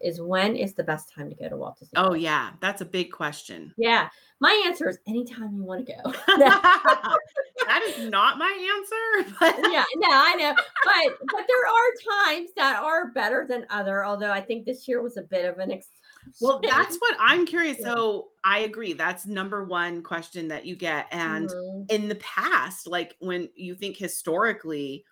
is 0.00 0.20
when 0.20 0.56
is 0.56 0.74
the 0.74 0.84
best 0.84 1.12
time 1.14 1.30
to 1.30 1.34
go 1.34 1.48
to 1.48 1.56
Walt 1.56 1.78
Disney? 1.78 1.94
Oh, 1.96 2.12
yeah. 2.12 2.50
That's 2.60 2.82
a 2.82 2.86
big 2.86 3.10
question. 3.10 3.72
Yeah. 3.78 4.08
My 4.40 4.62
answer 4.66 4.88
is 4.88 4.98
anytime 5.06 5.54
you 5.54 5.64
want 5.64 5.86
to 5.86 5.92
go. 5.92 6.12
that 6.36 7.82
is 7.86 8.08
not 8.10 8.38
my 8.38 8.76
answer. 8.76 9.34
But 9.40 9.56
yeah, 9.72 9.84
no, 9.96 10.08
I 10.10 10.34
know. 10.34 10.54
But 10.84 11.18
but 11.32 11.46
there 11.48 11.66
are 11.66 12.26
times 12.26 12.50
that 12.56 12.82
are 12.82 13.08
better 13.12 13.46
than 13.48 13.66
other, 13.70 14.04
although 14.04 14.30
I 14.30 14.40
think 14.40 14.66
this 14.66 14.86
year 14.86 15.02
was 15.02 15.16
a 15.16 15.22
bit 15.22 15.46
of 15.46 15.58
an 15.58 15.70
exception. 15.70 15.92
Well, 16.40 16.60
that's 16.60 16.96
what 16.96 17.16
I'm 17.20 17.46
curious. 17.46 17.78
So 17.80 18.28
I 18.44 18.60
agree. 18.60 18.92
That's 18.92 19.26
number 19.26 19.64
one 19.64 20.02
question 20.02 20.48
that 20.48 20.66
you 20.66 20.74
get. 20.74 21.06
And 21.12 21.48
Mhm. 21.48 21.90
in 21.90 22.08
the 22.08 22.16
past, 22.16 22.88
like 22.88 23.14
when 23.20 23.48
you 23.54 23.74
think 23.76 23.96
historically, 23.96 25.04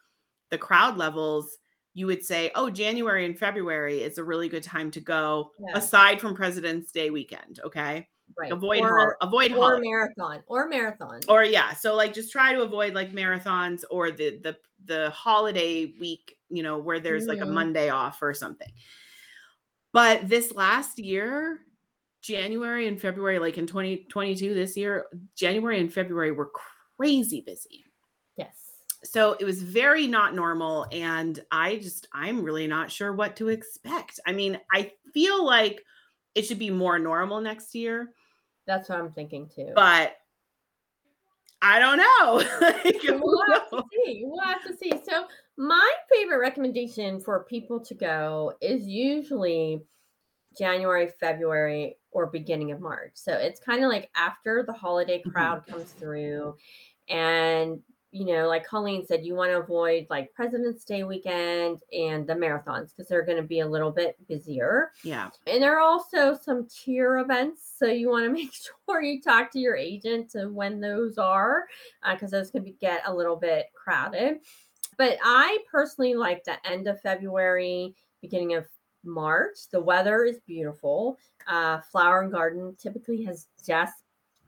the 0.50 0.58
crowd 0.58 0.96
levels, 0.96 1.56
you 1.94 2.06
would 2.08 2.24
say, 2.24 2.50
oh, 2.56 2.68
January 2.68 3.24
and 3.24 3.38
February 3.38 4.02
is 4.02 4.18
a 4.18 4.24
really 4.24 4.48
good 4.48 4.64
time 4.64 4.90
to 4.90 5.00
go, 5.00 5.52
Yeah. 5.60 5.78
aside 5.78 6.20
from 6.20 6.34
President's 6.34 6.90
Day 6.90 7.10
weekend. 7.10 7.60
Okay. 7.64 8.08
Right. 8.38 8.52
Avoid 8.52 8.80
or, 8.80 9.16
avoid 9.20 9.52
or 9.52 9.78
marathon 9.80 10.42
or 10.46 10.68
marathon. 10.68 11.20
or 11.28 11.44
yeah 11.44 11.72
so 11.72 11.94
like 11.94 12.12
just 12.14 12.32
try 12.32 12.52
to 12.52 12.62
avoid 12.62 12.94
like 12.94 13.12
marathons 13.12 13.84
or 13.90 14.10
the 14.10 14.38
the 14.42 14.56
the 14.86 15.10
holiday 15.10 15.92
week 16.00 16.36
you 16.48 16.62
know 16.62 16.78
where 16.78 17.00
there's 17.00 17.26
like 17.26 17.38
a 17.38 17.44
Mhm. 17.44 17.52
monday 17.52 17.88
off 17.90 18.20
or 18.22 18.34
something 18.34 18.70
but 19.92 20.28
this 20.28 20.52
last 20.52 20.98
year 20.98 21.60
january 22.22 22.88
and 22.88 23.00
february 23.00 23.38
like 23.38 23.56
in 23.58 23.66
2022 23.66 24.52
this 24.54 24.76
year 24.76 25.06
january 25.36 25.80
and 25.80 25.92
february 25.92 26.32
were 26.32 26.50
crazy 26.96 27.40
busy 27.40 27.84
yes. 28.36 28.56
so 29.04 29.36
it 29.40 29.44
was 29.44 29.62
very 29.62 30.06
not 30.06 30.34
normal 30.34 30.86
and 30.92 31.44
i 31.50 31.76
just 31.76 32.08
i'm 32.12 32.42
really 32.42 32.66
not 32.66 32.90
sure 32.90 33.12
what 33.12 33.36
to 33.36 33.48
expect 33.48 34.18
i 34.26 34.32
mean 34.32 34.58
i 34.72 34.90
feel 35.12 35.44
like 35.44 35.84
it 36.34 36.46
should 36.46 36.58
be 36.58 36.70
more 36.70 36.98
normal 36.98 37.40
next 37.40 37.74
year 37.74 38.10
That's 38.66 38.88
what 38.88 38.98
I'm 38.98 39.12
thinking 39.12 39.48
too. 39.54 39.72
but 39.74 40.16
I 41.62 41.78
don't 41.78 41.96
know. 41.96 42.42
Like, 42.84 43.02
we'll 43.22 43.42
have 43.52 43.70
to 43.70 43.82
see. 44.04 44.22
We'll 44.26 44.44
have 44.44 44.62
to 44.64 44.76
see. 44.76 44.92
So 45.08 45.24
my 45.56 45.92
favorite 46.12 46.38
recommendation 46.40 47.20
for 47.20 47.44
people 47.44 47.80
to 47.80 47.94
go 47.94 48.52
is 48.60 48.86
usually 48.86 49.80
January, 50.58 51.08
February, 51.18 51.96
or 52.10 52.26
beginning 52.26 52.70
of 52.72 52.80
March. 52.80 53.12
So 53.14 53.32
it's 53.32 53.60
kind 53.60 53.82
of 53.82 53.90
like 53.90 54.10
after 54.14 54.62
the 54.66 54.74
holiday 54.74 55.22
Mhm. 55.22 55.32
crowd 55.32 55.66
comes 55.66 55.92
through, 55.92 56.54
and 57.08 57.82
you 58.14 58.24
know, 58.24 58.46
like 58.46 58.64
Colleen 58.64 59.04
said, 59.04 59.26
you 59.26 59.34
want 59.34 59.50
to 59.50 59.58
avoid 59.58 60.06
like 60.08 60.32
President's 60.34 60.84
Day 60.84 61.02
weekend 61.02 61.80
and 61.92 62.24
the 62.24 62.32
marathons 62.32 62.90
because 62.90 63.08
they're 63.08 63.24
going 63.24 63.38
to 63.38 63.42
be 63.42 63.58
a 63.58 63.66
little 63.66 63.90
bit 63.90 64.16
busier. 64.28 64.92
yeah. 65.02 65.30
And 65.48 65.60
there 65.60 65.76
are 65.76 65.80
also 65.80 66.38
some 66.40 66.68
tier 66.68 67.18
events. 67.18 67.72
So 67.76 67.86
you 67.86 68.08
want 68.10 68.24
to 68.24 68.30
make 68.32 68.52
sure 68.52 69.02
you 69.02 69.20
talk 69.20 69.50
to 69.50 69.58
your 69.58 69.74
agent 69.74 70.30
to 70.30 70.46
when 70.46 70.80
those 70.80 71.18
are, 71.18 71.64
because 72.08 72.30
those 72.30 72.52
can 72.52 72.62
be, 72.62 72.76
get 72.80 73.02
a 73.04 73.12
little 73.12 73.34
bit 73.34 73.66
crowded. 73.74 74.36
But 74.96 75.18
I 75.24 75.58
personally 75.68 76.14
like 76.14 76.44
the 76.44 76.64
end 76.64 76.86
of 76.86 77.00
February, 77.00 77.96
beginning 78.22 78.54
of 78.54 78.64
March. 79.02 79.56
The 79.72 79.80
weather 79.80 80.24
is 80.24 80.38
beautiful. 80.46 81.18
Uh, 81.48 81.80
Flower 81.90 82.22
and 82.22 82.30
Garden 82.30 82.76
typically 82.80 83.24
has 83.24 83.48
just 83.66 83.94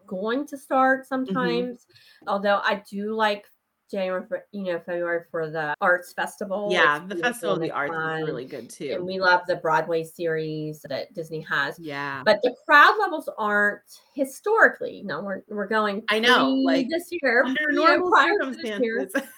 going 0.07 0.46
to 0.46 0.57
start 0.57 1.05
sometimes. 1.09 1.87
Although 2.29 2.61
I 2.62 2.85
do 2.88 3.12
like 3.12 3.44
January, 3.90 4.25
for, 4.27 4.44
you 4.53 4.64
know, 4.64 4.79
February 4.81 5.25
for 5.31 5.51
the 5.51 5.75
arts 5.81 6.12
festival. 6.12 6.68
Yeah. 6.70 6.99
It's 7.05 7.14
The 7.14 7.16
Festival 7.16 7.55
of 7.55 7.61
the 7.61 7.70
Arts 7.70 7.92
fun. 7.92 8.20
is 8.22 8.27
really 8.27 8.44
good 8.44 8.68
too. 8.68 8.92
And 8.94 9.05
we 9.07 9.20
love 9.20 9.42
the 9.46 9.57
Broadway 9.57 10.05
series 10.05 10.85
that 10.88 11.12
Disney 11.14 11.40
has. 11.42 11.79
Yeah. 11.79 12.22
But 12.25 12.40
the 12.42 12.55
crowd 12.66 12.96
levels 12.99 13.29
aren't 13.38 13.83
historically. 14.14 15.03
No, 15.05 15.22
we're 15.22 15.42
we're 15.49 15.66
going. 15.66 16.03
I 16.11 16.18
know, 16.18 16.51
like, 16.51 16.88
this 16.88 17.09
year, 17.11 17.44
Under 17.44 17.72
know, 17.72 17.85
normal 17.87 18.11
prior 18.11 18.38
to 18.40 18.51
this 18.51 18.64
year. 18.64 18.79
circumstances. 18.79 19.31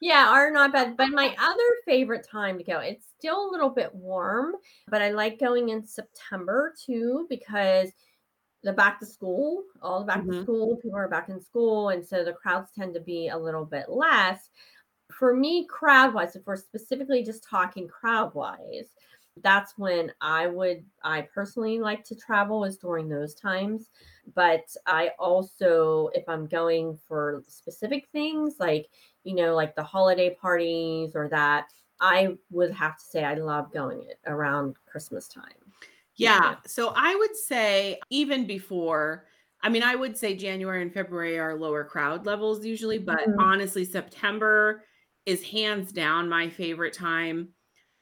Yeah, 0.00 0.30
are 0.30 0.50
not 0.50 0.72
bad. 0.72 0.96
But 0.96 1.10
my 1.10 1.32
other 1.38 1.62
favorite 1.86 2.26
time 2.28 2.58
to 2.58 2.64
go, 2.64 2.78
it's 2.80 3.06
still 3.16 3.48
a 3.48 3.52
little 3.52 3.70
bit 3.70 3.94
warm, 3.94 4.54
but 4.88 5.00
I 5.00 5.12
like 5.12 5.38
going 5.38 5.68
in 5.68 5.86
September 5.86 6.74
too 6.84 7.26
because 7.30 7.90
the 8.62 8.72
back 8.72 8.98
to 9.00 9.06
school, 9.06 9.64
all 9.82 10.00
the 10.00 10.06
back 10.06 10.26
Mhm. 10.26 10.28
to 10.28 10.32
school, 10.34 10.76
people 10.76 10.98
are 10.98 11.08
back 11.08 11.28
in 11.28 11.40
school, 11.40 11.90
and 11.90 12.06
so 12.06 12.24
the 12.24 12.32
crowds 12.32 12.72
tend 12.72 12.94
to 12.94 13.00
be 13.00 13.28
a 13.28 13.38
little 13.38 13.64
bit 13.64 13.88
less. 13.88 14.50
For 15.12 15.34
me, 15.36 15.66
crowd 15.66 16.14
wise, 16.14 16.36
if 16.36 16.46
we're 16.46 16.56
specifically 16.56 17.22
just 17.22 17.44
talking 17.44 17.86
crowd 17.88 18.34
wise, 18.34 18.94
that's 19.42 19.76
when 19.78 20.12
I 20.20 20.46
would, 20.46 20.84
I 21.02 21.22
personally 21.22 21.80
like 21.80 22.04
to 22.04 22.14
travel 22.16 22.64
is 22.64 22.78
during 22.78 23.08
those 23.08 23.34
times. 23.34 23.90
But 24.34 24.64
I 24.86 25.12
also, 25.18 26.08
if 26.14 26.28
I'm 26.28 26.46
going 26.46 26.96
for 26.96 27.42
specific 27.46 28.08
things 28.12 28.56
like, 28.58 28.90
you 29.24 29.34
know, 29.34 29.54
like 29.54 29.74
the 29.74 29.82
holiday 29.82 30.34
parties 30.34 31.14
or 31.14 31.28
that, 31.28 31.68
I 32.00 32.36
would 32.50 32.72
have 32.72 32.96
to 32.98 33.04
say 33.04 33.24
I 33.24 33.34
love 33.34 33.72
going 33.72 34.02
it 34.02 34.18
around 34.26 34.76
Christmas 34.86 35.28
time. 35.28 35.61
Yeah. 36.16 36.56
So 36.66 36.92
I 36.94 37.14
would 37.14 37.36
say 37.36 38.04
even 38.10 38.46
before, 38.46 39.26
I 39.62 39.68
mean, 39.68 39.82
I 39.82 39.94
would 39.94 40.16
say 40.16 40.36
January 40.36 40.82
and 40.82 40.92
February 40.92 41.38
are 41.38 41.54
lower 41.54 41.84
crowd 41.84 42.26
levels 42.26 42.64
usually, 42.64 42.98
but 42.98 43.18
Mhm. 43.26 43.42
honestly, 43.42 43.84
September 43.84 44.84
is 45.26 45.42
hands 45.44 45.92
down 45.92 46.28
my 46.28 46.48
favorite 46.48 46.92
time. 46.94 47.54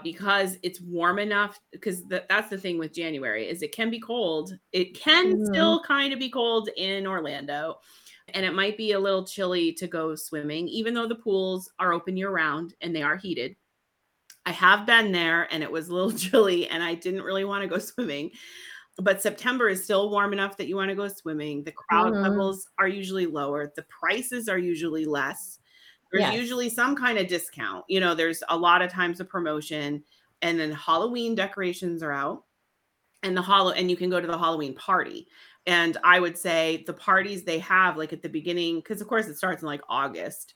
because 0.03 0.57
it's 0.63 0.81
warm 0.81 1.19
enough 1.19 1.61
because 1.73 2.07
that's 2.09 2.49
the 2.49 2.57
thing 2.57 2.79
with 2.79 2.91
January 2.95 3.47
is 3.47 3.63
it 3.63 3.71
can 3.75 3.91
be 3.91 4.01
cold. 4.01 4.51
It 4.73 4.95
can 4.95 5.31
Mhm. 5.31 5.41
still 5.45 5.83
kind 5.85 6.13
of 6.15 6.19
be 6.19 6.31
cold 6.31 6.71
in 6.77 7.07
Orlando 7.07 7.81
and 8.29 8.47
it 8.47 8.55
might 8.55 8.79
be 8.79 8.93
a 8.93 8.99
little 9.01 9.27
chilly 9.27 9.75
to 9.75 9.87
go 9.87 10.15
swimming 10.15 10.69
even 10.69 10.95
though 10.95 11.07
the 11.07 11.17
pools 11.17 11.71
are 11.79 11.93
open 11.93 12.17
year 12.17 12.31
round 12.31 12.75
and 12.81 12.97
they 12.97 13.03
are 13.03 13.17
heated. 13.19 13.57
I 14.51 14.53
have 14.53 14.85
been 14.85 15.13
there 15.13 15.47
and 15.53 15.63
it 15.63 15.71
was 15.71 15.89
a 15.89 15.95
little 15.95 16.11
chilly 16.19 16.69
and 16.69 16.83
I 16.83 16.95
didn't 16.97 17.23
really 17.23 17.45
want 17.45 17.63
to 17.63 17.69
go 17.69 17.79
swimming. 17.79 18.33
But 18.99 19.23
September 19.23 19.69
is 19.69 19.85
still 19.85 20.11
warm 20.11 20.33
enough 20.33 20.57
that 20.57 20.67
you 20.67 20.75
want 20.77 20.91
to 20.91 20.97
go 20.97 21.07
swimming. 21.09 21.63
The 21.63 21.73
crowd 21.73 22.15
Mhm. 22.15 22.23
levels 22.23 22.69
are 22.79 22.89
usually 22.89 23.27
lower, 23.27 23.73
the 23.77 23.85
prices 23.85 24.49
are 24.49 24.59
usually 24.59 25.05
less. 25.05 25.61
There's 26.13 26.27
Yes. 26.27 26.35
usually 26.35 26.69
some 26.69 26.97
kind 26.97 27.17
of 27.19 27.29
discount. 27.29 27.85
You 27.89 28.01
know, 28.01 28.15
there's 28.15 28.43
a 28.49 28.57
lot 28.57 28.83
of 28.83 28.91
times 28.91 29.21
a 29.21 29.25
promotion 29.25 30.05
and 30.43 30.59
then 30.59 30.73
Halloween 30.73 31.37
decorations 31.37 32.03
are 32.03 32.13
out 32.13 32.45
and 33.23 33.37
the 33.37 33.43
hollow 33.43 33.71
and 33.73 33.91
you 33.91 33.97
can 33.97 34.11
go 34.11 34.21
to 34.21 34.27
the 34.27 34.39
Halloween 34.39 34.75
party. 34.75 35.29
And 35.67 35.97
I 36.05 36.21
would 36.21 36.39
say 36.39 36.85
the 36.87 36.95
parties 36.95 37.45
they 37.45 37.59
have 37.61 37.97
like 37.97 38.13
at 38.13 38.23
the 38.23 38.29
beginning 38.29 38.77
because 38.77 39.01
of 39.01 39.09
course 39.09 39.29
it 39.29 39.37
starts 39.37 39.63
in 39.63 39.67
like 39.67 39.83
August 39.89 40.55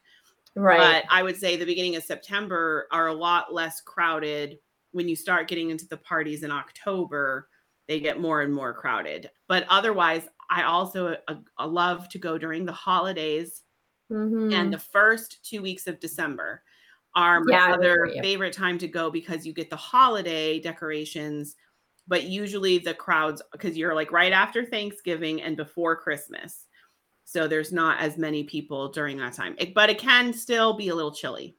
Right. 0.56 0.98
but 0.98 1.04
I 1.10 1.22
would 1.22 1.36
say 1.36 1.56
the 1.56 1.66
beginning 1.66 1.96
of 1.96 2.04
September 2.04 2.88
are 2.92 3.08
a 3.08 3.14
lot 3.14 3.52
less 3.54 3.80
crowded. 3.80 4.58
When 4.92 5.08
you 5.08 5.16
start 5.16 5.48
getting 5.48 5.70
into 5.70 5.86
the 5.88 5.96
parties 5.96 6.42
in 6.42 6.50
October, 6.50 7.48
they 7.88 8.00
get 8.00 8.20
more 8.20 8.40
and 8.42 8.54
more 8.54 8.74
crowded. 8.74 9.30
But 9.48 9.66
otherwise, 9.68 10.28
I 10.50 10.62
also 10.64 11.16
uh, 11.28 11.36
uh, 11.58 11.66
love 11.68 12.08
to 12.10 12.18
go 12.18 12.38
during 12.38 12.64
the 12.64 12.72
holidays 12.72 13.62
Mhm. 14.10 14.50
and 14.50 14.72
the 14.72 14.78
first 14.78 15.44
two 15.44 15.62
weeks 15.62 15.86
of 15.86 16.00
December 16.00 16.62
are 17.14 17.40
my 17.40 17.44
Yeah, 17.50 17.74
other 17.74 17.96
favorite 18.22 18.52
time 18.52 18.78
to 18.78 18.88
go 18.88 19.10
because 19.10 19.46
you 19.46 19.52
get 19.52 19.70
the 19.70 19.76
holiday 19.76 20.60
decorations. 20.60 21.56
But 22.06 22.24
usually 22.24 22.78
the 22.78 22.94
crowds, 22.94 23.42
because 23.52 23.76
you're 23.76 23.94
like 23.94 24.12
right 24.12 24.32
after 24.32 24.64
Thanksgiving 24.64 25.40
and 25.42 25.56
before 25.56 25.96
Christmas. 25.96 26.66
So 27.24 27.48
there's 27.48 27.72
not 27.72 28.00
as 28.00 28.16
many 28.18 28.44
people 28.44 28.88
during 28.90 29.16
that 29.18 29.32
time. 29.32 29.54
It- 29.58 29.74
but 29.74 29.90
it 29.90 29.98
can 29.98 30.32
still 30.32 30.74
be 30.74 30.88
a 30.88 30.94
little 30.94 31.12
chilly. 31.14 31.56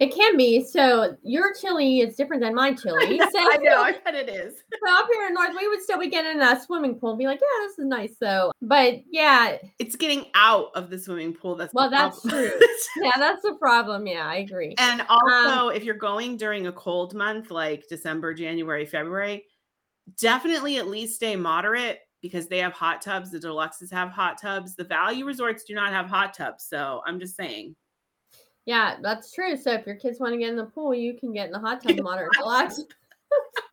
It 0.00 0.12
can 0.12 0.36
be. 0.36 0.64
So 0.64 1.16
your 1.22 1.52
chili 1.54 2.00
is 2.00 2.16
different 2.16 2.42
than 2.42 2.54
my 2.54 2.72
chili. 2.82 3.18
So, 3.18 3.38
I 3.38 3.56
know, 3.62 3.80
I 3.80 3.92
bet 4.04 4.14
it 4.14 4.28
is. 4.28 4.54
so 4.86 4.92
up 4.92 5.06
here 5.12 5.26
in 5.28 5.34
North, 5.34 5.50
we 5.56 5.68
would 5.68 5.80
still 5.82 5.98
be 5.98 6.08
getting 6.08 6.32
in 6.32 6.42
a 6.42 6.60
swimming 6.60 6.98
pool 6.98 7.10
and 7.10 7.18
be 7.18 7.26
like, 7.26 7.40
yeah, 7.40 7.66
this 7.66 7.78
is 7.78 7.86
nice. 7.86 8.16
So, 8.18 8.50
but 8.60 8.94
yeah, 9.10 9.56
It's 9.78 9.94
getting 9.96 10.26
out 10.34 10.70
of 10.74 10.90
the 10.90 10.98
swimming 10.98 11.32
pool. 11.32 11.54
That's 11.54 11.72
Well, 11.74 11.90
that's 11.90 12.20
problem. 12.20 12.42
true. 12.50 12.60
yeah, 13.02 13.12
that's 13.18 13.42
the 13.42 13.54
problem. 13.54 14.06
Yeah, 14.06 14.26
I 14.26 14.36
agree. 14.36 14.74
and 14.78 15.00
um, 15.02 15.06
also, 15.10 15.68
if 15.68 15.84
you're 15.84 15.94
going 15.94 16.36
during 16.36 16.66
a 16.66 16.72
cold 16.72 17.14
month 17.14 17.50
like 17.52 17.84
December, 17.88 18.34
January, 18.34 18.86
February, 18.86 19.44
definitely 20.20 20.76
at 20.78 20.88
least 20.88 21.14
stay 21.16 21.36
moderate 21.36 22.00
because 22.24 22.46
they 22.46 22.56
have 22.56 22.72
hot 22.72 23.02
tubs. 23.02 23.30
The 23.30 23.38
deluxes 23.38 23.92
have 23.92 24.08
hot 24.08 24.40
tubs. 24.40 24.74
The 24.74 24.84
value 24.84 25.26
resorts 25.26 25.62
do 25.62 25.74
not 25.74 25.92
have 25.92 26.06
hot 26.06 26.32
tubs. 26.32 26.64
So 26.64 27.02
I'm 27.06 27.20
just 27.20 27.36
saying. 27.36 27.76
Yeah, 28.64 28.96
that's 29.02 29.30
true. 29.30 29.58
So 29.58 29.72
if 29.72 29.84
your 29.84 29.96
kids 29.96 30.20
want 30.20 30.32
to 30.32 30.38
get 30.38 30.48
in 30.48 30.56
the 30.56 30.64
pool, 30.64 30.94
you 30.94 31.18
can 31.18 31.34
get 31.34 31.48
in 31.48 31.52
the 31.52 31.58
hot 31.58 31.82
tub 31.82 32.00
moderate 32.00 32.32
deluxe. 32.32 32.80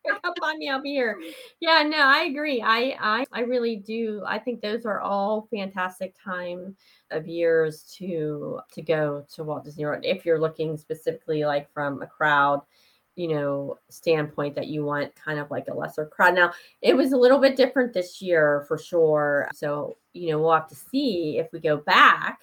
Come 0.22 0.34
on 0.42 0.58
me, 0.58 0.68
I'll 0.68 0.82
be 0.82 0.90
here. 0.90 1.18
Yeah, 1.60 1.82
no, 1.84 1.96
I 1.96 2.24
agree. 2.24 2.60
I, 2.60 2.96
I 3.00 3.24
I 3.32 3.40
really 3.42 3.76
do. 3.76 4.22
I 4.26 4.38
think 4.38 4.60
those 4.60 4.84
are 4.84 5.00
all 5.00 5.48
fantastic 5.50 6.14
time 6.22 6.76
of 7.10 7.26
years 7.26 7.84
to 7.98 8.58
to 8.74 8.82
go 8.82 9.24
to 9.34 9.44
Walt 9.44 9.64
Disney 9.64 9.84
World 9.84 10.04
if 10.04 10.26
you're 10.26 10.40
looking 10.40 10.76
specifically 10.76 11.44
like 11.44 11.72
from 11.72 12.02
a 12.02 12.06
crowd, 12.06 12.60
you 13.16 13.28
know, 13.28 13.78
standpoint 13.90 14.54
that 14.54 14.68
you 14.68 14.84
want 14.84 15.14
kind 15.14 15.38
of 15.38 15.50
like 15.50 15.68
a 15.68 15.74
lesser 15.74 16.06
crowd. 16.06 16.34
Now, 16.34 16.52
it 16.80 16.96
was 16.96 17.12
a 17.12 17.16
little 17.16 17.38
bit 17.38 17.56
different 17.56 17.92
this 17.92 18.22
year 18.22 18.64
for 18.68 18.78
sure. 18.78 19.48
So, 19.54 19.98
you 20.12 20.30
know, 20.30 20.40
we'll 20.40 20.52
have 20.52 20.68
to 20.68 20.74
see 20.74 21.38
if 21.38 21.52
we 21.52 21.60
go 21.60 21.76
back. 21.78 22.40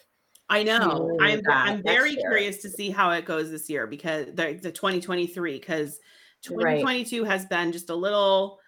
I 0.51 0.63
know. 0.63 1.17
I'm 1.21 1.41
I'm 1.47 1.83
very 1.83 2.11
year. 2.11 2.19
curious 2.21 2.57
to 2.63 2.69
see 2.69 2.89
how 2.89 3.11
it 3.11 3.25
goes 3.25 3.51
this 3.51 3.69
year 3.69 3.85
because 3.85 4.27
the, 4.27 4.59
the 4.61 4.71
2023 4.71 5.59
because 5.59 5.99
Right. 6.47 6.79
2022 6.79 7.23
has 7.25 7.45
been 7.45 7.71
just 7.71 7.89
a 7.89 7.95
little 7.95 8.59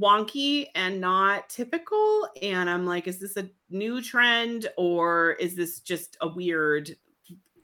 wonky 0.00 0.66
and 0.76 1.00
not 1.00 1.48
typical 1.50 2.28
and 2.40 2.70
I'm 2.70 2.86
like 2.86 3.08
is 3.08 3.18
this 3.18 3.36
a 3.36 3.50
new 3.68 4.00
trend 4.00 4.68
or 4.76 5.32
is 5.32 5.56
this 5.56 5.80
just 5.80 6.16
a 6.20 6.28
weird 6.28 6.94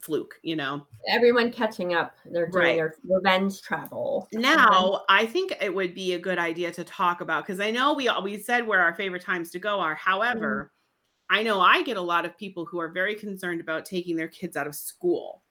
fluke, 0.01 0.35
you 0.43 0.55
know? 0.55 0.85
everyone 1.07 1.51
catching 1.51 1.93
up. 1.93 2.15
They're 2.25 2.47
doing 2.47 2.63
Right. 2.63 2.75
their 2.75 2.95
revenge 3.07 3.61
travel. 3.61 4.27
Now, 4.33 5.03
I 5.09 5.25
think 5.25 5.53
it 5.61 5.73
would 5.73 5.95
be 5.95 6.13
a 6.13 6.19
good 6.19 6.37
idea 6.37 6.71
to 6.71 6.83
talk 6.83 7.21
about 7.21 7.45
because 7.45 7.59
I 7.59 7.71
know 7.71 7.93
we 7.93 8.09
we 8.23 8.37
said 8.39 8.67
where 8.67 8.81
our 8.81 8.93
favorite 8.95 9.23
times 9.23 9.49
to 9.51 9.59
go 9.59 9.79
are. 9.79 9.95
However, 9.95 10.71
mm-hmm. 11.29 11.39
I 11.39 11.43
know 11.43 11.61
I 11.61 11.83
get 11.83 11.97
a 11.97 12.01
lot 12.01 12.25
of 12.25 12.37
people 12.37 12.65
who 12.65 12.79
are 12.79 12.89
very 12.89 13.15
concerned 13.15 13.61
about 13.61 13.85
taking 13.85 14.15
their 14.15 14.27
kids 14.27 14.57
out 14.57 14.67
of 14.67 14.75
school. 14.75 15.43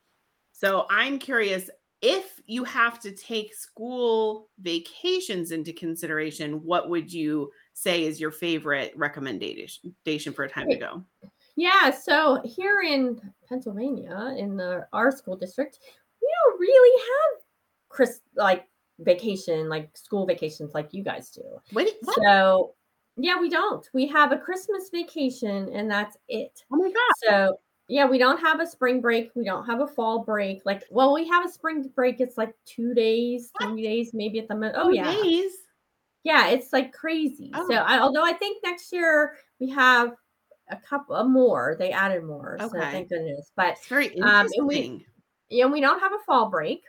So 0.52 0.86
I'm 0.90 1.18
curious 1.18 1.70
if 2.00 2.40
you 2.46 2.64
have 2.64 3.00
to 3.00 3.10
take 3.10 3.54
school 3.54 4.48
vacations 4.60 5.50
into 5.50 5.72
consideration, 5.72 6.62
what 6.64 6.88
would 6.88 7.12
you 7.12 7.50
say 7.74 8.04
is 8.04 8.20
your 8.20 8.30
favorite 8.30 8.92
recommendation 8.96 9.92
for 10.32 10.44
a 10.44 10.48
time 10.48 10.68
to 10.68 10.76
go? 10.76 11.04
Yeah, 11.58 11.90
so 11.90 12.40
here 12.44 12.82
in 12.82 13.20
Pennsylvania, 13.48 14.32
in 14.38 14.56
the 14.56 14.86
our 14.92 15.10
school 15.10 15.36
district, 15.36 15.80
we 16.22 16.28
don't 16.44 16.60
really 16.60 17.02
have 17.02 17.42
Chris 17.88 18.20
like 18.36 18.66
vacation, 19.00 19.68
like 19.68 19.90
school 19.96 20.24
vacations 20.24 20.72
like 20.72 20.94
you 20.94 21.02
guys 21.02 21.30
do. 21.30 21.42
What? 21.72 21.92
what? 22.02 22.16
So 22.22 22.74
yeah, 23.16 23.40
we 23.40 23.48
don't. 23.50 23.84
We 23.92 24.06
have 24.06 24.30
a 24.30 24.38
Christmas 24.38 24.88
vacation 24.92 25.68
and 25.74 25.90
that's 25.90 26.16
it. 26.28 26.62
Oh 26.72 26.76
my 26.76 26.92
god! 26.92 27.12
So 27.16 27.58
yeah, 27.88 28.06
we 28.06 28.18
don't 28.18 28.38
have 28.38 28.60
a 28.60 28.66
spring 28.66 29.00
break. 29.00 29.32
We 29.34 29.44
don't 29.44 29.66
have 29.66 29.80
a 29.80 29.88
fall 29.88 30.20
break. 30.20 30.62
Like, 30.64 30.84
well, 30.90 31.12
we 31.12 31.26
have 31.26 31.44
a 31.44 31.48
spring 31.48 31.90
break. 31.92 32.20
It's 32.20 32.38
like 32.38 32.54
two 32.66 32.94
days, 32.94 33.50
What? 33.58 33.70
three 33.70 33.82
days, 33.82 34.12
maybe 34.14 34.38
at 34.38 34.46
the 34.46 34.54
most. 34.54 34.76
Oh 34.76 34.90
Two 34.90 34.96
yeah, 34.96 35.12
days? 35.12 35.50
yeah, 36.22 36.50
it's 36.50 36.72
like 36.72 36.92
crazy. 36.92 37.50
Oh. 37.52 37.68
So 37.68 37.74
I, 37.74 37.98
although 37.98 38.24
I 38.24 38.34
think 38.34 38.62
next 38.62 38.92
year 38.92 39.38
we 39.58 39.68
have 39.70 40.14
a 40.70 40.76
couple 40.76 41.14
uh, 41.16 41.24
more, 41.24 41.76
they 41.78 41.90
added 41.92 42.24
more. 42.24 42.56
So 42.60 42.66
Okay. 42.66 42.80
thank 42.90 43.08
goodness. 43.08 43.50
But 43.56 43.72
It's 43.78 43.86
very 43.86 44.18
Um, 44.20 44.46
and 44.56 44.66
we- 44.66 44.76
interesting. 44.76 45.06
yeah, 45.48 45.66
we 45.66 45.80
don't 45.80 46.00
have 46.00 46.12
a 46.12 46.18
fall 46.26 46.50
break 46.50 46.82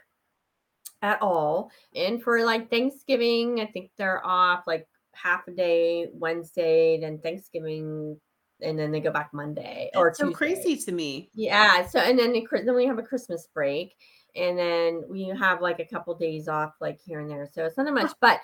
at 1.02 1.20
all. 1.22 1.70
And 1.94 2.22
for 2.22 2.44
like 2.44 2.70
Thanksgiving, 2.70 3.60
I 3.60 3.66
think 3.66 3.90
they're 3.96 4.24
off 4.24 4.66
like 4.66 4.86
half 5.12 5.46
a 5.48 5.50
day 5.52 6.08
Wednesday, 6.12 7.00
then 7.00 7.18
Thanksgiving, 7.18 8.20
and 8.62 8.78
then 8.78 8.92
they 8.92 9.00
go 9.00 9.10
back 9.10 9.32
Monday 9.32 9.90
or 9.94 10.08
It's 10.08 10.18
so 10.18 10.26
Tuesday. 10.26 10.36
crazy 10.36 10.76
to 10.76 10.92
me. 10.92 11.30
Yeah. 11.34 11.86
So 11.86 12.00
and 12.00 12.18
then 12.18 12.32
the, 12.32 12.46
then 12.52 12.74
we 12.74 12.86
have 12.86 12.98
a 12.98 13.02
Christmas 13.02 13.48
break, 13.54 13.96
and 14.36 14.58
then 14.58 15.02
we 15.08 15.24
have 15.28 15.62
like 15.62 15.80
a 15.80 15.84
couple 15.86 16.14
days 16.14 16.46
off, 16.48 16.74
like 16.80 16.98
here 17.00 17.20
and 17.20 17.30
there. 17.30 17.48
So 17.50 17.64
it's 17.64 17.76
not 17.78 17.86
that 17.86 17.94
much, 17.94 18.12
but 18.20 18.40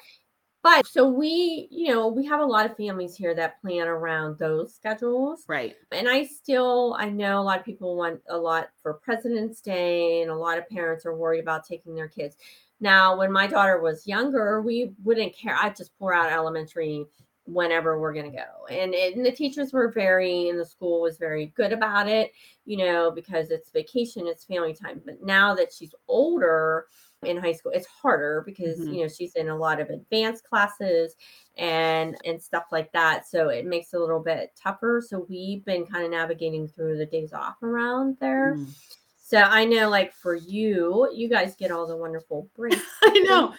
but 0.66 0.84
so 0.84 1.06
we, 1.06 1.68
you 1.70 1.94
know, 1.94 2.08
we 2.08 2.26
have 2.26 2.40
a 2.40 2.44
lot 2.44 2.66
of 2.68 2.76
families 2.76 3.14
here 3.14 3.32
that 3.36 3.60
plan 3.60 3.86
around 3.86 4.36
those 4.36 4.74
schedules. 4.74 5.44
Right. 5.46 5.76
And 5.92 6.08
I 6.08 6.24
still, 6.24 6.96
I 6.98 7.08
know 7.08 7.38
a 7.38 7.44
lot 7.44 7.60
of 7.60 7.64
people 7.64 7.94
want 7.94 8.20
a 8.28 8.36
lot 8.36 8.70
for 8.82 8.94
President's 8.94 9.60
Day, 9.60 10.22
and 10.22 10.30
a 10.32 10.34
lot 10.34 10.58
of 10.58 10.68
parents 10.68 11.06
are 11.06 11.14
worried 11.14 11.38
about 11.38 11.64
taking 11.64 11.94
their 11.94 12.08
kids. 12.08 12.36
Now, 12.80 13.16
when 13.16 13.30
my 13.30 13.46
daughter 13.46 13.80
was 13.80 14.08
younger, 14.08 14.60
we 14.60 14.90
wouldn't 15.04 15.36
care. 15.36 15.54
I'd 15.54 15.76
just 15.76 15.96
pour 16.00 16.12
out 16.12 16.32
elementary 16.32 17.06
whenever 17.44 18.00
we're 18.00 18.12
going 18.12 18.28
to 18.28 18.36
go. 18.36 18.66
And, 18.68 18.92
it, 18.92 19.14
and 19.14 19.24
the 19.24 19.30
teachers 19.30 19.72
were 19.72 19.92
very, 19.92 20.48
and 20.48 20.58
the 20.58 20.64
school 20.64 21.00
was 21.00 21.16
very 21.16 21.52
good 21.54 21.72
about 21.72 22.08
it, 22.08 22.32
you 22.64 22.78
know, 22.78 23.12
because 23.12 23.52
it's 23.52 23.70
vacation, 23.70 24.26
it's 24.26 24.44
family 24.44 24.74
time. 24.74 25.00
But 25.04 25.22
now 25.22 25.54
that 25.54 25.72
she's 25.72 25.94
older 26.08 26.86
in 27.26 27.36
high 27.36 27.52
school, 27.52 27.72
it's 27.72 27.86
harder 27.86 28.42
because, 28.46 28.80
Mhm. 28.80 28.92
you 28.92 29.02
know, 29.02 29.08
she's 29.08 29.34
in 29.34 29.48
a 29.48 29.56
lot 29.56 29.80
of 29.80 29.90
advanced 29.90 30.44
classes 30.44 31.14
and 31.56 32.16
and 32.24 32.42
stuff 32.42 32.64
like 32.70 32.92
that 32.92 33.26
so 33.26 33.48
it 33.48 33.64
makes 33.64 33.92
it 33.94 33.96
a 33.96 34.00
little 34.00 34.20
bit 34.20 34.50
tougher 34.62 35.02
so 35.06 35.26
we've 35.28 35.64
been 35.64 35.86
kind 35.86 36.04
of 36.04 36.10
navigating 36.10 36.68
through 36.68 36.98
the 36.98 37.06
days 37.06 37.32
off 37.32 37.62
around 37.62 38.16
there 38.20 38.56
Mm. 38.56 38.74
so 39.18 39.38
i 39.38 39.64
know 39.64 39.88
like 39.88 40.12
for 40.12 40.34
you 40.34 41.08
you 41.14 41.28
guys 41.28 41.56
get 41.56 41.70
all 41.70 41.86
the 41.86 41.96
wonderful 41.96 42.48
breaks 42.56 42.82
I 43.02 43.18
know. 43.20 43.54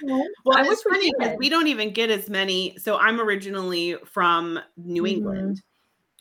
Well, 0.46 0.58
I 0.58 0.76
funny 0.76 1.12
because 1.18 1.36
we 1.38 1.50
don't 1.50 1.68
even 1.68 1.92
get 1.92 2.10
as 2.10 2.30
many. 2.30 2.78
So 2.78 2.98
I'm 2.98 3.20
originally 3.20 3.96
from 4.06 4.60
New 4.78 5.04
Mhm. 5.04 5.08
England, 5.08 5.62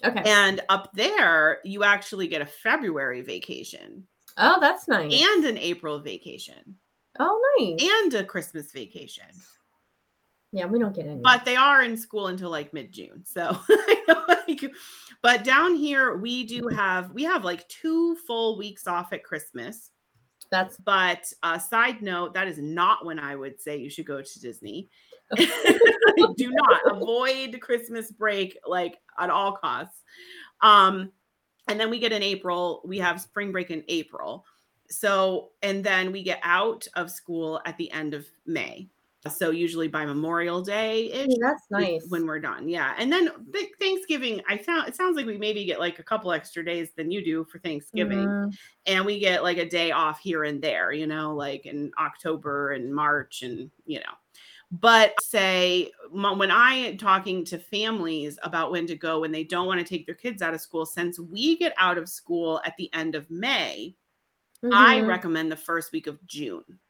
okay 0.04 0.22
and 0.24 0.60
up 0.68 0.92
there 0.94 1.60
you 1.64 1.84
actually 1.84 2.28
get 2.28 2.42
a 2.42 2.46
February 2.46 3.22
vacation 3.22 4.06
oh 4.38 4.58
that's 4.60 4.88
nice 4.88 5.12
and 5.12 5.44
an 5.44 5.58
April 5.58 6.00
vacation 6.00 6.76
oh 7.20 7.56
nice 7.58 7.82
and 7.82 8.14
a 8.14 8.24
Christmas 8.24 8.72
vacation. 8.72 9.26
yeah 10.52 10.66
we 10.66 10.78
don't 10.78 10.94
get 10.94 11.06
any 11.06 11.20
But 11.20 11.44
they 11.44 11.56
are 11.56 11.82
in 11.82 11.96
school 11.96 12.28
until 12.28 12.50
like 12.50 12.72
mid 12.72 12.92
June. 12.92 13.24
So, 13.24 13.58
like, 14.48 14.62
but 15.22 15.44
down 15.44 15.74
here 15.76 16.16
we 16.16 16.44
do 16.44 16.68
have 16.68 17.12
we 17.12 17.24
have 17.24 17.44
like 17.44 17.66
two 17.68 18.16
full 18.26 18.58
weeks 18.58 18.86
off 18.86 19.12
at 19.12 19.24
Christmas. 19.24 19.90
That's 20.50 20.76
But 20.76 21.32
uh, 21.42 21.58
side 21.58 22.02
note, 22.02 22.34
that 22.34 22.48
is 22.48 22.58
not 22.58 23.04
when 23.04 23.18
I 23.18 23.34
would 23.34 23.60
say 23.60 23.76
you 23.76 23.90
should 23.90 24.06
go 24.06 24.22
to 24.22 24.40
Disney. 24.40 24.88
Do 25.36 26.52
not 26.52 26.80
avoid 26.86 27.60
Christmas 27.60 28.12
break 28.12 28.56
like 28.66 28.98
at 29.18 29.30
all 29.30 29.52
costs. 29.52 30.02
Um, 30.62 31.12
and 31.68 31.80
then 31.80 31.90
we 31.90 31.98
get 31.98 32.12
in 32.12 32.22
April, 32.22 32.80
we 32.84 32.98
have 32.98 33.20
spring 33.20 33.50
break 33.50 33.70
in 33.70 33.82
April. 33.88 34.44
So, 34.90 35.50
and 35.62 35.82
then 35.84 36.12
we 36.12 36.22
get 36.22 36.40
out 36.42 36.86
of 36.94 37.10
school 37.10 37.60
at 37.66 37.76
the 37.78 37.90
end 37.92 38.14
of 38.14 38.26
May. 38.46 38.88
So 39.28 39.50
usually 39.50 39.88
by 39.88 40.06
Memorial 40.06 40.62
Day 40.62 41.10
ish 41.10 41.26
Ooh, 41.26 41.38
that's 41.40 41.64
nice. 41.68 42.06
when 42.10 42.26
we're 42.26 42.38
done. 42.38 42.68
Yeah. 42.68 42.94
And 42.96 43.12
then 43.12 43.28
th- 43.52 43.70
Thanksgiving, 43.80 44.40
I 44.48 44.56
found 44.56 44.86
it 44.86 44.94
sounds 44.94 45.16
like 45.16 45.26
we 45.26 45.36
maybe 45.36 45.64
get 45.64 45.80
like 45.80 45.98
a 45.98 46.04
couple 46.04 46.30
extra 46.30 46.64
days 46.64 46.90
than 46.96 47.10
you 47.10 47.24
do 47.24 47.42
for 47.44 47.58
Thanksgiving. 47.58 48.28
Mhm. 48.28 48.56
And 48.86 49.04
we 49.04 49.18
get 49.18 49.42
like 49.42 49.58
a 49.58 49.68
day 49.68 49.90
off 49.90 50.20
here 50.20 50.44
and 50.44 50.62
there, 50.62 50.92
you 50.92 51.08
know, 51.08 51.34
like 51.34 51.66
in 51.66 51.90
October 51.98 52.72
and 52.72 52.94
March 52.94 53.42
and, 53.42 53.68
you 53.84 53.98
know. 53.98 54.14
But 54.70 55.14
say 55.20 55.90
when 56.10 56.50
I 56.52 56.74
am 56.74 56.96
talking 56.96 57.44
to 57.46 57.58
families 57.58 58.38
about 58.44 58.70
when 58.70 58.86
to 58.88 58.96
go 58.96 59.20
when 59.20 59.32
they 59.32 59.44
don't 59.44 59.66
want 59.66 59.80
to 59.80 59.84
take 59.86 60.06
their 60.06 60.14
kids 60.14 60.40
out 60.42 60.54
of 60.54 60.60
school, 60.60 60.86
since 60.86 61.18
we 61.18 61.56
get 61.56 61.72
out 61.78 61.98
of 61.98 62.08
school 62.08 62.60
at 62.64 62.76
the 62.76 62.92
end 62.94 63.16
of 63.16 63.28
May, 63.28 63.96
I 64.72 65.00
Mhm. 65.00 65.08
recommend 65.08 65.50
the 65.52 65.56
first 65.56 65.92
week 65.92 66.06
of 66.06 66.24
June. 66.26 66.80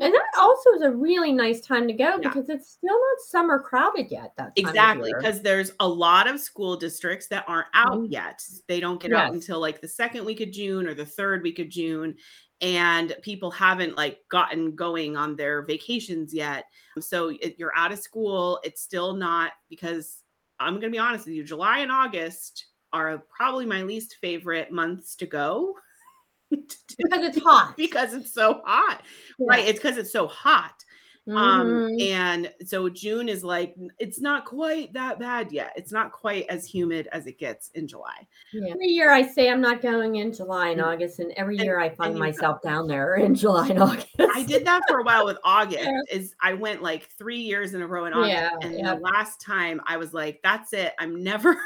And 0.00 0.12
that 0.14 0.30
also 0.38 0.70
is 0.72 0.82
a 0.82 0.90
really 0.92 1.32
nice 1.32 1.60
time 1.60 1.88
to 1.88 1.92
go 1.94 2.18
Yeah. 2.20 2.28
because 2.28 2.48
it's 2.48 2.70
still 2.70 2.98
not 2.98 3.20
summer 3.20 3.58
crowded 3.58 4.10
yet. 4.10 4.32
That 4.36 4.52
Exactly, 4.56 5.12
because 5.12 5.42
there's 5.42 5.72
a 5.80 5.88
lot 5.88 6.28
of 6.28 6.40
school 6.40 6.76
districts 6.76 7.26
that 7.28 7.44
aren't 7.48 7.66
out 7.74 7.98
Mhm. 7.98 8.10
yet. 8.10 8.42
They 8.68 8.80
don't 8.80 9.00
get 9.00 9.12
out 9.12 9.32
until 9.32 9.60
like 9.60 9.80
the 9.80 9.88
second 9.88 10.24
week 10.24 10.40
of 10.40 10.50
June 10.50 10.86
or 10.86 10.94
the 10.94 11.06
third 11.06 11.42
week 11.42 11.58
of 11.58 11.68
June, 11.68 12.16
and 12.60 13.16
people 13.22 13.50
haven't 13.50 13.96
like 13.96 14.20
gotten 14.30 14.74
going 14.74 15.16
on 15.16 15.36
their 15.36 15.62
vacations 15.62 16.32
yet. 16.32 16.66
So 17.00 17.30
if 17.40 17.58
you're 17.58 17.76
out 17.76 17.92
of 17.92 17.98
school, 17.98 18.60
it's 18.64 18.82
still 18.82 19.14
not 19.14 19.52
because 19.68 20.22
I'm 20.58 20.74
going 20.74 20.90
to 20.90 20.90
be 20.90 20.98
honest 20.98 21.26
with 21.26 21.34
you, 21.34 21.44
July 21.44 21.80
and 21.80 21.92
August 21.92 22.66
are 22.92 23.18
probably 23.28 23.66
my 23.66 23.82
least 23.82 24.16
favorite 24.22 24.70
months 24.72 25.16
to 25.16 25.26
go 25.26 25.76
because 26.50 27.24
it's 27.24 27.40
hot. 27.42 27.74
because 27.76 28.14
it's 28.14 28.32
so 28.32 28.60
hot. 28.64 29.02
Right, 29.38 29.66
it's 29.66 29.78
because 29.78 29.96
it's 29.98 30.12
so 30.12 30.26
hot. 30.26 30.82
Um, 31.28 31.34
Mhm. 31.88 32.02
and 32.12 32.52
so 32.64 32.88
June 32.88 33.28
is 33.28 33.42
like 33.42 33.74
it's 33.98 34.20
not 34.20 34.44
quite 34.44 34.92
that 34.92 35.18
bad 35.18 35.50
yet. 35.50 35.72
It's 35.74 35.90
not 35.90 36.12
quite 36.12 36.46
as 36.48 36.64
humid 36.64 37.08
as 37.10 37.26
it 37.26 37.36
gets 37.36 37.70
in 37.74 37.88
July. 37.88 38.28
Yeah. 38.52 38.70
Every 38.70 38.86
year 38.86 39.10
I 39.10 39.22
say 39.26 39.50
I'm 39.50 39.60
not 39.60 39.82
going 39.82 40.16
in 40.16 40.32
July 40.32 40.68
and 40.68 40.80
Mm. 40.80 40.86
August, 40.86 41.18
and 41.18 41.32
every 41.36 41.56
And- 41.56 41.64
year 41.64 41.80
I 41.80 41.88
find 41.88 42.12
you 42.14 42.20
go. 42.20 42.26
myself 42.26 42.62
down 42.62 42.86
there 42.86 43.16
in 43.16 43.34
July 43.34 43.66
and 43.70 43.82
August. 43.82 44.06
I 44.20 44.44
did 44.44 44.64
that 44.66 44.82
for 44.88 45.00
a 45.00 45.02
while 45.02 45.24
with 45.26 45.38
August. 45.42 45.82
Yeah. 45.82 46.00
Is 46.12 46.32
I 46.40 46.52
went 46.54 46.80
like 46.80 47.08
three 47.18 47.40
years 47.40 47.74
in 47.74 47.82
a 47.82 47.88
row 47.88 48.04
in 48.04 48.12
August, 48.12 48.30
Yeah, 48.32 48.50
and 48.62 48.78
yeah. 48.78 48.94
the 48.94 49.00
last 49.00 49.40
time 49.40 49.80
I 49.84 49.96
was 49.96 50.14
like, 50.14 50.38
"That's 50.44 50.72
it. 50.74 50.92
I'm 51.00 51.24
never. 51.24 51.58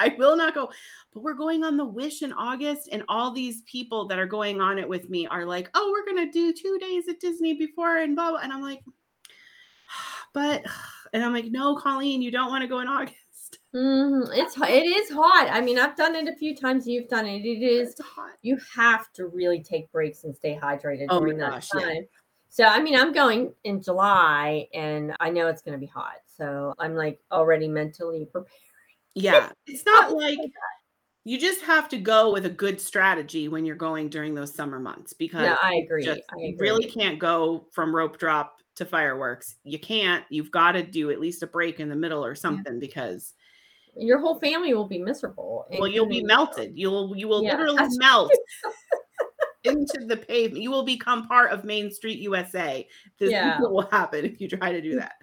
I 0.00 0.14
will 0.18 0.36
not 0.36 0.54
go." 0.54 0.70
But 1.12 1.22
we're 1.22 1.34
going 1.34 1.62
on 1.64 1.76
the 1.76 1.84
Wish 1.84 2.22
in 2.22 2.32
August, 2.32 2.88
and 2.90 3.04
all 3.08 3.30
these 3.30 3.62
people 3.62 4.06
that 4.08 4.18
are 4.18 4.26
going 4.26 4.60
on 4.60 4.78
it 4.78 4.88
with 4.88 5.08
me 5.10 5.26
are 5.28 5.44
like, 5.44 5.70
"Oh, 5.74 5.90
we're 5.92 6.06
gonna 6.06 6.30
do 6.32 6.52
two 6.52 6.78
days 6.80 7.08
at 7.08 7.20
Disney 7.20 7.54
before," 7.54 7.98
and 7.98 8.16
blah 8.16 8.30
blah. 8.30 8.40
And 8.40 8.52
I'm 8.52 8.62
like, 8.62 8.82
"But," 10.32 10.64
and 11.12 11.24
I'm 11.24 11.32
like, 11.32 11.46
"No, 11.46 11.76
Colleen, 11.76 12.22
you 12.22 12.30
don't 12.30 12.50
want 12.50 12.62
to 12.62 12.68
go 12.68 12.80
in 12.80 12.88
August." 12.88 13.16
Mhm. 13.74 14.28
It's 14.32 14.56
it 14.56 14.86
is 14.86 15.10
hot. 15.10 15.48
I 15.50 15.60
mean, 15.60 15.78
I've 15.78 15.94
done 15.94 16.16
it 16.16 16.26
a 16.26 16.34
few 16.34 16.56
times. 16.56 16.88
You've 16.88 17.08
done 17.08 17.24
it. 17.26 17.44
It 17.44 17.62
is. 17.62 17.90
It's 17.90 18.00
hot. 18.00 18.32
You 18.42 18.58
have 18.74 19.12
to 19.12 19.26
really 19.28 19.62
take 19.62 19.90
breaks 19.92 20.24
and 20.24 20.34
stay 20.34 20.58
hydrated 20.60 21.06
Oh 21.08 21.20
during 21.20 21.36
that 21.38 21.50
gosh, 21.52 21.68
yeah. 21.74 21.80
time. 21.82 22.06
So 22.48 22.64
I 22.64 22.80
mean, 22.80 22.96
I'm 22.96 23.12
going 23.12 23.54
in 23.62 23.80
July, 23.80 24.66
and 24.74 25.14
I 25.20 25.30
know 25.30 25.46
it's 25.46 25.62
going 25.62 25.74
to 25.74 25.78
be 25.78 25.86
hot. 25.86 26.16
So 26.26 26.74
I'm 26.80 26.96
like 26.96 27.20
already 27.30 27.68
mentally 27.68 28.26
prepared. 28.32 28.50
Yeah, 29.14 29.50
it's 29.66 29.84
not 29.86 30.12
like 30.12 30.38
you 31.24 31.38
just 31.38 31.60
have 31.62 31.88
to 31.90 31.98
go 31.98 32.32
with 32.32 32.46
a 32.46 32.50
good 32.50 32.80
strategy 32.80 33.48
when 33.48 33.64
you're 33.66 33.76
going 33.76 34.08
during 34.08 34.34
those 34.34 34.54
summer 34.54 34.78
months 34.80 35.12
because 35.12 35.42
No, 35.46 35.56
I 35.62 35.74
agree. 35.84 36.04
just 36.04 36.22
I 36.30 36.36
you 36.38 36.56
really 36.58 36.86
can't 36.88 37.18
go 37.18 37.66
from 37.72 37.94
rope 37.94 38.18
drop 38.18 38.56
to 38.76 38.84
fireworks. 38.86 39.56
You 39.64 39.78
can't. 39.78 40.24
You've 40.30 40.50
got 40.50 40.72
to 40.72 40.82
do 40.82 41.10
at 41.10 41.20
least 41.20 41.42
a 41.42 41.46
break 41.46 41.78
in 41.80 41.88
the 41.90 41.96
middle 41.96 42.24
or 42.24 42.34
something 42.34 42.78
because 42.78 43.34
Your 43.96 44.18
whole 44.18 44.38
family 44.38 44.72
will 44.72 44.86
be 44.88 44.98
miserable. 44.98 45.66
well, 45.78 45.88
you'll 45.88 46.06
be 46.06 46.22
melted. 46.22 46.72
You'll 46.74 47.14
you 47.16 47.28
will 47.28 47.42
Yeah. 47.42 47.56
literally 47.58 47.86
melt 47.98 48.32
into 49.64 50.06
the 50.06 50.16
pavement. 50.16 50.62
You 50.62 50.70
will 50.70 50.84
become 50.84 51.26
part 51.28 51.52
of 51.52 51.64
Main 51.64 51.90
Street 51.90 52.18
USA. 52.20 52.88
This 53.18 53.30
Yeah. 53.30 53.58
will 53.60 53.82
happen 53.90 54.24
if 54.24 54.40
you 54.40 54.48
try 54.48 54.72
to 54.72 54.80
do 54.80 54.96
that. 54.96 55.16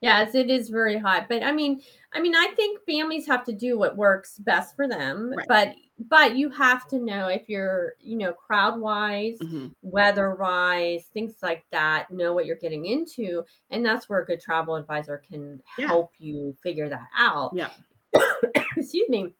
Yes, 0.00 0.34
it 0.34 0.48
is 0.48 0.68
very 0.68 0.96
hot. 0.96 1.26
But 1.28 1.42
I 1.42 1.50
mean, 1.52 1.82
I 2.12 2.20
mean, 2.20 2.34
I 2.36 2.52
think 2.54 2.80
families 2.86 3.26
have 3.26 3.44
to 3.46 3.52
do 3.52 3.76
what 3.78 3.96
works 3.96 4.38
best 4.38 4.76
for 4.76 4.86
them. 4.88 5.32
Right. 5.36 5.46
But 5.48 5.74
but 6.08 6.36
you 6.36 6.48
have 6.50 6.86
to 6.88 7.00
know 7.00 7.26
if 7.26 7.48
you're, 7.48 7.94
you 7.98 8.16
know, 8.16 8.32
crowd 8.32 8.78
wise, 8.80 9.36
Mhm. 9.42 9.74
weather 9.82 10.36
wise, 10.36 11.06
things 11.12 11.34
like 11.42 11.64
that, 11.72 12.08
know 12.12 12.32
what 12.32 12.46
you're 12.46 12.54
getting 12.54 12.84
into. 12.86 13.44
And 13.70 13.84
that's 13.84 14.08
where 14.08 14.20
a 14.20 14.24
good 14.24 14.40
travel 14.40 14.76
advisor 14.76 15.18
can 15.28 15.60
Yeah. 15.76 15.88
help 15.88 16.12
you 16.20 16.56
figure 16.62 16.88
that 16.88 17.08
out. 17.18 17.50
Yeah. 17.52 17.70
Excuse 18.76 19.08
me. 19.08 19.34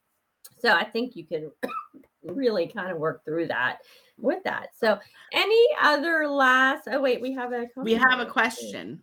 So 0.58 0.72
I 0.72 0.82
think 0.82 1.14
you 1.14 1.24
can 1.24 1.52
really 2.24 2.66
kind 2.66 2.90
of 2.90 2.98
work 2.98 3.24
through 3.24 3.46
that 3.46 3.78
with 4.18 4.42
that. 4.42 4.70
So 4.76 4.98
any 5.32 5.68
other 5.80 6.26
last 6.26 6.88
oh 6.90 7.00
wait, 7.00 7.20
we 7.20 7.32
have 7.34 7.52
a 7.52 7.68
We 7.76 7.94
have 7.94 8.02
a 8.04 8.26
comment. 8.26 8.30
question. 8.30 9.02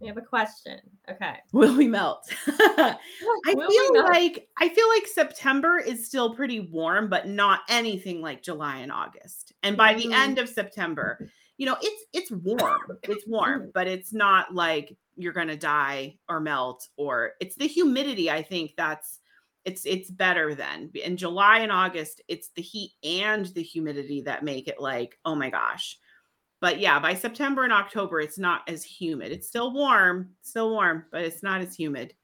We 0.00 0.06
have 0.06 0.16
a 0.16 0.22
question. 0.22 0.80
Okay. 1.10 1.36
Will 1.52 1.76
we 1.76 1.86
melt? 1.88 2.26
I 2.46 2.96
Will 3.48 3.70
feel 3.70 4.04
like 4.04 4.48
I 4.58 4.68
feel 4.68 4.88
like 4.88 5.06
September 5.06 5.78
is 5.78 6.06
still 6.06 6.34
pretty 6.34 6.60
warm, 6.60 7.08
but 7.08 7.28
not 7.28 7.60
anything 7.68 8.20
like 8.20 8.42
July 8.42 8.78
and 8.78 8.92
August. 8.92 9.52
And 9.62 9.76
by 9.76 9.94
the 9.94 10.12
end 10.12 10.38
mm. 10.38 10.42
of 10.42 10.48
September, 10.48 11.28
you 11.56 11.66
know, 11.66 11.76
it's 11.80 12.04
it's 12.12 12.30
warm. 12.30 12.80
It's 13.02 13.26
warm, 13.26 13.70
but 13.74 13.86
it's 13.86 14.12
not 14.12 14.54
like 14.54 14.96
you're 15.16 15.32
gonna 15.32 15.56
die 15.56 16.16
or 16.28 16.40
melt, 16.40 16.88
or 16.96 17.32
it's 17.40 17.56
the 17.56 17.66
humidity. 17.66 18.30
I 18.30 18.42
think 18.42 18.72
that's 18.76 19.20
it's 19.64 19.86
it's 19.86 20.10
better 20.10 20.54
then. 20.54 20.90
In 20.94 21.16
July 21.16 21.58
and 21.58 21.72
August, 21.72 22.20
it's 22.28 22.50
the 22.50 22.62
heat 22.62 22.92
and 23.02 23.46
the 23.46 23.62
humidity 23.62 24.22
that 24.22 24.44
make 24.44 24.68
it 24.68 24.80
like, 24.80 25.18
oh 25.24 25.34
my 25.34 25.50
gosh. 25.50 25.98
But 26.64 26.80
yeah, 26.80 26.98
by 26.98 27.12
September 27.12 27.64
and 27.64 27.74
October, 27.74 28.22
it's 28.22 28.38
not 28.38 28.66
as 28.70 28.82
humid. 28.82 29.32
It's 29.32 29.46
still 29.46 29.74
warm, 29.74 30.30
still 30.40 30.70
warm, 30.70 31.04
but 31.12 31.20
it's 31.20 31.42
not 31.42 31.60
as 31.60 31.76
humid. 31.76 32.14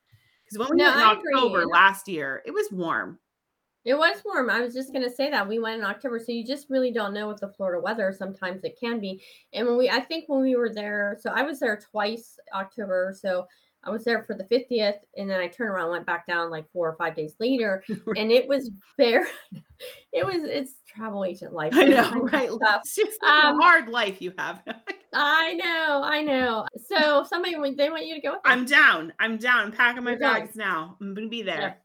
Because 0.47 0.59
when 0.59 0.79
we 0.79 0.83
No, 0.83 0.89
went 0.89 0.97
in 0.97 1.07
I 1.09 1.13
agree. 1.13 1.35
October 1.35 1.67
last 1.67 2.09
year, 2.09 2.43
it 2.47 2.51
was 2.51 2.67
warm. 2.73 3.19
It 3.85 3.93
was 3.93 4.23
warm. 4.25 4.49
I 4.49 4.63
was 4.63 4.73
just 4.73 4.95
going 4.95 5.05
to 5.05 5.15
say 5.15 5.31
that 5.31 5.47
we 5.47 5.59
went 5.59 5.81
in 5.81 5.85
October, 5.85 6.19
so 6.19 6.33
you 6.33 6.43
just 6.43 6.71
really 6.71 6.91
don't 6.91 7.13
know 7.13 7.29
with 7.29 7.41
the 7.41 7.53
Florida 7.53 7.83
weather. 7.83 8.15
Sometimes 8.17 8.65
it 8.65 8.81
can 8.81 8.99
be. 8.99 9.23
And 9.53 9.67
when 9.67 9.77
we, 9.77 9.91
I 9.91 10.01
think 10.01 10.25
when 10.27 10.41
we 10.41 10.57
were 10.57 10.73
there, 10.73 11.19
so 11.21 11.29
I 11.29 11.43
was 11.43 11.61
there 11.61 11.77
twice 11.77 12.39
October. 12.55 13.15
So 13.15 13.47
I 13.83 13.91
was 13.91 14.05
there 14.05 14.25
for 14.25 14.35
the 14.35 14.45
50th, 14.45 14.99
and 15.17 15.29
then 15.31 15.41
I 15.41 15.49
turned 15.49 15.71
around, 15.71 15.85
and 15.85 15.93
went 15.93 16.07
back 16.07 16.27
down 16.27 16.51
like 16.51 16.71
four 16.73 16.89
or 16.89 16.97
five 16.97 17.17
days 17.17 17.35
later, 17.41 17.83
and 18.17 18.31
it 18.31 18.47
was 18.47 18.71
very, 18.97 19.27
it 20.13 20.25
was 20.27 20.45
it's 20.45 20.75
travel 20.87 21.25
agent 21.25 21.53
life. 21.53 21.73
I 21.77 21.85
know, 21.85 22.11
right? 22.11 22.51
It's 22.53 22.95
just 22.95 23.23
Um, 23.23 23.59
a 23.59 23.63
hard 23.63 23.89
life 23.89 24.21
you 24.21 24.33
have. 24.37 24.63
I 25.15 25.55
know, 25.55 26.03
I 26.05 26.23
know. 26.23 26.67
So 26.87 27.25
somebody 27.25 27.55
they 27.75 27.91
want 27.91 28.07
you 28.07 28.17
to 28.17 28.21
go. 28.21 28.37
I'm 28.45 28.65
down. 28.65 29.13
I'm 29.19 29.39
down. 29.39 29.67
I'm 29.67 29.73
packing 29.73 30.05
my 30.05 30.11
You're 30.13 30.21
bags 30.21 30.57
now. 30.57 30.97
I'm 31.01 31.15
gonna 31.15 31.29
be 31.29 31.43
there. 31.43 31.79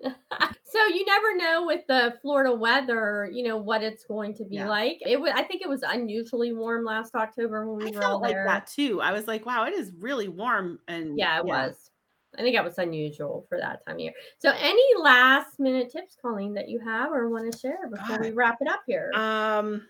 so 0.64 0.86
you 0.86 1.04
never 1.04 1.36
know 1.36 1.66
with 1.66 1.86
the 1.88 2.14
Florida 2.22 2.54
weather, 2.54 3.28
you 3.32 3.46
know 3.46 3.56
what 3.56 3.82
it's 3.82 4.04
going 4.04 4.34
to 4.34 4.44
be 4.44 4.56
Yeah. 4.56 4.68
like. 4.68 4.98
It 5.00 5.20
was, 5.20 5.32
I 5.34 5.42
think 5.42 5.62
it 5.62 5.68
was 5.68 5.82
unusually 5.82 6.52
warm 6.52 6.84
last 6.84 7.14
October 7.14 7.66
when 7.68 7.84
we 7.84 7.92
I 7.94 7.98
were 7.98 8.04
all 8.04 8.10
felt 8.10 8.22
like 8.22 8.34
there. 8.34 8.44
that 8.44 8.66
too. 8.66 9.00
I 9.00 9.12
was 9.12 9.26
like, 9.26 9.44
wow, 9.44 9.64
it 9.64 9.74
is 9.74 9.92
really 9.98 10.28
warm. 10.28 10.78
And 10.88 11.18
Yeah, 11.18 11.38
it 11.38 11.44
was. 11.44 11.90
I 12.38 12.42
think 12.42 12.54
that 12.54 12.64
was 12.64 12.78
unusual 12.78 13.46
for 13.48 13.58
that 13.58 13.84
time 13.86 13.96
of 13.96 14.00
year. 14.00 14.12
So, 14.38 14.52
any 14.60 14.84
last 15.02 15.58
minute 15.58 15.90
tips, 15.90 16.16
Colleen, 16.20 16.54
that 16.54 16.68
you 16.68 16.78
have 16.78 17.10
or 17.10 17.28
want 17.30 17.50
to 17.50 17.58
share 17.58 17.88
before 17.90 18.20
we 18.20 18.30
wrap 18.32 18.58
it 18.60 18.68
up 18.68 18.82
here? 18.86 19.10
Um, 19.14 19.86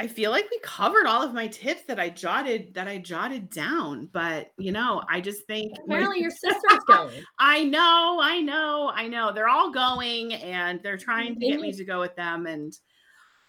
I 0.00 0.06
feel 0.06 0.30
like 0.30 0.48
we 0.50 0.58
covered 0.62 1.04
all 1.04 1.22
of 1.22 1.34
my 1.34 1.46
tips 1.46 1.82
that 1.86 2.00
I 2.00 2.08
jotted 2.08 2.72
that 2.72 2.88
I 2.88 2.96
jotted 2.96 3.50
down, 3.50 4.08
but 4.12 4.48
you 4.56 4.72
know, 4.72 5.02
I 5.10 5.20
just 5.20 5.46
think 5.46 5.74
Apparently, 5.84 6.20
your 6.22 6.30
sister's 6.30 6.80
going. 6.88 7.22
I 7.38 7.64
know, 7.64 8.18
I 8.22 8.40
know, 8.40 8.90
I 8.94 9.06
know. 9.08 9.30
They're 9.30 9.50
all 9.50 9.70
going 9.70 10.32
and 10.32 10.80
they're 10.82 10.96
trying 10.96 11.38
to 11.38 11.46
get 11.46 11.60
me 11.60 11.72
to 11.72 11.84
go 11.84 12.00
with 12.00 12.16
them. 12.16 12.46
And 12.46 12.72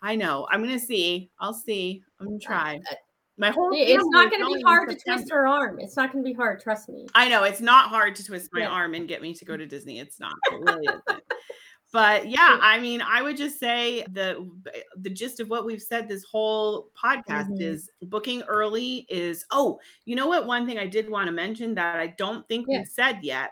I 0.02 0.18
know 0.18 0.46
I'm 0.52 0.62
gonna 0.62 0.78
see. 0.78 1.32
I'll 1.40 1.54
see. 1.54 2.04
I'm 2.20 2.28
gonna 2.28 2.40
try. 2.40 2.76
uh, 2.92 2.96
My 3.38 3.52
whole 3.52 3.72
It's 3.74 4.04
not 4.10 4.30
going 4.30 4.46
be 4.54 4.62
hard 4.64 4.90
to 4.90 4.96
twist 4.96 5.32
her 5.32 5.48
arm. 5.48 5.80
It's 5.80 5.96
not 5.96 6.12
to 6.12 6.22
be 6.22 6.34
hard. 6.34 6.60
Trust 6.60 6.90
me. 6.90 7.08
I 7.16 7.30
know 7.30 7.46
it's 7.46 7.62
not 7.62 7.88
hard 7.88 8.14
to 8.16 8.26
twist 8.26 8.50
my 8.52 8.62
Yeah. 8.62 8.68
arm 8.72 8.94
and 8.94 9.08
get 9.08 9.22
me 9.22 9.34
to 9.36 9.46
go 9.46 9.56
to 9.56 9.66
Disney. 9.66 10.00
It's 10.02 10.20
not. 10.20 10.34
It 10.52 10.60
really 10.60 10.88
isn't. 11.08 11.24
But 11.92 12.28
yeah, 12.30 12.58
I 12.62 12.80
mean, 12.80 13.02
I 13.02 13.22
would 13.22 13.38
just 13.38 13.60
say 13.60 14.04
the 14.12 14.50
the 14.96 15.10
gist 15.10 15.40
of 15.40 15.50
what 15.50 15.66
we've 15.66 15.82
said 15.82 16.08
this 16.08 16.24
whole 16.24 16.92
podcast 17.02 17.50
Mhm. 17.50 17.60
is 17.60 17.90
booking 18.04 18.44
early 18.44 19.06
is 19.10 19.46
oh, 19.52 19.80
you 20.06 20.16
know 20.16 20.28
what? 20.28 20.48
One 20.48 20.66
thing 20.66 20.78
I 20.80 20.88
did 20.88 21.10
want 21.10 21.28
to 21.28 21.32
mention 21.34 21.76
that 21.76 22.00
I 22.00 22.08
don't 22.08 22.48
think 22.48 22.68
Yeah. 22.68 22.78
we've 22.78 22.88
said 22.88 23.20
yet 23.24 23.52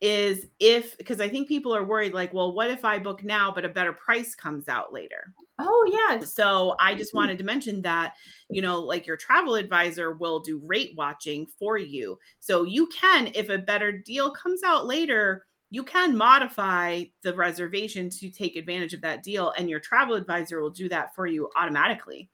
is 0.00 0.46
if 0.60 0.96
because 0.98 1.20
I 1.20 1.28
think 1.28 1.48
people 1.48 1.74
are 1.76 1.84
worried 1.84 2.14
like, 2.14 2.32
well, 2.34 2.52
what 2.54 2.70
if 2.70 2.84
I 2.84 2.98
book 3.00 3.24
now 3.24 3.52
but 3.52 3.64
a 3.64 3.68
better 3.70 3.92
price 3.94 4.34
comes 4.34 4.68
out 4.68 4.92
later? 4.92 5.34
Oh 5.58 6.08
yeah. 6.10 6.20
So 6.24 6.74
I 6.80 6.94
just 6.94 7.14
Mhm. 7.14 7.14
wanted 7.14 7.38
to 7.38 7.44
mention 7.44 7.82
that, 7.82 8.14
you 8.50 8.62
know, 8.62 8.80
like 8.80 9.06
your 9.06 9.16
travel 9.16 9.54
advisor 9.54 10.12
will 10.12 10.40
do 10.40 10.58
rate 10.64 10.94
watching 10.96 11.46
for 11.46 11.76
you. 11.78 12.18
So 12.40 12.64
you 12.64 12.86
can, 12.88 13.30
if 13.34 13.48
a 13.48 13.58
better 13.58 13.92
deal 13.92 14.32
comes 14.32 14.62
out 14.62 14.86
later, 14.86 15.46
you 15.72 15.84
can 15.84 16.16
modify 16.16 17.04
the 17.22 17.34
reservation 17.34 18.10
to 18.10 18.30
take 18.30 18.56
advantage 18.56 18.94
of 18.94 19.00
that 19.02 19.22
deal. 19.22 19.52
And 19.58 19.70
your 19.70 19.80
travel 19.80 20.16
advisor 20.16 20.60
will 20.62 20.70
do 20.70 20.88
that 20.90 21.14
for 21.14 21.26
you 21.26 21.50
automatically 21.56 22.30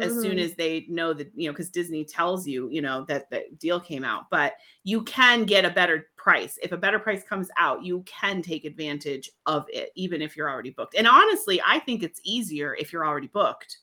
as 0.00 0.18
soon 0.20 0.38
Mhm. 0.38 0.40
as 0.40 0.56
they 0.56 0.86
know 0.88 1.12
that, 1.14 1.30
you 1.36 1.46
know, 1.48 1.52
because 1.52 1.70
Disney 1.70 2.04
tells 2.04 2.46
you, 2.46 2.68
you 2.68 2.82
know, 2.82 3.04
that 3.06 3.30
the 3.30 3.44
deal 3.58 3.80
came 3.80 4.04
out. 4.04 4.28
But 4.30 4.54
you 4.82 5.02
can 5.04 5.44
get 5.44 5.64
a 5.64 5.70
better 5.70 6.10
price. 6.16 6.58
If 6.62 6.72
a 6.72 6.76
better 6.76 6.98
price 6.98 7.22
comes 7.24 7.48
out, 7.56 7.84
you 7.84 8.02
can 8.02 8.42
take 8.42 8.64
advantage 8.64 9.30
of 9.46 9.66
it, 9.70 9.90
even 9.94 10.20
if 10.20 10.36
you're 10.36 10.50
already 10.50 10.70
booked. 10.70 10.96
And 10.96 11.06
honestly, 11.06 11.60
I 11.64 11.78
think 11.78 12.02
it's 12.02 12.20
easier 12.24 12.74
if 12.74 12.92
you're 12.92 13.06
already 13.06 13.28
booked 13.28 13.78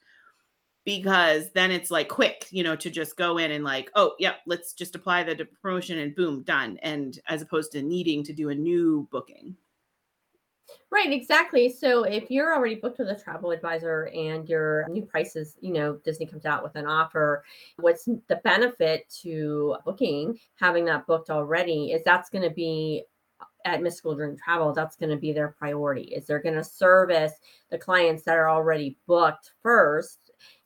because 0.84 1.52
then 1.54 1.72
it's 1.72 1.92
like 1.92 2.10
quick, 2.10 2.48
you 2.52 2.64
know, 2.64 2.76
to 2.76 2.90
just 2.90 3.18
go 3.18 3.38
in 3.38 3.52
and 3.52 3.64
like, 3.64 3.92
oh, 3.96 4.14
yep, 4.20 4.38
let's 4.48 4.74
just 4.74 4.96
apply 4.96 5.24
the 5.24 5.46
promotion 5.62 6.00
and 6.00 6.16
boom, 6.16 6.44
done. 6.44 6.78
And 6.82 7.20
as 7.28 7.42
opposed 7.42 7.72
to 7.74 7.82
needing 7.82 8.24
to 8.24 8.34
do 8.34 8.50
a 8.50 8.56
new 8.56 9.08
booking. 9.12 9.56
Right, 10.90 11.12
exactly. 11.12 11.70
So 11.70 12.04
if 12.04 12.30
you're 12.30 12.54
already 12.54 12.76
booked 12.76 13.00
with 13.00 13.10
a 13.10 13.16
travel 13.16 13.52
advisor 13.52 14.10
and 14.14 14.48
your 14.48 14.88
new 14.90 15.04
prices, 15.04 15.56
you 15.62 15.74
know, 15.74 15.98
Disney 16.04 16.26
comes 16.26 16.46
out 16.46 16.64
with 16.64 16.76
an 16.76 16.86
offer, 16.86 17.44
what's 17.78 18.06
the 18.06 18.42
benefit 18.44 19.10
to 19.22 19.78
booking, 19.86 20.38
having 20.56 20.86
that 20.86 21.08
booked 21.08 21.30
already, 21.30 21.92
is 21.92 22.04
that's 22.04 22.30
going 22.30 22.44
to 22.44 22.54
be 22.54 23.04
at 23.66 23.82
Mystical 23.82 24.16
Dream 24.16 24.36
Travel, 24.38 24.74
that's 24.74 24.96
going 24.96 25.12
to 25.12 25.18
be 25.18 25.32
their 25.32 25.50
priority. 25.50 26.04
Is 26.04 26.26
they're 26.26 26.42
going 26.42 26.56
to 26.56 26.64
service 26.64 27.34
the 27.70 27.78
clients 27.78 28.24
that 28.24 28.38
are 28.38 28.50
already 28.50 28.98
booked 29.08 29.52
first. 29.62 30.20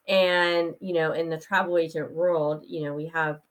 And, 0.07 0.75
you 0.79 0.93
know, 0.93 1.13
in 1.13 1.29
the 1.29 1.37
travel 1.37 1.77
agent 1.77 2.11
world, 2.11 2.63
you 2.67 2.83
know, 2.83 2.93
we 2.93 3.07
have 3.07 3.41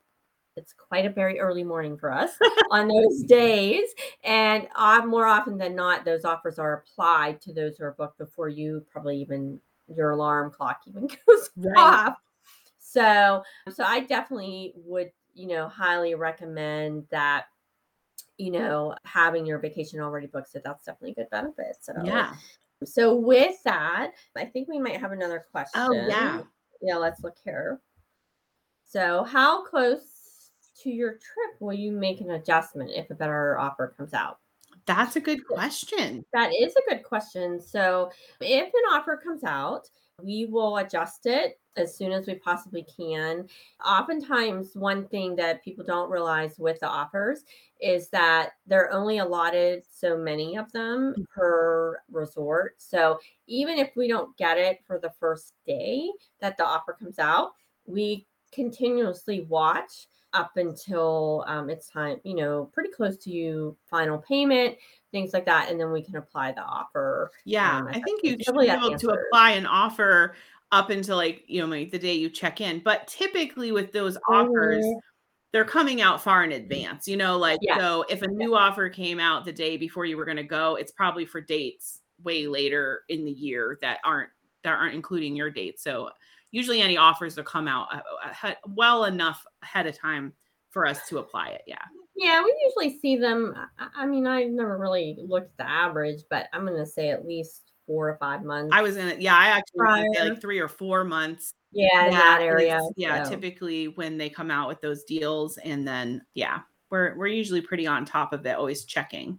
it's 0.56 0.72
quite 0.72 1.04
a 1.06 1.10
very 1.10 1.40
early 1.40 1.64
morning 1.64 1.96
for 1.96 2.12
us 2.12 2.32
on 2.70 2.88
those 2.88 3.22
days. 3.24 3.88
And 4.22 4.68
uh, 4.76 5.02
more 5.04 5.26
often 5.26 5.58
than 5.58 5.74
not, 5.74 6.04
those 6.04 6.24
offers 6.24 6.58
are 6.58 6.74
applied 6.74 7.40
to 7.42 7.52
those 7.52 7.76
who 7.76 7.84
are 7.84 7.92
booked 7.98 8.18
before 8.18 8.48
you 8.48 8.86
probably 8.90 9.18
even 9.20 9.60
your 9.94 10.12
alarm 10.12 10.50
clock 10.50 10.80
even 10.86 11.06
goes 11.28 11.50
Right. 11.56 11.76
off. 11.76 12.16
So, 12.78 13.42
so 13.72 13.84
I 13.84 14.00
definitely 14.00 14.72
would, 14.76 15.12
you 15.34 15.48
know, 15.48 15.68
highly 15.68 16.14
recommend 16.14 17.06
that, 17.10 17.46
you 18.38 18.50
know, 18.50 18.94
having 19.04 19.46
your 19.46 19.58
vacation 19.58 20.00
already 20.00 20.26
booked. 20.26 20.50
So 20.50 20.60
that's 20.64 20.84
definitely 20.84 21.12
a 21.12 21.14
good 21.14 21.30
benefit. 21.30 21.76
So, 21.80 21.92
Yeah. 22.04 22.34
So 22.86 23.14
with 23.14 23.56
that, 23.64 24.12
I 24.36 24.44
think 24.44 24.68
we 24.68 24.78
might 24.78 25.00
have 25.00 25.12
another 25.12 25.44
oh, 25.46 25.50
question. 25.50 25.80
Oh, 25.80 25.92
yeah. 25.92 26.42
Yeah, 26.82 26.96
let's 26.96 27.22
look 27.22 27.36
here. 27.44 27.80
So, 28.84 29.24
how 29.24 29.64
close 29.64 30.50
to 30.82 30.90
your 30.90 31.12
trip 31.12 31.60
will 31.60 31.72
you 31.72 31.90
make 31.90 32.20
an 32.20 32.32
adjustment 32.32 32.90
if 32.94 33.10
a 33.10 33.14
better 33.14 33.58
offer 33.58 33.94
comes 33.96 34.12
out? 34.12 34.38
That's 34.86 35.16
a 35.16 35.20
good 35.20 35.46
question. 35.46 36.24
That 36.32 36.52
is 36.52 36.74
a 36.76 36.90
good 36.90 37.02
question. 37.02 37.60
So, 37.60 38.10
if 38.40 38.66
an 38.66 38.92
offer 38.92 39.16
comes 39.16 39.44
out, 39.44 39.88
we 40.22 40.46
will 40.46 40.76
adjust 40.76 41.26
it 41.26 41.58
as 41.76 41.96
soon 41.96 42.12
as 42.12 42.26
we 42.26 42.34
possibly 42.34 42.86
can. 42.96 43.48
Oftentimes, 43.84 44.74
one 44.74 45.08
thing 45.08 45.34
that 45.36 45.64
people 45.64 45.84
don't 45.84 46.10
realize 46.10 46.58
with 46.58 46.78
the 46.80 46.86
offers 46.86 47.44
is 47.84 48.08
that 48.10 48.52
they're 48.66 48.92
only 48.92 49.18
allotted 49.18 49.84
so 49.88 50.16
many 50.16 50.56
of 50.56 50.72
them 50.72 51.14
per 51.34 52.00
resort. 52.10 52.74
So, 52.78 53.18
even 53.46 53.78
if 53.78 53.92
we 53.96 54.08
don't 54.08 54.36
get 54.36 54.58
it 54.58 54.80
for 54.86 54.98
the 54.98 55.10
first 55.20 55.54
day 55.66 56.10
that 56.40 56.56
the 56.56 56.64
offer 56.64 56.94
comes 56.94 57.18
out, 57.18 57.52
we 57.86 58.26
continuously 58.52 59.42
watch 59.42 60.06
up 60.32 60.56
until 60.56 61.44
um, 61.46 61.70
it's 61.70 61.88
time, 61.88 62.20
you 62.24 62.34
know, 62.34 62.64
pretty 62.72 62.90
close 62.90 63.16
to 63.18 63.30
you 63.30 63.76
final 63.86 64.18
payment, 64.18 64.76
things 65.12 65.32
like 65.32 65.44
that, 65.46 65.70
and 65.70 65.78
then 65.78 65.92
we 65.92 66.02
can 66.02 66.16
apply 66.16 66.52
the 66.52 66.62
offer. 66.62 67.30
Yeah, 67.44 67.78
Um, 67.78 67.88
I 67.92 68.00
think 68.00 68.22
you 68.24 68.36
should 68.40 68.56
be 68.58 68.68
able 68.72 68.96
to 68.98 69.10
apply 69.10 69.52
an 69.52 69.66
offer 69.66 70.34
up 70.72 70.90
until 70.90 71.16
like 71.16 71.44
you 71.46 71.60
know 71.60 71.66
like 71.68 71.90
the 71.90 71.98
day 71.98 72.14
you 72.14 72.28
check 72.30 72.60
in. 72.60 72.80
But 72.80 73.06
typically 73.06 73.70
with 73.72 73.92
those 73.92 74.16
offers, 74.28 74.84
Mhm. 74.86 75.00
They're 75.54 75.64
coming 75.64 76.02
out 76.02 76.20
far 76.20 76.42
in 76.42 76.50
advance. 76.50 77.06
You 77.06 77.16
know, 77.16 77.38
like 77.38 77.60
so 77.78 78.04
if 78.08 78.22
a 78.22 78.26
new 78.26 78.56
offer 78.56 78.88
came 78.88 79.20
out 79.20 79.44
the 79.44 79.52
day 79.52 79.76
before 79.76 80.04
you 80.04 80.16
were 80.16 80.24
going 80.24 80.36
to 80.36 80.42
go, 80.42 80.74
it's 80.74 80.90
probably 80.90 81.24
for 81.24 81.40
dates 81.40 82.00
way 82.24 82.48
later 82.48 83.02
in 83.08 83.24
the 83.24 83.30
year 83.30 83.78
that 83.80 83.98
aren't 84.04 84.30
that 84.64 84.72
aren't 84.72 84.96
including 84.96 85.36
your 85.36 85.50
date. 85.50 85.78
So 85.78 86.10
usually 86.50 86.82
any 86.82 86.96
offers 86.96 87.36
will 87.36 87.44
come 87.44 87.68
out 87.68 87.86
uh, 88.42 88.54
well 88.66 89.04
enough 89.04 89.46
ahead 89.62 89.86
of 89.86 89.96
time 89.96 90.32
for 90.70 90.86
us 90.86 91.08
to 91.08 91.18
apply 91.18 91.50
it. 91.50 91.62
Yeah. 91.68 91.78
Yeah, 92.16 92.42
we 92.42 92.52
usually 92.64 92.98
see 92.98 93.16
them. 93.16 93.54
I- 93.78 94.06
mean, 94.06 94.26
I've 94.26 94.50
never 94.50 94.76
really 94.76 95.16
looked 95.20 95.52
at 95.60 95.66
the 95.66 95.70
average, 95.70 96.22
but 96.30 96.48
I'm 96.52 96.66
going 96.66 96.76
to 96.78 96.86
say 96.86 97.10
at 97.10 97.24
least 97.24 97.70
four 97.86 98.08
or 98.08 98.16
five 98.16 98.42
months. 98.42 98.70
I 98.72 98.82
was 98.82 98.96
gonna 98.96 99.16
yeah, 99.18 99.36
I 99.36 99.46
actually 99.48 100.08
say 100.14 100.30
like 100.30 100.40
3 100.40 100.58
or 100.58 100.68
4 100.68 101.04
months 101.04 101.54
yeah, 101.74 102.06
in 102.06 102.12
that 102.12 102.40
area. 102.40 102.76
it's- 102.76 102.92
Yeah, 102.96 103.24
so. 103.24 103.30
typically 103.30 103.88
when 103.88 104.16
they 104.16 104.28
come 104.30 104.50
out 104.50 104.68
with 104.68 104.80
those 104.80 105.04
deals, 105.04 105.58
and 105.58 105.86
then 105.86 106.22
yeah, 106.34 106.60
we're 106.90 107.16
we're 107.16 107.26
usually 107.26 107.60
pretty 107.60 107.86
on 107.86 108.04
top 108.04 108.32
of 108.32 108.46
it, 108.46 108.56
always 108.56 108.84
checking. 108.84 109.38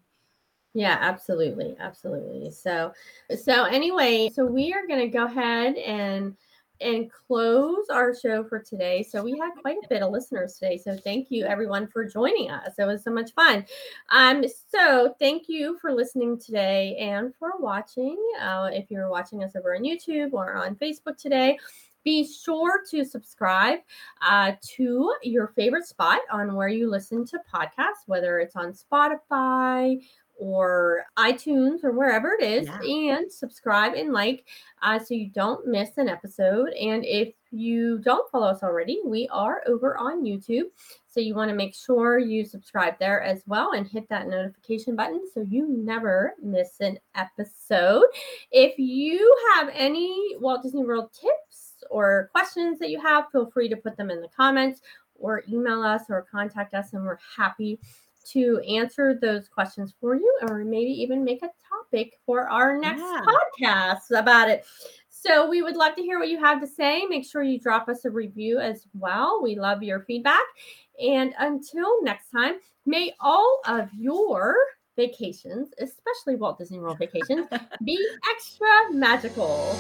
Yeah, 0.73 0.97
absolutely, 0.99 1.75
absolutely. 1.79 2.51
So, 2.51 2.91
so 3.41 3.63
anyway, 3.63 4.29
so 4.33 4.45
we 4.45 4.73
are 4.73 4.86
going 4.86 4.99
to 4.99 5.07
go 5.07 5.23
ahead 5.25 5.77
and 5.77 6.36
and 6.81 7.09
close 7.09 7.86
our 7.89 8.13
show 8.13 8.43
for 8.43 8.59
today. 8.59 9.01
So 9.01 9.23
we 9.23 9.31
had 9.39 9.51
quite 9.61 9.77
a 9.77 9.88
bit 9.88 10.01
of 10.01 10.11
listeners 10.11 10.55
today. 10.55 10.77
So 10.77 10.97
thank 10.97 11.31
you 11.31 11.45
everyone 11.45 11.88
for 11.88 12.03
joining 12.03 12.51
us. 12.51 12.73
It 12.77 12.83
was 12.83 13.01
so 13.01 13.11
much 13.11 13.31
fun. 13.33 13.65
Um, 14.09 14.43
so 14.69 15.15
thank 15.17 15.43
you 15.47 15.77
for 15.79 15.93
listening 15.93 16.38
today 16.38 16.97
and 16.97 17.33
for 17.39 17.53
watching. 17.59 18.17
Uh, 18.41 18.69
if 18.73 18.91
you're 18.91 19.09
watching 19.09 19.41
us 19.41 19.55
over 19.55 19.73
on 19.73 19.83
YouTube 19.83 20.33
or 20.33 20.55
on 20.55 20.75
Facebook 20.75 21.15
today. 21.17 21.57
Be 22.06 22.26
sure 22.26 22.82
to 22.91 23.03
subscribe 23.03 23.80
uh, 24.22 24.53
to 24.78 25.14
your 25.24 25.47
favorite 25.56 25.86
spot 25.88 26.22
on 26.32 26.56
where 26.56 26.70
you 26.70 26.89
listen 26.89 27.26
to 27.26 27.39
podcasts, 27.53 28.06
whether 28.06 28.39
it's 28.39 28.56
on 28.56 28.72
Spotify, 28.74 29.97
or 30.38 31.06
iTunes 31.18 31.84
or 31.84 31.93
wherever 31.93 32.34
it 32.34 32.43
is, 32.43 32.68
Yeah. 32.68 32.82
and 32.82 33.32
subscribe 33.32 33.93
and 33.93 34.12
like 34.12 34.45
uh, 34.82 34.99
so 34.99 35.14
you 35.14 35.30
don't 35.30 35.66
miss 35.66 35.97
an 35.97 36.10
episode. 36.10 36.70
And 36.74 37.06
if 37.06 37.34
you 37.51 37.99
don't 37.99 38.30
follow 38.32 38.47
us 38.47 38.62
already, 38.62 38.99
we 39.06 39.28
are 39.32 39.64
over 39.66 39.97
on 39.97 40.24
YouTube. 40.26 40.66
So 41.08 41.22
you 41.22 41.34
want 41.34 41.49
to 41.49 41.56
make 41.56 41.74
sure 41.74 42.20
you 42.20 42.43
subscribe 42.43 42.99
there 42.99 43.22
as 43.22 43.43
well 43.47 43.72
and 43.72 43.88
hit 43.88 44.10
that 44.10 44.28
notification 44.28 44.97
button 44.97 45.22
so 45.34 45.39
you 45.49 45.70
never 45.70 46.34
miss 46.43 46.82
an 46.82 46.99
episode. 47.16 48.03
If 48.51 48.78
you 48.78 49.34
have 49.56 49.70
any 49.74 50.36
Walt 50.39 50.62
Disney 50.64 50.84
World 50.84 51.12
tips 51.14 51.44
or 51.89 52.29
questions 52.31 52.79
that 52.79 52.89
you 52.89 52.99
have, 52.99 53.31
feel 53.31 53.49
free 53.51 53.69
to 53.69 53.75
put 53.77 53.97
them 53.97 54.09
in 54.11 54.21
the 54.21 54.27
comments 54.36 54.81
or 55.15 55.43
email 55.49 55.81
us 55.81 56.03
or 56.09 56.25
contact 56.29 56.73
us, 56.73 56.93
and 56.93 57.03
we're 57.05 57.17
happy 57.38 57.79
to 58.25 58.59
answer 58.67 59.17
those 59.21 59.47
questions 59.47 59.93
for 60.01 60.15
you 60.15 60.39
or 60.49 60.63
maybe 60.65 60.89
even 60.89 61.23
make 61.23 61.43
a 61.43 61.49
topic 61.69 62.19
for 62.25 62.49
our 62.49 62.75
next 62.77 63.01
Yeah. 63.01 63.21
podcast 63.23 64.19
about 64.19 64.49
it. 64.49 64.65
So 65.09 65.47
we 65.47 65.61
would 65.61 65.75
love 65.75 65.95
to 65.95 66.01
hear 66.01 66.19
what 66.19 66.29
you 66.29 66.39
have 66.39 66.59
to 66.61 66.67
say. 66.67 67.05
Make 67.05 67.25
sure 67.25 67.43
you 67.43 67.59
drop 67.59 67.88
us 67.88 68.05
a 68.05 68.09
review 68.09 68.59
as 68.59 68.88
well. 68.93 69.41
We 69.41 69.55
love 69.55 69.83
your 69.83 70.01
feedback. 70.01 70.43
And 70.99 71.33
until 71.39 72.03
next 72.03 72.29
time, 72.31 72.55
may 72.86 73.13
all 73.19 73.59
of 73.67 73.89
your 73.93 74.55
vacations, 74.95 75.69
especially 75.79 76.36
Walt 76.36 76.57
Disney 76.57 76.79
World 76.79 76.97
vacations, 76.99 77.47
be 77.83 78.07
extra 78.31 78.91
magical. 78.91 79.75